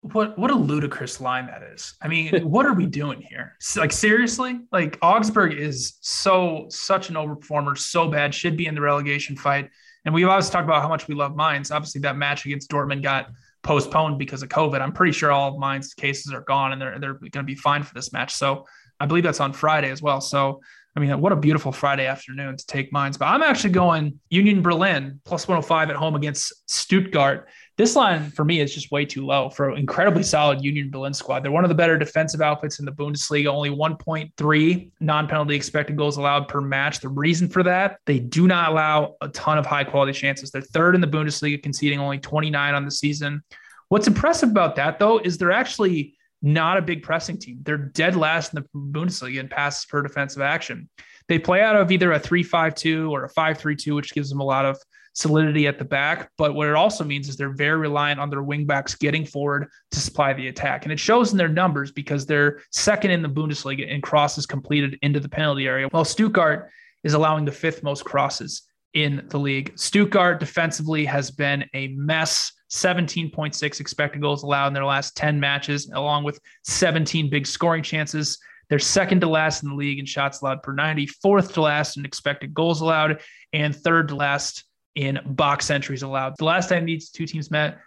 what 0.02 0.38
what 0.38 0.50
a 0.50 0.56
ludicrous 0.56 1.20
line 1.20 1.48
that 1.48 1.62
is. 1.62 1.94
I 2.02 2.08
mean, 2.08 2.50
what 2.50 2.66
are 2.66 2.74
we 2.74 2.86
doing 2.86 3.22
here? 3.22 3.58
Like 3.76 3.92
seriously? 3.92 4.60
Like 4.72 4.98
Augsburg 5.02 5.54
is 5.54 5.98
so 6.02 6.68
such 6.70 7.10
an 7.10 7.16
overperformer, 7.16 7.78
so 7.78 8.10
bad, 8.10 8.34
should 8.34 8.56
be 8.56 8.68
in 8.68 8.76
the 8.76 8.82
relegation 8.82 9.36
fight. 9.36 9.70
And 10.06 10.14
we've 10.14 10.28
always 10.28 10.50
talked 10.50 10.64
about 10.64 10.82
how 10.82 10.88
much 10.88 11.08
we 11.08 11.16
love 11.16 11.36
Mainz. 11.36 11.72
Obviously, 11.72 12.02
that 12.02 12.16
match 12.16 12.46
against 12.46 12.72
Dortmund 12.72 13.04
got 13.04 13.30
postponed 13.62 14.18
because 14.18 14.42
of 14.42 14.50
COVID. 14.50 14.80
I'm 14.82 14.94
pretty 14.94 15.12
sure 15.12 15.32
all 15.32 15.54
of 15.54 15.60
Mainz 15.60 15.94
cases 15.94 16.32
are 16.34 16.42
gone 16.42 16.72
and 16.72 16.82
they're 16.82 16.98
they're 17.00 17.16
going 17.16 17.32
to 17.32 17.44
be 17.44 17.56
fine 17.56 17.84
for 17.84 17.94
this 17.94 18.14
match. 18.14 18.34
So 18.34 18.66
I 19.02 19.06
believe 19.06 19.24
that's 19.24 19.42
on 19.42 19.52
Friday 19.52 19.92
as 19.92 20.02
well. 20.02 20.22
So 20.22 20.62
I 20.96 21.02
mean, 21.02 21.22
what 21.22 21.32
a 21.32 21.36
beautiful 21.36 21.72
Friday 21.72 22.08
afternoon 22.08 22.58
to 22.58 22.66
take 22.66 22.92
Mainz. 22.92 23.18
But 23.18 23.26
I'm 23.26 23.42
actually 23.42 23.72
going 23.72 24.20
Union 24.30 24.62
Berlin 24.62 25.22
plus 25.24 25.48
105 25.48 25.90
at 25.90 25.96
home 25.96 26.16
against 26.16 26.70
Stuttgart 26.70 27.48
this 27.80 27.96
line 27.96 28.30
for 28.32 28.44
me 28.44 28.60
is 28.60 28.74
just 28.74 28.92
way 28.92 29.06
too 29.06 29.26
low 29.26 29.50
for 29.50 29.70
an 29.70 29.78
incredibly 29.78 30.22
solid 30.22 30.62
Union 30.62 30.92
Berlin 30.92 31.14
squad. 31.14 31.44
They're 31.44 31.52
one 31.52 31.64
of 31.64 31.70
the 31.70 31.76
better 31.76 31.98
defensive 31.98 32.42
outfits 32.42 32.80
in 32.80 32.86
the 32.86 32.92
Bundesliga, 32.92 33.46
only 33.46 33.70
1.3 33.70 34.92
non 35.00 35.28
penalty 35.30 35.56
expected 35.56 35.96
goals 35.96 36.18
allowed 36.18 36.50
per 36.50 36.60
match. 36.60 37.00
The 37.00 37.08
reason 37.08 37.48
for 37.48 37.64
that, 37.64 38.00
they 38.06 38.20
do 38.20 38.48
not 38.48 38.74
allow 38.74 39.16
a 39.22 39.30
ton 39.30 39.58
of 39.58 39.66
high 39.66 39.86
quality 39.86 40.12
chances. 40.12 40.52
They're 40.52 40.62
third 40.62 40.94
in 40.94 41.00
the 41.00 41.08
Bundesliga, 41.08 41.64
conceding 41.64 42.00
only 42.00 42.18
29 42.18 42.76
on 42.76 42.84
the 42.84 42.92
season. 42.92 43.42
What's 43.88 44.08
impressive 44.08 44.50
about 44.50 44.76
that, 44.76 45.00
though, 45.00 45.20
is 45.20 45.38
they're 45.38 45.54
actually 45.54 46.18
not 46.42 46.76
a 46.76 46.82
big 46.82 47.02
pressing 47.02 47.38
team. 47.38 47.60
They're 47.64 47.78
dead 47.78 48.18
last 48.18 48.54
in 48.54 48.62
the 48.62 48.78
Bundesliga 48.78 49.40
in 49.40 49.48
passes 49.48 49.86
per 49.86 50.02
defensive 50.02 50.42
action. 50.42 50.90
They 51.30 51.40
play 51.40 51.62
out 51.62 51.78
of 51.78 51.94
either 51.94 52.12
a 52.12 52.20
3 52.20 52.44
5 52.44 52.76
2 52.76 53.10
or 53.10 53.24
a 53.24 53.30
5 53.30 53.58
3 53.58 53.76
2, 53.78 53.96
which 53.96 54.14
gives 54.14 54.30
them 54.30 54.42
a 54.42 54.46
lot 54.46 54.66
of 54.66 54.78
solidity 55.14 55.68
at 55.68 55.80
the 55.80 55.86
back. 55.86 56.30
But 56.38 56.54
what 56.56 56.68
it 56.68 56.76
also 56.76 57.04
means 57.04 57.30
is 57.30 57.38
they're 57.38 57.50
very 57.50 57.78
reliant 57.78 58.20
on 58.20 58.30
their 58.30 58.44
wingbacks 58.44 58.98
getting 58.98 59.26
forward 59.26 59.68
to 59.92 60.00
supply 60.00 60.34
the 60.34 60.48
attack. 60.48 60.86
And 60.86 60.92
it 60.92 61.00
shows 61.00 61.32
in 61.32 61.38
their 61.38 61.48
numbers 61.48 61.92
because 61.92 62.26
they're 62.26 62.62
second 62.72 63.12
in 63.12 63.22
the 63.22 63.30
Bundesliga 63.30 63.88
in 63.88 64.02
crosses 64.02 64.46
completed 64.46 64.98
into 65.02 65.20
the 65.20 65.30
penalty 65.30 65.68
area, 65.68 65.88
while 65.90 66.06
Stuttgart 66.06 66.70
is 67.04 67.14
allowing 67.14 67.46
the 67.46 67.52
fifth 67.52 67.84
most 67.84 68.06
crosses 68.06 68.64
in 68.94 69.26
the 69.30 69.38
league. 69.38 69.78
Stuttgart 69.78 70.40
defensively 70.40 71.06
has 71.06 71.32
been 71.32 71.66
a 71.74 71.90
mess. 71.90 72.52
17.6 72.72 73.80
expected 73.80 74.22
goals 74.22 74.44
allowed 74.44 74.68
in 74.68 74.74
their 74.74 74.86
last 74.86 75.18
10 75.18 75.40
matches, 75.40 75.90
along 75.94 76.24
with 76.24 76.40
17 76.66 77.28
big 77.30 77.48
scoring 77.48 77.82
chances. 77.82 78.38
They're 78.70 78.78
second 78.78 79.22
to 79.22 79.28
last 79.28 79.64
in 79.64 79.70
the 79.70 79.76
league 79.76 79.98
in 79.98 80.06
shots 80.06 80.42
allowed 80.42 80.62
per 80.62 80.74
90, 80.74 81.08
fourth 81.08 81.54
to 81.54 81.62
last 81.62 81.98
in 81.98 82.06
expected 82.06 82.54
goals 82.54 82.82
allowed, 82.82 83.22
and 83.54 83.76
third 83.76 84.10
to 84.10 84.16
last 84.16 84.66
in 85.00 85.18
box 85.26 85.70
entries 85.70 86.04
allowed. 86.04 86.36
The 86.38 86.44
last 86.44 86.68
time 86.68 86.86
these 86.86 87.10
two 87.10 87.26
teams 87.26 87.50
met, 87.50 87.80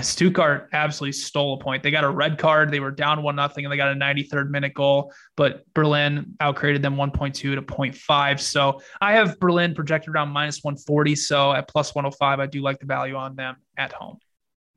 Stuttgart 0.00 0.68
absolutely 0.72 1.10
stole 1.10 1.54
a 1.54 1.58
point. 1.58 1.82
They 1.82 1.90
got 1.90 2.04
a 2.04 2.08
red 2.08 2.38
card. 2.38 2.70
They 2.70 2.78
were 2.78 2.92
down 2.92 3.24
one 3.24 3.34
nothing, 3.34 3.64
and 3.64 3.72
they 3.72 3.76
got 3.76 3.90
a 3.90 3.96
93rd 3.96 4.50
minute 4.50 4.72
goal. 4.72 5.12
But 5.36 5.64
Berlin 5.74 6.36
outcreated 6.38 6.80
them 6.80 6.94
1.2 6.94 7.34
to 7.34 7.60
0.5. 7.60 8.40
So 8.40 8.80
I 9.00 9.14
have 9.14 9.40
Berlin 9.40 9.74
projected 9.74 10.14
around 10.14 10.28
minus 10.28 10.62
140. 10.62 11.16
So 11.16 11.52
at 11.52 11.66
plus 11.66 11.92
105, 11.92 12.38
I 12.38 12.46
do 12.46 12.62
like 12.62 12.78
the 12.78 12.86
value 12.86 13.16
on 13.16 13.34
them 13.34 13.56
at 13.76 13.92
home. 13.92 14.18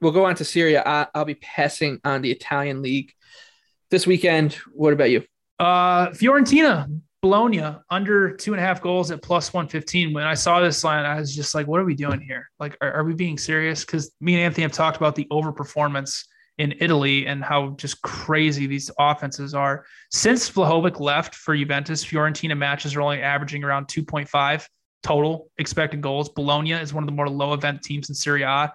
We'll 0.02 0.12
go 0.12 0.26
on 0.26 0.34
to 0.36 0.46
Serie 0.46 0.76
A. 0.76 0.84
I, 0.84 1.08
will 1.14 1.26
be 1.26 1.36
passing 1.36 2.00
on 2.04 2.24
the 2.24 2.32
Italian 2.32 2.82
league 2.82 3.12
this 3.92 4.08
weekend. 4.08 4.54
What 4.74 4.94
about 4.94 5.12
you? 5.12 5.24
Uh, 5.60 6.08
Fiorentina 6.10 7.02
Bologna 7.22 7.76
under 7.90 8.36
two 8.36 8.54
and 8.54 8.62
a 8.62 8.66
half 8.66 8.82
goals 8.82 9.10
at 9.12 9.22
plus 9.22 9.54
115. 9.54 10.14
When 10.14 10.24
I 10.24 10.36
saw 10.36 10.62
this 10.62 10.84
line, 10.84 11.06
I 11.06 11.20
was 11.20 11.36
just 11.36 11.56
like, 11.56 11.68
what 11.68 11.80
are 11.80 11.86
we 11.86 11.96
doing 11.96 12.22
here? 12.22 12.50
Like, 12.60 12.78
are, 12.82 12.92
are 12.92 13.04
we 13.04 13.14
being 13.14 13.38
serious? 13.38 13.84
Because 13.84 14.12
me 14.22 14.36
and 14.36 14.44
Anthony 14.44 14.64
have 14.64 14.72
talked 14.72 14.98
about 14.98 15.16
the 15.16 15.26
overperformance 15.32 16.26
in 16.58 16.76
Italy 16.80 17.28
and 17.28 17.44
how 17.44 17.70
just 17.72 18.02
crazy 18.02 18.68
these 18.68 18.92
offenses 19.00 19.54
are. 19.54 19.86
Since 20.12 20.50
Vlahovic 20.50 21.00
left 21.00 21.36
for 21.36 21.56
Juventus, 21.56 22.04
Fiorentina 22.06 22.58
matches 22.58 22.96
are 22.96 23.02
only 23.02 23.22
averaging 23.22 23.64
around 23.64 23.88
2.5 23.88 24.68
total 25.04 25.50
expected 25.58 26.02
goals. 26.02 26.30
Bologna 26.30 26.72
is 26.74 26.94
one 26.94 27.04
of 27.04 27.08
the 27.08 27.16
more 27.16 27.30
low 27.30 27.54
event 27.54 27.82
teams 27.82 28.10
in 28.10 28.16
Serie 28.16 28.44
A 28.44 28.72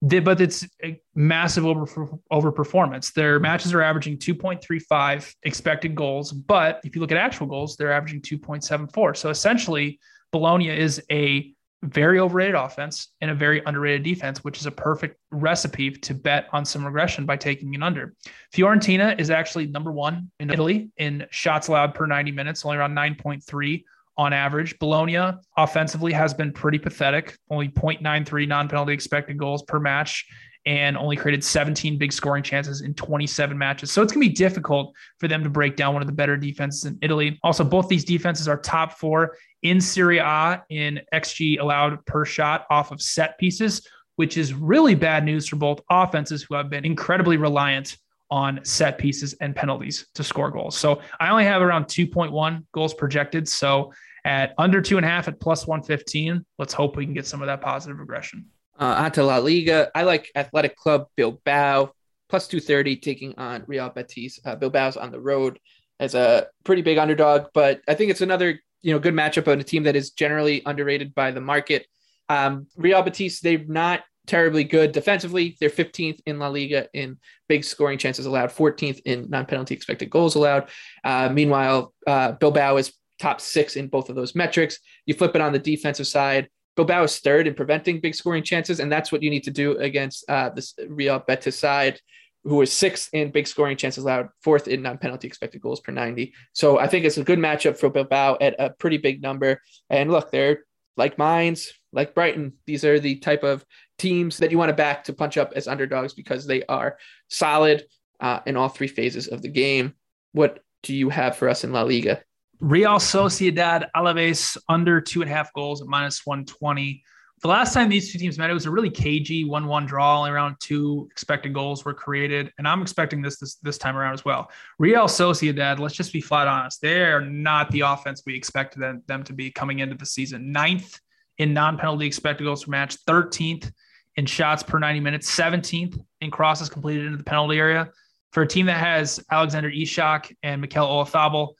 but 0.00 0.40
it's 0.40 0.66
a 0.84 1.00
massive 1.14 1.66
over 1.66 1.86
overperformance. 2.32 3.12
Their 3.12 3.38
hmm. 3.38 3.42
matches 3.42 3.74
are 3.74 3.82
averaging 3.82 4.18
2.35 4.18 5.34
expected 5.42 5.94
goals, 5.94 6.32
but 6.32 6.80
if 6.84 6.94
you 6.94 7.00
look 7.00 7.12
at 7.12 7.18
actual 7.18 7.46
goals, 7.46 7.76
they're 7.76 7.92
averaging 7.92 8.20
2.74. 8.22 9.16
So 9.16 9.30
essentially, 9.30 9.98
Bologna 10.30 10.70
is 10.70 11.02
a 11.10 11.52
very 11.82 12.18
overrated 12.18 12.56
offense 12.56 13.08
and 13.20 13.30
a 13.30 13.34
very 13.34 13.62
underrated 13.64 14.02
defense, 14.02 14.42
which 14.42 14.58
is 14.58 14.66
a 14.66 14.70
perfect 14.70 15.16
recipe 15.30 15.92
to 15.92 16.12
bet 16.12 16.48
on 16.52 16.64
some 16.64 16.84
regression 16.84 17.24
by 17.24 17.36
taking 17.36 17.74
an 17.74 17.84
under. 17.84 18.14
Fiorentina 18.52 19.18
is 19.18 19.30
actually 19.30 19.66
number 19.66 19.92
one 19.92 20.30
in 20.40 20.50
Italy 20.50 20.90
in 20.96 21.24
shots 21.30 21.68
allowed 21.68 21.94
per 21.94 22.04
90 22.04 22.32
minutes, 22.32 22.64
only 22.64 22.76
around 22.76 22.96
9.3 22.96 23.84
on 24.18 24.32
average. 24.32 24.78
Bologna 24.78 25.32
offensively 25.56 26.12
has 26.12 26.34
been 26.34 26.52
pretty 26.52 26.78
pathetic, 26.78 27.38
only 27.50 27.68
0.93 27.68 28.48
non 28.48 28.68
penalty 28.68 28.92
expected 28.92 29.38
goals 29.38 29.62
per 29.62 29.78
match 29.78 30.26
and 30.66 30.98
only 30.98 31.16
created 31.16 31.42
17 31.42 31.96
big 31.96 32.12
scoring 32.12 32.42
chances 32.42 32.82
in 32.82 32.92
27 32.92 33.56
matches. 33.56 33.90
So 33.90 34.02
it's 34.02 34.12
going 34.12 34.22
to 34.22 34.28
be 34.28 34.34
difficult 34.34 34.94
for 35.18 35.28
them 35.28 35.42
to 35.42 35.48
break 35.48 35.76
down 35.76 35.94
one 35.94 36.02
of 36.02 36.08
the 36.08 36.12
better 36.12 36.36
defenses 36.36 36.84
in 36.84 36.98
Italy. 37.00 37.38
Also, 37.42 37.64
both 37.64 37.88
these 37.88 38.04
defenses 38.04 38.48
are 38.48 38.58
top 38.58 38.98
four 38.98 39.36
in 39.62 39.80
Serie 39.80 40.18
A 40.18 40.62
in 40.68 41.00
XG 41.14 41.58
allowed 41.60 42.04
per 42.04 42.24
shot 42.24 42.66
off 42.70 42.90
of 42.90 43.00
set 43.00 43.38
pieces, 43.38 43.86
which 44.16 44.36
is 44.36 44.52
really 44.52 44.94
bad 44.94 45.24
news 45.24 45.48
for 45.48 45.56
both 45.56 45.80
offenses 45.90 46.42
who 46.42 46.54
have 46.56 46.68
been 46.68 46.84
incredibly 46.84 47.36
reliant 47.36 47.96
on 48.30 48.60
set 48.62 48.98
pieces 48.98 49.32
and 49.40 49.56
penalties 49.56 50.06
to 50.14 50.22
score 50.22 50.50
goals. 50.50 50.76
So 50.76 51.00
I 51.18 51.30
only 51.30 51.44
have 51.44 51.62
around 51.62 51.86
2.1 51.86 52.66
goals 52.72 52.92
projected. 52.92 53.48
So 53.48 53.92
at 54.24 54.54
under 54.58 54.80
two 54.80 54.96
and 54.96 55.06
a 55.06 55.08
half 55.08 55.28
at 55.28 55.40
plus 55.40 55.66
115. 55.66 56.44
Let's 56.58 56.72
hope 56.74 56.96
we 56.96 57.04
can 57.04 57.14
get 57.14 57.26
some 57.26 57.40
of 57.42 57.46
that 57.46 57.60
positive 57.60 57.98
regression. 57.98 58.46
Uh, 58.78 58.94
onto 58.98 59.22
La 59.22 59.38
Liga. 59.38 59.90
I 59.94 60.02
like 60.02 60.30
Athletic 60.36 60.76
Club 60.76 61.06
Bilbao 61.16 61.92
plus 62.28 62.46
230 62.46 62.96
taking 62.96 63.34
on 63.36 63.64
Real 63.66 63.88
Betis. 63.90 64.38
Uh, 64.44 64.54
Bilbao's 64.54 64.96
on 64.96 65.10
the 65.10 65.20
road 65.20 65.58
as 65.98 66.14
a 66.14 66.46
pretty 66.64 66.82
big 66.82 66.98
underdog, 66.98 67.46
but 67.54 67.80
I 67.88 67.94
think 67.94 68.10
it's 68.10 68.20
another 68.20 68.60
you 68.82 68.92
know 68.92 69.00
good 69.00 69.14
matchup 69.14 69.50
on 69.50 69.58
a 69.58 69.64
team 69.64 69.82
that 69.84 69.96
is 69.96 70.10
generally 70.10 70.62
underrated 70.64 71.14
by 71.14 71.32
the 71.32 71.40
market. 71.40 71.86
Um, 72.28 72.66
Real 72.76 73.02
Betis, 73.02 73.40
they're 73.40 73.64
not 73.66 74.02
terribly 74.26 74.62
good 74.62 74.92
defensively. 74.92 75.56
They're 75.58 75.70
15th 75.70 76.20
in 76.26 76.38
La 76.38 76.48
Liga 76.48 76.86
in 76.92 77.18
big 77.48 77.64
scoring 77.64 77.98
chances 77.98 78.26
allowed, 78.26 78.50
14th 78.50 79.00
in 79.06 79.28
non-penalty 79.30 79.74
expected 79.74 80.10
goals 80.10 80.34
allowed. 80.34 80.68
Uh, 81.02 81.30
meanwhile, 81.32 81.94
uh, 82.06 82.32
Bilbao 82.32 82.76
is 82.76 82.92
top 83.18 83.40
six 83.40 83.76
in 83.76 83.88
both 83.88 84.08
of 84.08 84.16
those 84.16 84.34
metrics. 84.34 84.78
You 85.06 85.14
flip 85.14 85.34
it 85.34 85.40
on 85.40 85.52
the 85.52 85.58
defensive 85.58 86.06
side, 86.06 86.48
Bilbao 86.78 87.02
is 87.02 87.18
third 87.18 87.48
in 87.48 87.54
preventing 87.54 87.98
big 87.98 88.14
scoring 88.14 88.44
chances, 88.44 88.78
and 88.78 88.90
that's 88.90 89.10
what 89.10 89.20
you 89.20 89.30
need 89.30 89.42
to 89.42 89.50
do 89.50 89.76
against 89.78 90.24
uh, 90.30 90.50
this 90.50 90.74
Real 90.86 91.18
Betis 91.18 91.58
side, 91.58 92.00
who 92.44 92.62
is 92.62 92.72
sixth 92.72 93.12
in 93.12 93.32
big 93.32 93.48
scoring 93.48 93.76
chances 93.76 94.04
allowed, 94.04 94.28
fourth 94.44 94.68
in 94.68 94.80
non-penalty 94.82 95.26
expected 95.26 95.60
goals 95.60 95.80
per 95.80 95.90
90. 95.90 96.32
So 96.52 96.78
I 96.78 96.86
think 96.86 97.04
it's 97.04 97.16
a 97.16 97.24
good 97.24 97.40
matchup 97.40 97.76
for 97.76 97.90
Bilbao 97.90 98.38
at 98.40 98.54
a 98.60 98.70
pretty 98.70 98.98
big 98.98 99.20
number. 99.20 99.60
And 99.90 100.12
look, 100.12 100.30
they're 100.30 100.60
like 100.96 101.18
Mainz, 101.18 101.72
like 101.92 102.14
Brighton. 102.14 102.52
These 102.64 102.84
are 102.84 103.00
the 103.00 103.16
type 103.16 103.42
of 103.42 103.64
teams 103.98 104.38
that 104.38 104.52
you 104.52 104.58
want 104.58 104.68
to 104.68 104.76
back 104.76 105.02
to 105.04 105.12
punch 105.12 105.36
up 105.36 105.54
as 105.56 105.66
underdogs 105.66 106.14
because 106.14 106.46
they 106.46 106.62
are 106.66 106.96
solid 107.28 107.86
uh, 108.20 108.38
in 108.46 108.56
all 108.56 108.68
three 108.68 108.86
phases 108.86 109.26
of 109.26 109.42
the 109.42 109.48
game. 109.48 109.94
What 110.30 110.60
do 110.84 110.94
you 110.94 111.08
have 111.08 111.36
for 111.36 111.48
us 111.48 111.64
in 111.64 111.72
La 111.72 111.82
Liga? 111.82 112.22
Real 112.60 112.94
Sociedad 112.94 113.86
Alaves 113.94 114.56
under 114.68 115.00
two 115.00 115.22
and 115.22 115.30
a 115.30 115.34
half 115.34 115.52
goals 115.52 115.80
at 115.80 115.86
minus 115.86 116.26
120. 116.26 117.04
The 117.40 117.46
last 117.46 117.72
time 117.72 117.88
these 117.88 118.12
two 118.12 118.18
teams 118.18 118.36
met, 118.36 118.50
it 118.50 118.54
was 118.54 118.66
a 118.66 118.70
really 118.70 118.90
cagey 118.90 119.44
1 119.44 119.66
1 119.66 119.86
draw. 119.86 120.18
Only 120.18 120.30
around 120.30 120.56
two 120.58 121.08
expected 121.12 121.54
goals 121.54 121.84
were 121.84 121.94
created. 121.94 122.52
And 122.58 122.66
I'm 122.66 122.82
expecting 122.82 123.22
this, 123.22 123.38
this 123.38 123.56
this 123.56 123.78
time 123.78 123.96
around 123.96 124.14
as 124.14 124.24
well. 124.24 124.50
Real 124.80 125.04
Sociedad, 125.04 125.78
let's 125.78 125.94
just 125.94 126.12
be 126.12 126.20
flat 126.20 126.48
honest, 126.48 126.80
they 126.80 127.02
are 127.02 127.20
not 127.20 127.70
the 127.70 127.80
offense 127.80 128.22
we 128.26 128.34
expected 128.34 128.80
them, 128.80 129.02
them 129.06 129.22
to 129.22 129.32
be 129.32 129.52
coming 129.52 129.78
into 129.78 129.94
the 129.94 130.06
season. 130.06 130.50
Ninth 130.50 130.98
in 131.38 131.54
non 131.54 131.78
penalty 131.78 132.06
expected 132.06 132.42
goals 132.42 132.64
per 132.64 132.72
match, 132.72 132.96
13th 133.04 133.70
in 134.16 134.26
shots 134.26 134.64
per 134.64 134.80
90 134.80 134.98
minutes, 134.98 135.30
17th 135.32 135.96
in 136.20 136.30
crosses 136.32 136.68
completed 136.68 137.06
into 137.06 137.18
the 137.18 137.24
penalty 137.24 137.56
area. 137.56 137.88
For 138.32 138.42
a 138.42 138.48
team 138.48 138.66
that 138.66 138.78
has 138.78 139.24
Alexander 139.30 139.70
Isak 139.70 140.36
and 140.42 140.60
Mikel 140.60 140.88
Oyarzabal, 140.88 141.54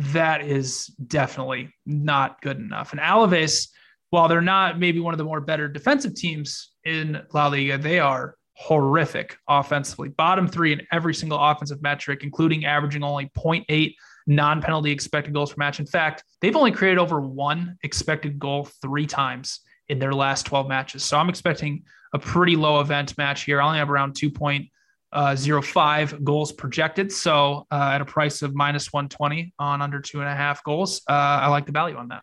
that 0.00 0.40
is 0.46 0.86
definitely 1.06 1.74
not 1.84 2.40
good 2.40 2.58
enough. 2.58 2.92
And 2.92 3.00
Alaves, 3.00 3.68
while 4.08 4.28
they're 4.28 4.40
not 4.40 4.78
maybe 4.78 4.98
one 4.98 5.12
of 5.12 5.18
the 5.18 5.24
more 5.24 5.40
better 5.40 5.68
defensive 5.68 6.14
teams 6.14 6.72
in 6.84 7.20
La 7.34 7.48
Liga, 7.48 7.76
they 7.76 8.00
are 8.00 8.36
horrific 8.54 9.36
offensively. 9.46 10.08
Bottom 10.08 10.48
three 10.48 10.72
in 10.72 10.80
every 10.90 11.14
single 11.14 11.38
offensive 11.38 11.82
metric, 11.82 12.22
including 12.22 12.64
averaging 12.64 13.04
only 13.04 13.30
0.8 13.36 13.94
non 14.26 14.62
penalty 14.62 14.90
expected 14.90 15.34
goals 15.34 15.52
per 15.52 15.56
match. 15.58 15.80
In 15.80 15.86
fact, 15.86 16.24
they've 16.40 16.56
only 16.56 16.72
created 16.72 16.98
over 16.98 17.20
one 17.20 17.76
expected 17.82 18.38
goal 18.38 18.68
three 18.80 19.06
times 19.06 19.60
in 19.88 19.98
their 19.98 20.14
last 20.14 20.46
12 20.46 20.66
matches. 20.66 21.04
So 21.04 21.18
I'm 21.18 21.28
expecting 21.28 21.82
a 22.14 22.18
pretty 22.18 22.56
low 22.56 22.80
event 22.80 23.18
match 23.18 23.44
here. 23.44 23.60
I 23.60 23.66
only 23.66 23.78
have 23.78 23.90
around 23.90 24.14
2.0 24.14 24.68
uh, 25.12 25.32
0.05 25.32 26.22
goals 26.22 26.52
projected. 26.52 27.12
So 27.12 27.66
uh, 27.70 27.90
at 27.94 28.00
a 28.00 28.04
price 28.04 28.42
of 28.42 28.54
minus 28.54 28.92
120 28.92 29.54
on 29.58 29.82
under 29.82 30.00
two 30.00 30.20
and 30.20 30.28
a 30.28 30.34
half 30.34 30.62
goals, 30.64 31.02
uh, 31.08 31.12
I 31.12 31.48
like 31.48 31.66
the 31.66 31.72
value 31.72 31.96
on 31.96 32.08
that. 32.08 32.22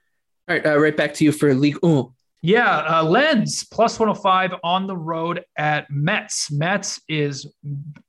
All 0.50 0.56
right, 0.56 0.66
uh, 0.66 0.80
right 0.80 0.96
back 0.96 1.14
to 1.16 1.26
you 1.26 1.32
for 1.32 1.54
Ligue 1.54 1.78
1. 1.82 2.06
Yeah, 2.42 3.00
uh, 3.00 3.04
Lens 3.04 3.64
plus 3.64 4.00
105 4.00 4.54
on 4.64 4.88
the 4.88 4.96
road 4.96 5.44
at 5.58 5.90
Metz. 5.90 6.52
Metz 6.52 7.02
is, 7.10 7.52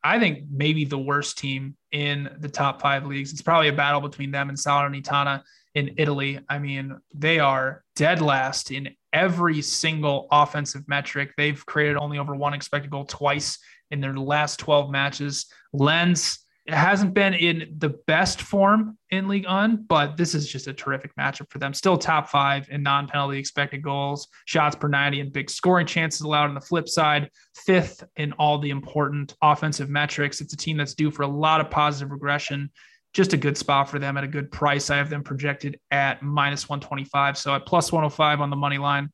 I 0.05 0.21
think, 0.21 0.45
maybe 0.51 0.85
the 0.85 0.99
worst 0.99 1.39
team 1.39 1.77
in 1.93 2.29
the 2.39 2.49
top 2.49 2.81
five 2.81 3.07
leagues. 3.07 3.33
It's 3.33 3.43
probably 3.43 3.69
a 3.69 3.73
battle 3.73 4.01
between 4.01 4.31
them 4.31 4.51
and 4.51 4.59
Salernitana 4.59 5.43
in 5.75 5.95
Italy. 5.97 6.41
I 6.49 6.59
mean, 6.59 6.99
they 7.15 7.39
are 7.39 7.83
dead 7.97 8.21
last 8.21 8.71
in 8.71 8.91
every 9.13 9.63
single 9.63 10.29
offensive 10.31 10.87
metric. 10.87 11.33
They've 11.37 11.65
created 11.65 11.97
only 11.97 12.19
over 12.19 12.35
one 12.35 12.53
expected 12.53 12.91
goal 12.91 13.07
twice 13.07 13.59
in 13.91 14.01
their 14.01 14.17
last 14.17 14.59
12 14.59 14.91
matches. 14.91 15.47
Lens 15.73 16.41
hasn't 16.69 17.15
been 17.15 17.35
in 17.35 17.75
the 17.79 17.91
best 18.07 18.43
form 18.43 18.99
in 19.11 19.29
Ligue 19.29 19.47
1, 19.47 19.87
but 19.89 20.17
this 20.17 20.35
is 20.35 20.49
just 20.49 20.67
a 20.67 20.73
terrific 20.73 21.15
matchup 21.17 21.51
for 21.51 21.59
them. 21.59 21.73
Still 21.73 21.97
top 21.97 22.29
five 22.29 22.69
in 22.71 22.83
non 22.83 23.07
penalty 23.07 23.39
expected 23.39 23.83
goals, 23.83 24.29
shots 24.45 24.77
per 24.77 24.89
90, 24.89 25.21
and 25.21 25.33
big 25.33 25.51
scoring 25.51 25.87
chances 25.87 26.21
allowed 26.21 26.49
on 26.49 26.55
the 26.55 26.61
flip 26.61 26.89
side. 26.89 27.31
Fifth 27.55 28.05
in 28.17 28.33
all 28.33 28.59
the 28.59 28.71
important 28.71 29.35
offensive 29.43 29.89
metrics. 29.89 30.41
It's 30.41 30.53
a 30.53 30.57
team 30.57 30.77
that's 30.77 30.95
due 30.95 31.11
for 31.11 31.23
a 31.23 31.29
lot 31.29 31.61
of 31.61 31.71
positive 31.71 32.11
regression. 32.11 32.71
Just 33.15 33.33
a 33.33 33.39
good 33.39 33.57
spot 33.57 33.89
for 33.89 33.99
them 33.99 34.17
at 34.19 34.25
a 34.25 34.29
good 34.29 34.53
price. 34.53 34.91
I 34.91 34.97
have 34.99 35.09
them 35.09 35.23
projected 35.23 35.81
at 35.91 36.23
minus 36.23 36.69
125. 36.69 37.39
So 37.39 37.55
at 37.55 37.65
plus 37.65 37.91
105 37.91 38.41
on 38.41 38.51
the 38.51 38.57
money 38.57 38.79
line, 38.79 39.11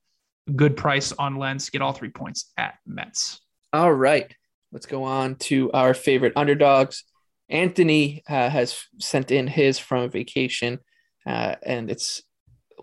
good 0.57 0.77
price 0.77 1.13
on 1.13 1.37
Lens. 1.37 1.71
Get 1.71 1.83
all 1.83 1.93
three 1.93 2.11
points 2.11 2.53
at 2.57 2.75
Metz. 2.85 3.41
All 3.73 3.93
right. 3.93 4.35
Let's 4.75 4.87
go 4.87 5.05
on 5.05 5.37
to 5.37 5.71
our 5.71 5.95
favorite 5.95 6.33
underdogs. 6.35 7.05
Anthony 7.49 8.25
uh, 8.29 8.51
has 8.51 8.77
sent 8.99 9.31
in 9.31 9.47
his 9.47 9.79
from 9.79 10.11
vacation, 10.11 10.81
uh, 11.25 11.55
and 11.65 11.89
it's 11.89 12.23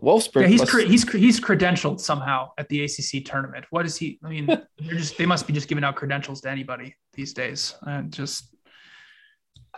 Wolfsburg. 0.01 0.43
Yeah, 0.43 0.47
he's 0.47 0.69
cre- 0.69 0.81
he's 0.81 1.11
he's 1.11 1.41
credentialed 1.41 1.99
somehow 1.99 2.51
at 2.57 2.69
the 2.69 2.85
ACC 2.85 3.25
tournament. 3.25 3.65
What 3.71 3.85
is 3.85 3.97
he? 3.97 4.19
I 4.23 4.29
mean, 4.29 4.45
they're 4.45 4.95
just 4.95 5.17
they 5.17 5.25
must 5.25 5.47
be 5.47 5.51
just 5.51 5.67
giving 5.67 5.83
out 5.83 5.97
credentials 5.97 6.39
to 6.41 6.49
anybody 6.49 6.95
these 7.13 7.33
days, 7.33 7.75
and 7.81 8.11
just. 8.11 8.55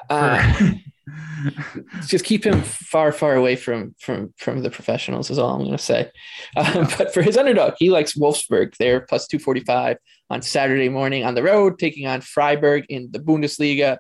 Uh, 0.08 0.74
just 2.08 2.24
keep 2.24 2.46
him 2.46 2.62
far, 2.62 3.12
far 3.12 3.36
away 3.36 3.56
from 3.56 3.96
from 4.00 4.34
from 4.38 4.64
the 4.64 4.70
professionals. 4.70 5.30
Is 5.30 5.38
all 5.38 5.56
I'm 5.56 5.60
going 5.60 5.72
to 5.72 5.78
say. 5.78 6.12
Um, 6.56 6.88
but 6.98 7.14
for 7.14 7.22
his 7.22 7.38
underdog, 7.38 7.74
he 7.78 7.90
likes 7.90 8.18
Wolfsburg. 8.18 8.76
They're 8.78 9.02
plus 9.02 9.28
two 9.28 9.40
forty 9.40 9.62
five 9.62 9.98
on 10.30 10.42
Saturday 10.42 10.90
morning 10.90 11.26
on 11.26 11.36
the 11.36 11.44
road, 11.44 11.78
taking 11.78 12.08
on 12.08 12.22
Freiburg 12.22 12.86
in 12.90 13.10
the 13.12 13.20
Bundesliga. 13.20 13.98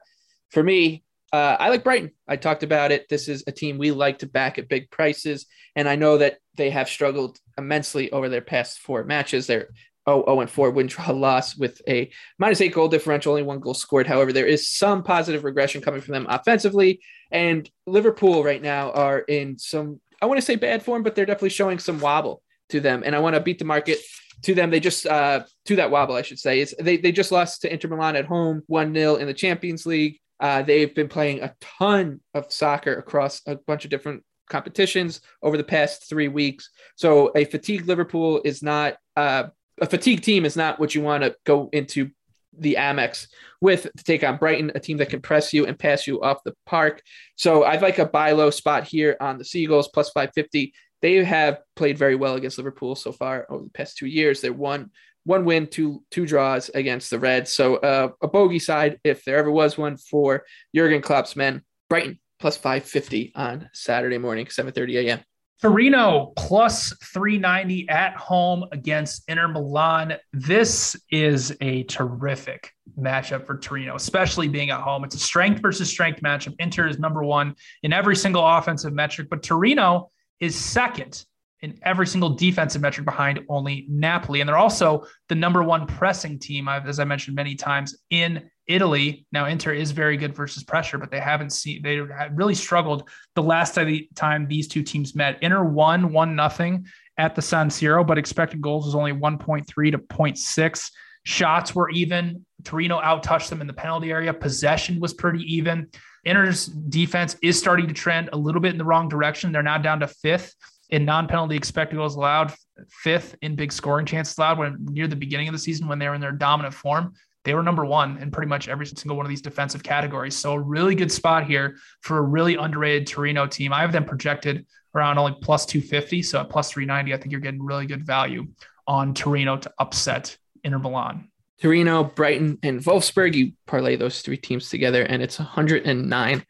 For 0.51 0.63
me, 0.63 1.03
uh, 1.33 1.57
I 1.59 1.69
like 1.69 1.83
Brighton. 1.83 2.11
I 2.27 2.37
talked 2.37 2.63
about 2.63 2.91
it. 2.91 3.09
This 3.09 3.27
is 3.27 3.43
a 3.47 3.51
team 3.51 3.77
we 3.77 3.91
like 3.91 4.19
to 4.19 4.27
back 4.27 4.57
at 4.57 4.69
big 4.69 4.89
prices, 4.89 5.45
and 5.75 5.89
I 5.89 5.95
know 5.95 6.17
that 6.19 6.37
they 6.55 6.69
have 6.69 6.87
struggled 6.87 7.39
immensely 7.57 8.11
over 8.11 8.29
their 8.29 8.41
past 8.41 8.79
four 8.79 9.03
matches. 9.03 9.47
They're 9.47 9.69
0 10.09 10.23
0 10.25 10.41
and 10.41 10.49
4 10.49 10.71
win 10.71 10.87
draw 10.87 11.11
loss 11.13 11.55
with 11.55 11.81
a 11.87 12.11
minus 12.37 12.61
eight 12.61 12.73
goal 12.73 12.87
differential, 12.87 13.31
only 13.31 13.43
one 13.43 13.59
goal 13.59 13.73
scored. 13.73 14.07
However, 14.07 14.33
there 14.33 14.45
is 14.45 14.69
some 14.69 15.03
positive 15.03 15.43
regression 15.43 15.81
coming 15.81 16.01
from 16.01 16.13
them 16.13 16.25
offensively. 16.29 17.01
And 17.31 17.69
Liverpool 17.87 18.43
right 18.43 18.61
now 18.61 18.91
are 18.91 19.19
in 19.19 19.57
some, 19.57 19.99
I 20.21 20.25
want 20.25 20.39
to 20.39 20.45
say 20.45 20.55
bad 20.55 20.83
form, 20.83 21.03
but 21.03 21.15
they're 21.15 21.25
definitely 21.25 21.49
showing 21.49 21.79
some 21.79 21.99
wobble 21.99 22.41
to 22.69 22.79
them. 22.79 23.03
And 23.05 23.15
I 23.15 23.19
want 23.19 23.35
to 23.35 23.41
beat 23.41 23.59
the 23.59 23.65
market 23.65 23.99
to 24.43 24.53
them. 24.53 24.69
They 24.69 24.79
just, 24.79 25.05
uh, 25.05 25.43
to 25.65 25.75
that 25.77 25.91
wobble, 25.91 26.15
I 26.15 26.21
should 26.21 26.39
say, 26.39 26.59
is 26.59 26.75
they, 26.79 26.97
they 26.97 27.11
just 27.11 27.31
lost 27.31 27.61
to 27.61 27.71
Inter 27.71 27.89
Milan 27.89 28.15
at 28.15 28.25
home 28.25 28.61
1 28.67 28.93
0 28.93 29.15
in 29.15 29.27
the 29.27 29.33
Champions 29.33 29.85
League. 29.85 30.19
Uh, 30.39 30.61
they've 30.61 30.93
been 30.93 31.07
playing 31.07 31.41
a 31.41 31.55
ton 31.61 32.19
of 32.33 32.51
soccer 32.51 32.93
across 32.93 33.41
a 33.47 33.55
bunch 33.55 33.85
of 33.85 33.91
different 33.91 34.23
competitions 34.49 35.21
over 35.41 35.57
the 35.57 35.63
past 35.63 36.09
three 36.09 36.27
weeks. 36.27 36.69
So 36.95 37.31
a 37.35 37.45
fatigued 37.45 37.87
Liverpool 37.87 38.41
is 38.43 38.61
not 38.61 38.97
uh, 39.15 39.45
a 39.81 39.85
fatigue 39.85 40.21
team 40.21 40.45
is 40.45 40.55
not 40.55 40.79
what 40.79 40.95
you 40.95 41.01
want 41.01 41.23
to 41.23 41.35
go 41.45 41.69
into 41.71 42.11
the 42.57 42.77
Amex 42.79 43.27
with 43.61 43.83
to 43.83 44.03
take 44.03 44.23
on 44.23 44.37
Brighton, 44.37 44.71
a 44.75 44.79
team 44.79 44.97
that 44.97 45.09
can 45.09 45.21
press 45.21 45.53
you 45.53 45.65
and 45.65 45.77
pass 45.77 46.05
you 46.05 46.21
off 46.21 46.43
the 46.43 46.53
park. 46.65 47.01
So 47.35 47.63
I'd 47.63 47.81
like 47.81 47.99
a 47.99 48.05
buy 48.05 48.31
low 48.33 48.49
spot 48.49 48.83
here 48.83 49.17
on 49.19 49.37
the 49.37 49.45
Seagulls 49.45 49.87
plus 49.87 50.09
550. 50.11 50.73
They 51.01 51.23
have 51.23 51.59
played 51.75 51.97
very 51.97 52.15
well 52.15 52.35
against 52.35 52.57
Liverpool 52.57 52.95
so 52.95 53.11
far 53.11 53.45
over 53.49 53.63
the 53.63 53.69
past 53.71 53.97
two 53.97 54.07
years. 54.07 54.41
They're 54.41 54.53
one 54.53 54.91
one 55.25 55.45
win, 55.45 55.67
two 55.67 56.03
two 56.11 56.25
draws 56.25 56.69
against 56.69 57.09
the 57.09 57.19
Reds. 57.19 57.51
So 57.51 57.77
uh, 57.77 58.09
a 58.21 58.27
bogey 58.27 58.59
side, 58.59 58.99
if 59.03 59.23
there 59.23 59.37
ever 59.37 59.51
was 59.51 59.77
one 59.77 59.97
for 59.97 60.45
Jurgen 60.75 61.01
Klopp's 61.01 61.35
men. 61.35 61.61
Brighton 61.89 62.19
plus 62.39 62.57
550 62.57 63.31
on 63.35 63.69
Saturday 63.73 64.17
morning, 64.17 64.47
7:30 64.47 65.05
a.m. 65.05 65.19
Torino 65.63 66.33
plus 66.35 66.91
390 67.01 67.87
at 67.87 68.17
home 68.17 68.65
against 68.73 69.23
Inter 69.29 69.47
Milan. 69.47 70.17
This 70.33 70.93
is 71.09 71.55
a 71.61 71.83
terrific 71.83 72.73
matchup 72.99 73.45
for 73.45 73.57
Torino, 73.57 73.95
especially 73.95 74.49
being 74.49 74.71
at 74.71 74.81
home. 74.81 75.05
It's 75.05 75.15
a 75.15 75.19
strength 75.19 75.61
versus 75.61 75.89
strength 75.89 76.21
matchup. 76.21 76.53
Inter 76.59 76.89
is 76.89 76.99
number 76.99 77.23
one 77.23 77.55
in 77.81 77.93
every 77.93 78.17
single 78.17 78.45
offensive 78.45 78.91
metric, 78.91 79.29
but 79.29 79.41
Torino 79.41 80.11
is 80.41 80.53
second 80.53 81.23
in 81.61 81.79
every 81.83 82.07
single 82.07 82.31
defensive 82.31 82.81
metric 82.81 83.05
behind 83.05 83.39
only 83.47 83.85
Napoli. 83.89 84.41
And 84.41 84.49
they're 84.49 84.57
also 84.57 85.05
the 85.29 85.35
number 85.35 85.63
one 85.63 85.87
pressing 85.87 86.39
team, 86.39 86.67
as 86.67 86.99
I 86.99 87.05
mentioned 87.05 87.37
many 87.37 87.55
times, 87.55 87.95
in 88.09 88.49
Italy. 88.67 89.25
Now, 89.31 89.45
Inter 89.45 89.73
is 89.73 89.91
very 89.91 90.17
good 90.17 90.35
versus 90.35 90.63
pressure, 90.63 90.97
but 90.97 91.11
they 91.11 91.19
haven't 91.19 91.51
seen, 91.51 91.81
they 91.81 91.99
really 92.31 92.55
struggled 92.55 93.09
the 93.35 93.43
last 93.43 93.77
time 94.15 94.47
these 94.47 94.67
two 94.67 94.83
teams 94.83 95.15
met. 95.15 95.37
Inter 95.41 95.63
won 95.63 96.13
1 96.13 96.35
nothing 96.35 96.87
at 97.17 97.35
the 97.35 97.41
San 97.41 97.69
Siro, 97.69 98.05
but 98.05 98.17
expected 98.17 98.61
goals 98.61 98.85
was 98.85 98.95
only 98.95 99.11
1.3 99.11 99.65
to 99.91 99.97
0.6. 99.97 100.91
Shots 101.25 101.75
were 101.75 101.89
even. 101.91 102.45
Torino 102.63 102.99
outtouched 102.99 103.49
them 103.49 103.61
in 103.61 103.67
the 103.67 103.73
penalty 103.73 104.11
area. 104.11 104.33
Possession 104.33 104.99
was 104.99 105.13
pretty 105.13 105.39
even. 105.53 105.89
Inter's 106.25 106.65
defense 106.65 107.35
is 107.41 107.59
starting 107.59 107.87
to 107.87 107.93
trend 107.93 108.29
a 108.33 108.37
little 108.37 108.61
bit 108.61 108.71
in 108.71 108.77
the 108.77 108.85
wrong 108.85 109.09
direction. 109.09 109.51
They're 109.51 109.61
now 109.63 109.77
down 109.77 109.99
to 109.99 110.07
fifth 110.07 110.55
in 110.89 111.05
non-penalty 111.05 111.55
expected 111.55 111.95
goals 111.95 112.15
allowed, 112.15 112.53
fifth 112.89 113.35
in 113.41 113.55
big 113.55 113.71
scoring 113.71 114.05
chances 114.05 114.37
allowed 114.37 114.57
when 114.57 114.77
near 114.91 115.07
the 115.07 115.15
beginning 115.15 115.47
of 115.47 115.53
the 115.53 115.59
season 115.59 115.87
when 115.87 115.99
they 115.99 116.07
were 116.07 116.15
in 116.15 116.21
their 116.21 116.31
dominant 116.31 116.73
form. 116.73 117.13
They 117.43 117.53
were 117.53 117.63
number 117.63 117.85
one 117.85 118.17
in 118.17 118.31
pretty 118.31 118.47
much 118.47 118.67
every 118.67 118.85
single 118.85 119.17
one 119.17 119.25
of 119.25 119.29
these 119.29 119.41
defensive 119.41 119.83
categories. 119.83 120.35
So 120.35 120.53
a 120.53 120.59
really 120.59 120.95
good 120.95 121.11
spot 121.11 121.45
here 121.45 121.77
for 122.01 122.17
a 122.17 122.21
really 122.21 122.55
underrated 122.55 123.07
Torino 123.07 123.47
team. 123.47 123.73
I 123.73 123.81
have 123.81 123.91
them 123.91 124.05
projected 124.05 124.65
around 124.95 125.17
only 125.17 125.35
plus 125.41 125.65
250. 125.65 126.23
So 126.23 126.39
at 126.39 126.49
plus 126.49 126.71
390, 126.71 127.13
I 127.13 127.17
think 127.17 127.31
you're 127.31 127.41
getting 127.41 127.63
really 127.63 127.85
good 127.85 128.05
value 128.05 128.47
on 128.87 129.13
Torino 129.13 129.57
to 129.57 129.71
upset 129.79 130.37
Inter 130.63 130.79
Milan. 130.79 131.29
Torino, 131.61 132.03
Brighton, 132.03 132.59
and 132.63 132.81
Wolfsburg. 132.81 133.35
You 133.35 133.53
parlay 133.67 133.95
those 133.95 134.21
three 134.21 134.37
teams 134.37 134.69
together, 134.69 135.03
and 135.03 135.21
it's 135.21 135.39
109 135.39 136.45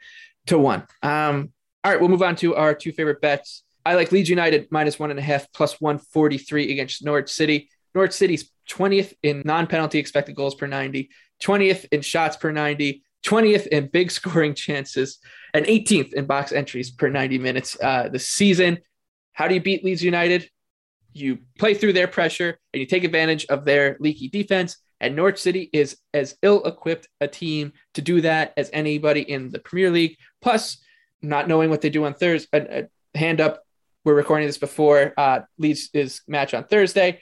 to 0.47 0.57
one. 0.57 0.87
Um, 1.03 1.51
all 1.83 1.91
right, 1.91 1.99
we'll 1.99 2.09
move 2.09 2.23
on 2.23 2.35
to 2.37 2.55
our 2.55 2.73
two 2.73 2.91
favorite 2.91 3.21
bets. 3.21 3.63
I 3.85 3.95
like 3.95 4.11
Leeds 4.11 4.29
United 4.29 4.67
minus 4.71 4.97
one 4.97 5.11
and 5.11 5.19
a 5.19 5.23
half 5.23 5.51
plus 5.51 5.79
143 5.79 6.71
against 6.71 7.03
Norwich 7.03 7.29
City. 7.29 7.69
Norwich 7.93 8.13
City's 8.13 8.49
20th 8.69 9.13
in 9.23 9.41
non 9.45 9.67
penalty 9.67 9.99
expected 9.99 10.35
goals 10.35 10.55
per 10.55 10.67
90, 10.67 11.09
20th 11.41 11.85
in 11.91 12.01
shots 12.01 12.37
per 12.37 12.51
90, 12.51 13.03
20th 13.25 13.67
in 13.67 13.87
big 13.87 14.11
scoring 14.19 14.53
chances, 14.53 15.19
and 15.53 15.65
18th 15.65 16.13
in 16.13 16.25
box 16.25 16.51
entries 16.51 16.91
per 16.91 17.09
90 17.09 17.37
minutes 17.37 17.77
uh, 17.81 18.09
this 18.09 18.27
season. 18.29 18.79
How 19.33 19.47
do 19.47 19.55
you 19.55 19.61
beat 19.61 19.83
Leeds 19.83 20.03
United? 20.03 20.49
You 21.13 21.39
play 21.59 21.73
through 21.73 21.93
their 21.93 22.07
pressure 22.07 22.57
and 22.73 22.79
you 22.79 22.85
take 22.85 23.03
advantage 23.03 23.45
of 23.47 23.65
their 23.65 23.97
leaky 23.99 24.29
defense. 24.29 24.77
And 24.99 25.15
Norwich 25.15 25.37
City 25.37 25.69
is 25.73 25.97
as 26.13 26.37
ill 26.41 26.63
equipped 26.63 27.07
a 27.19 27.27
team 27.27 27.73
to 27.95 28.01
do 28.01 28.21
that 28.21 28.53
as 28.55 28.69
anybody 28.71 29.21
in 29.21 29.49
the 29.49 29.59
Premier 29.59 29.91
League. 29.91 30.17
Plus, 30.41 30.77
not 31.21 31.47
knowing 31.47 31.69
what 31.69 31.81
they 31.81 31.89
do 31.89 32.05
on 32.05 32.13
Thursday, 32.13 32.47
a, 32.53 32.83
a 32.83 33.17
hand 33.17 33.41
up. 33.41 33.63
We're 34.05 34.15
recording 34.15 34.47
this 34.47 34.57
before 34.57 35.13
uh, 35.17 35.41
Leeds 35.57 35.89
is 35.93 36.21
match 36.27 36.53
on 36.53 36.65
Thursday. 36.65 37.21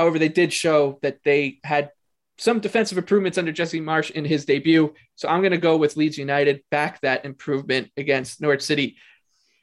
However, 0.00 0.18
they 0.18 0.30
did 0.30 0.50
show 0.50 0.98
that 1.02 1.18
they 1.26 1.58
had 1.62 1.90
some 2.38 2.60
defensive 2.60 2.96
improvements 2.96 3.36
under 3.36 3.52
Jesse 3.52 3.82
Marsch 3.82 4.10
in 4.10 4.24
his 4.24 4.46
debut. 4.46 4.94
So 5.16 5.28
I'm 5.28 5.42
going 5.42 5.50
to 5.50 5.58
go 5.58 5.76
with 5.76 5.98
Leeds 5.98 6.16
United, 6.16 6.62
back 6.70 7.02
that 7.02 7.26
improvement 7.26 7.90
against 7.98 8.40
Norwich 8.40 8.62
City. 8.62 8.96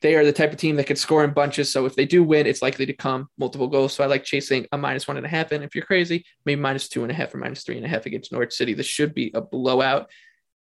They 0.03 0.13
are 0.13 0.23
the 0.23 0.31
type 0.31 0.51
of 0.51 0.59
team 0.59 0.75
that 0.75 0.85
can 0.85 0.95
score 0.95 1.23
in 1.23 1.33
bunches. 1.33 1.71
So 1.71 1.87
if 1.87 1.95
they 1.95 2.05
do 2.05 2.23
win, 2.23 2.45
it's 2.45 2.61
likely 2.61 2.85
to 2.85 2.93
come 2.93 3.29
multiple 3.39 3.67
goals. 3.67 3.93
So 3.93 4.03
I 4.03 4.07
like 4.07 4.25
chasing 4.25 4.67
a 4.71 4.77
minus 4.77 5.07
one 5.07 5.17
and 5.17 5.25
a 5.25 5.29
half. 5.29 5.51
And 5.51 5.63
if 5.63 5.73
you're 5.73 5.83
crazy, 5.83 6.23
maybe 6.45 6.61
minus 6.61 6.87
two 6.87 7.01
and 7.01 7.11
a 7.11 7.15
half 7.15 7.33
or 7.33 7.39
minus 7.39 7.63
three 7.63 7.77
and 7.77 7.85
a 7.87 7.89
half 7.89 8.05
against 8.05 8.31
Norwich 8.31 8.53
City. 8.53 8.75
This 8.75 8.85
should 8.85 9.15
be 9.15 9.31
a 9.33 9.41
blowout. 9.41 10.11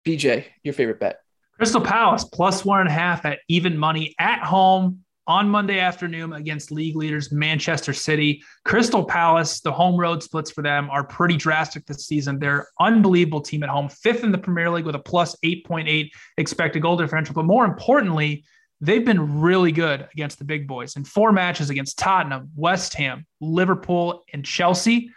BJ, 0.03 0.45
your 0.63 0.73
favorite 0.73 0.99
bet? 0.99 1.19
Crystal 1.57 1.81
Palace 1.81 2.23
plus 2.23 2.65
one 2.65 2.79
and 2.79 2.89
a 2.89 2.93
half 2.93 3.25
at 3.25 3.41
even 3.47 3.77
money 3.77 4.15
at 4.17 4.39
home 4.39 5.03
on 5.27 5.49
Monday 5.49 5.79
afternoon 5.79 6.33
against 6.33 6.71
league 6.71 6.95
leaders 6.95 7.31
Manchester 7.31 7.93
City. 7.93 8.41
Crystal 8.63 9.03
Palace, 9.03 9.59
the 9.59 9.71
home 9.71 9.99
road 9.99 10.23
splits 10.23 10.49
for 10.49 10.61
them 10.61 10.89
are 10.89 11.03
pretty 11.03 11.35
drastic 11.35 11.85
this 11.85 12.07
season. 12.07 12.39
They're 12.39 12.67
unbelievable 12.79 13.41
team 13.41 13.61
at 13.63 13.69
home, 13.69 13.89
fifth 13.89 14.23
in 14.23 14.31
the 14.31 14.37
Premier 14.37 14.69
League 14.69 14.85
with 14.85 14.95
a 14.95 14.99
plus 14.99 15.35
8.8 15.43 16.09
expected 16.37 16.81
goal 16.81 16.95
differential. 16.95 17.35
But 17.35 17.45
more 17.45 17.65
importantly, 17.65 18.45
they've 18.79 19.05
been 19.05 19.41
really 19.41 19.71
good 19.71 20.07
against 20.13 20.39
the 20.39 20.45
big 20.45 20.67
boys 20.67 20.95
in 20.95 21.03
four 21.03 21.31
matches 21.31 21.69
against 21.69 21.99
Tottenham, 21.99 22.49
West 22.55 22.93
Ham, 22.93 23.25
Liverpool, 23.41 24.23
and 24.33 24.45
Chelsea. 24.45 25.11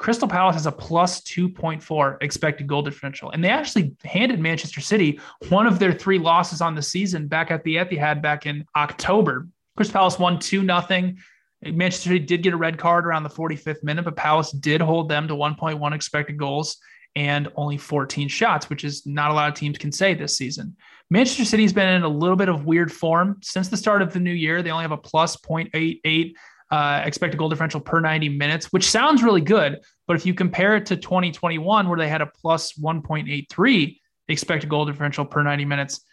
Crystal 0.00 0.26
Palace 0.26 0.54
has 0.54 0.64
a 0.64 0.72
plus 0.72 1.20
2.4 1.20 2.22
expected 2.22 2.66
goal 2.66 2.80
differential. 2.80 3.30
And 3.32 3.44
they 3.44 3.50
actually 3.50 3.94
handed 4.02 4.40
Manchester 4.40 4.80
City 4.80 5.20
one 5.50 5.66
of 5.66 5.78
their 5.78 5.92
three 5.92 6.18
losses 6.18 6.62
on 6.62 6.74
the 6.74 6.80
season 6.80 7.28
back 7.28 7.50
at 7.50 7.62
the 7.64 7.76
Etihad 7.76 8.22
back 8.22 8.46
in 8.46 8.64
October. 8.74 9.46
Crystal 9.76 9.92
Palace 9.92 10.18
won 10.18 10.38
2 10.38 10.62
nothing. 10.62 11.18
Manchester 11.62 12.08
City 12.08 12.18
did 12.18 12.42
get 12.42 12.54
a 12.54 12.56
red 12.56 12.78
card 12.78 13.06
around 13.06 13.24
the 13.24 13.28
45th 13.28 13.84
minute, 13.84 14.06
but 14.06 14.16
Palace 14.16 14.52
did 14.52 14.80
hold 14.80 15.10
them 15.10 15.28
to 15.28 15.34
1.1 15.34 15.94
expected 15.94 16.38
goals 16.38 16.78
and 17.14 17.48
only 17.56 17.76
14 17.76 18.26
shots, 18.28 18.70
which 18.70 18.84
is 18.84 19.04
not 19.04 19.30
a 19.30 19.34
lot 19.34 19.50
of 19.50 19.54
teams 19.54 19.76
can 19.76 19.92
say 19.92 20.14
this 20.14 20.34
season. 20.34 20.74
Manchester 21.10 21.44
City's 21.44 21.74
been 21.74 21.88
in 21.88 22.04
a 22.04 22.08
little 22.08 22.36
bit 22.36 22.48
of 22.48 22.64
weird 22.64 22.90
form 22.90 23.36
since 23.42 23.68
the 23.68 23.76
start 23.76 24.00
of 24.00 24.14
the 24.14 24.20
new 24.20 24.32
year. 24.32 24.62
They 24.62 24.70
only 24.70 24.84
have 24.84 24.92
a 24.92 24.96
plus 24.96 25.36
0.88 25.36 26.32
uh, 26.70 27.02
expected 27.04 27.36
goal 27.36 27.48
differential 27.48 27.80
per 27.80 28.00
90 28.00 28.28
minutes, 28.28 28.66
which 28.66 28.88
sounds 28.88 29.22
really 29.22 29.40
good. 29.40 29.80
But 30.06 30.16
if 30.16 30.24
you 30.24 30.34
compare 30.34 30.76
it 30.76 30.86
to 30.86 30.96
2021, 30.96 31.88
where 31.88 31.98
they 31.98 32.08
had 32.08 32.20
a 32.20 32.26
plus 32.26 32.74
1.83 32.74 33.98
expected 34.28 34.70
goal 34.70 34.84
differential 34.84 35.24
per 35.24 35.42
90 35.42 35.64
minutes, 35.64 36.04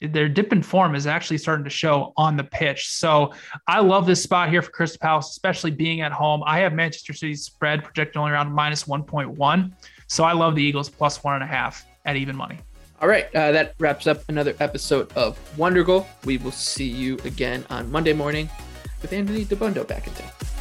their 0.00 0.28
dip 0.28 0.52
in 0.52 0.62
form 0.62 0.94
is 0.94 1.06
actually 1.06 1.38
starting 1.38 1.64
to 1.64 1.70
show 1.70 2.12
on 2.16 2.36
the 2.36 2.44
pitch. 2.44 2.88
So 2.88 3.32
I 3.66 3.80
love 3.80 4.06
this 4.06 4.22
spot 4.22 4.50
here 4.50 4.62
for 4.62 4.70
Crystal 4.70 4.98
Palace, 5.00 5.30
especially 5.30 5.70
being 5.70 6.00
at 6.00 6.12
home. 6.12 6.42
I 6.46 6.58
have 6.60 6.72
Manchester 6.72 7.12
City's 7.12 7.44
spread 7.44 7.82
projected 7.82 8.16
only 8.16 8.32
around 8.32 8.52
minus 8.52 8.84
1.1. 8.84 9.72
So 10.08 10.24
I 10.24 10.32
love 10.32 10.54
the 10.54 10.62
Eagles 10.62 10.88
plus 10.88 11.24
one 11.24 11.34
and 11.34 11.44
a 11.44 11.46
half 11.46 11.86
at 12.04 12.16
even 12.16 12.36
money. 12.36 12.58
All 13.00 13.08
right, 13.08 13.26
uh, 13.34 13.50
that 13.52 13.74
wraps 13.78 14.06
up 14.06 14.28
another 14.28 14.54
episode 14.60 15.12
of 15.14 15.38
Wonder 15.58 15.82
Goal. 15.82 16.06
We 16.24 16.38
will 16.38 16.52
see 16.52 16.88
you 16.88 17.18
again 17.24 17.64
on 17.70 17.90
Monday 17.90 18.12
morning 18.12 18.48
with 19.04 19.12
Anthony 19.12 19.44
Dabbundo 19.44 19.86
back 19.86 20.06
in 20.06 20.14
town. 20.14 20.53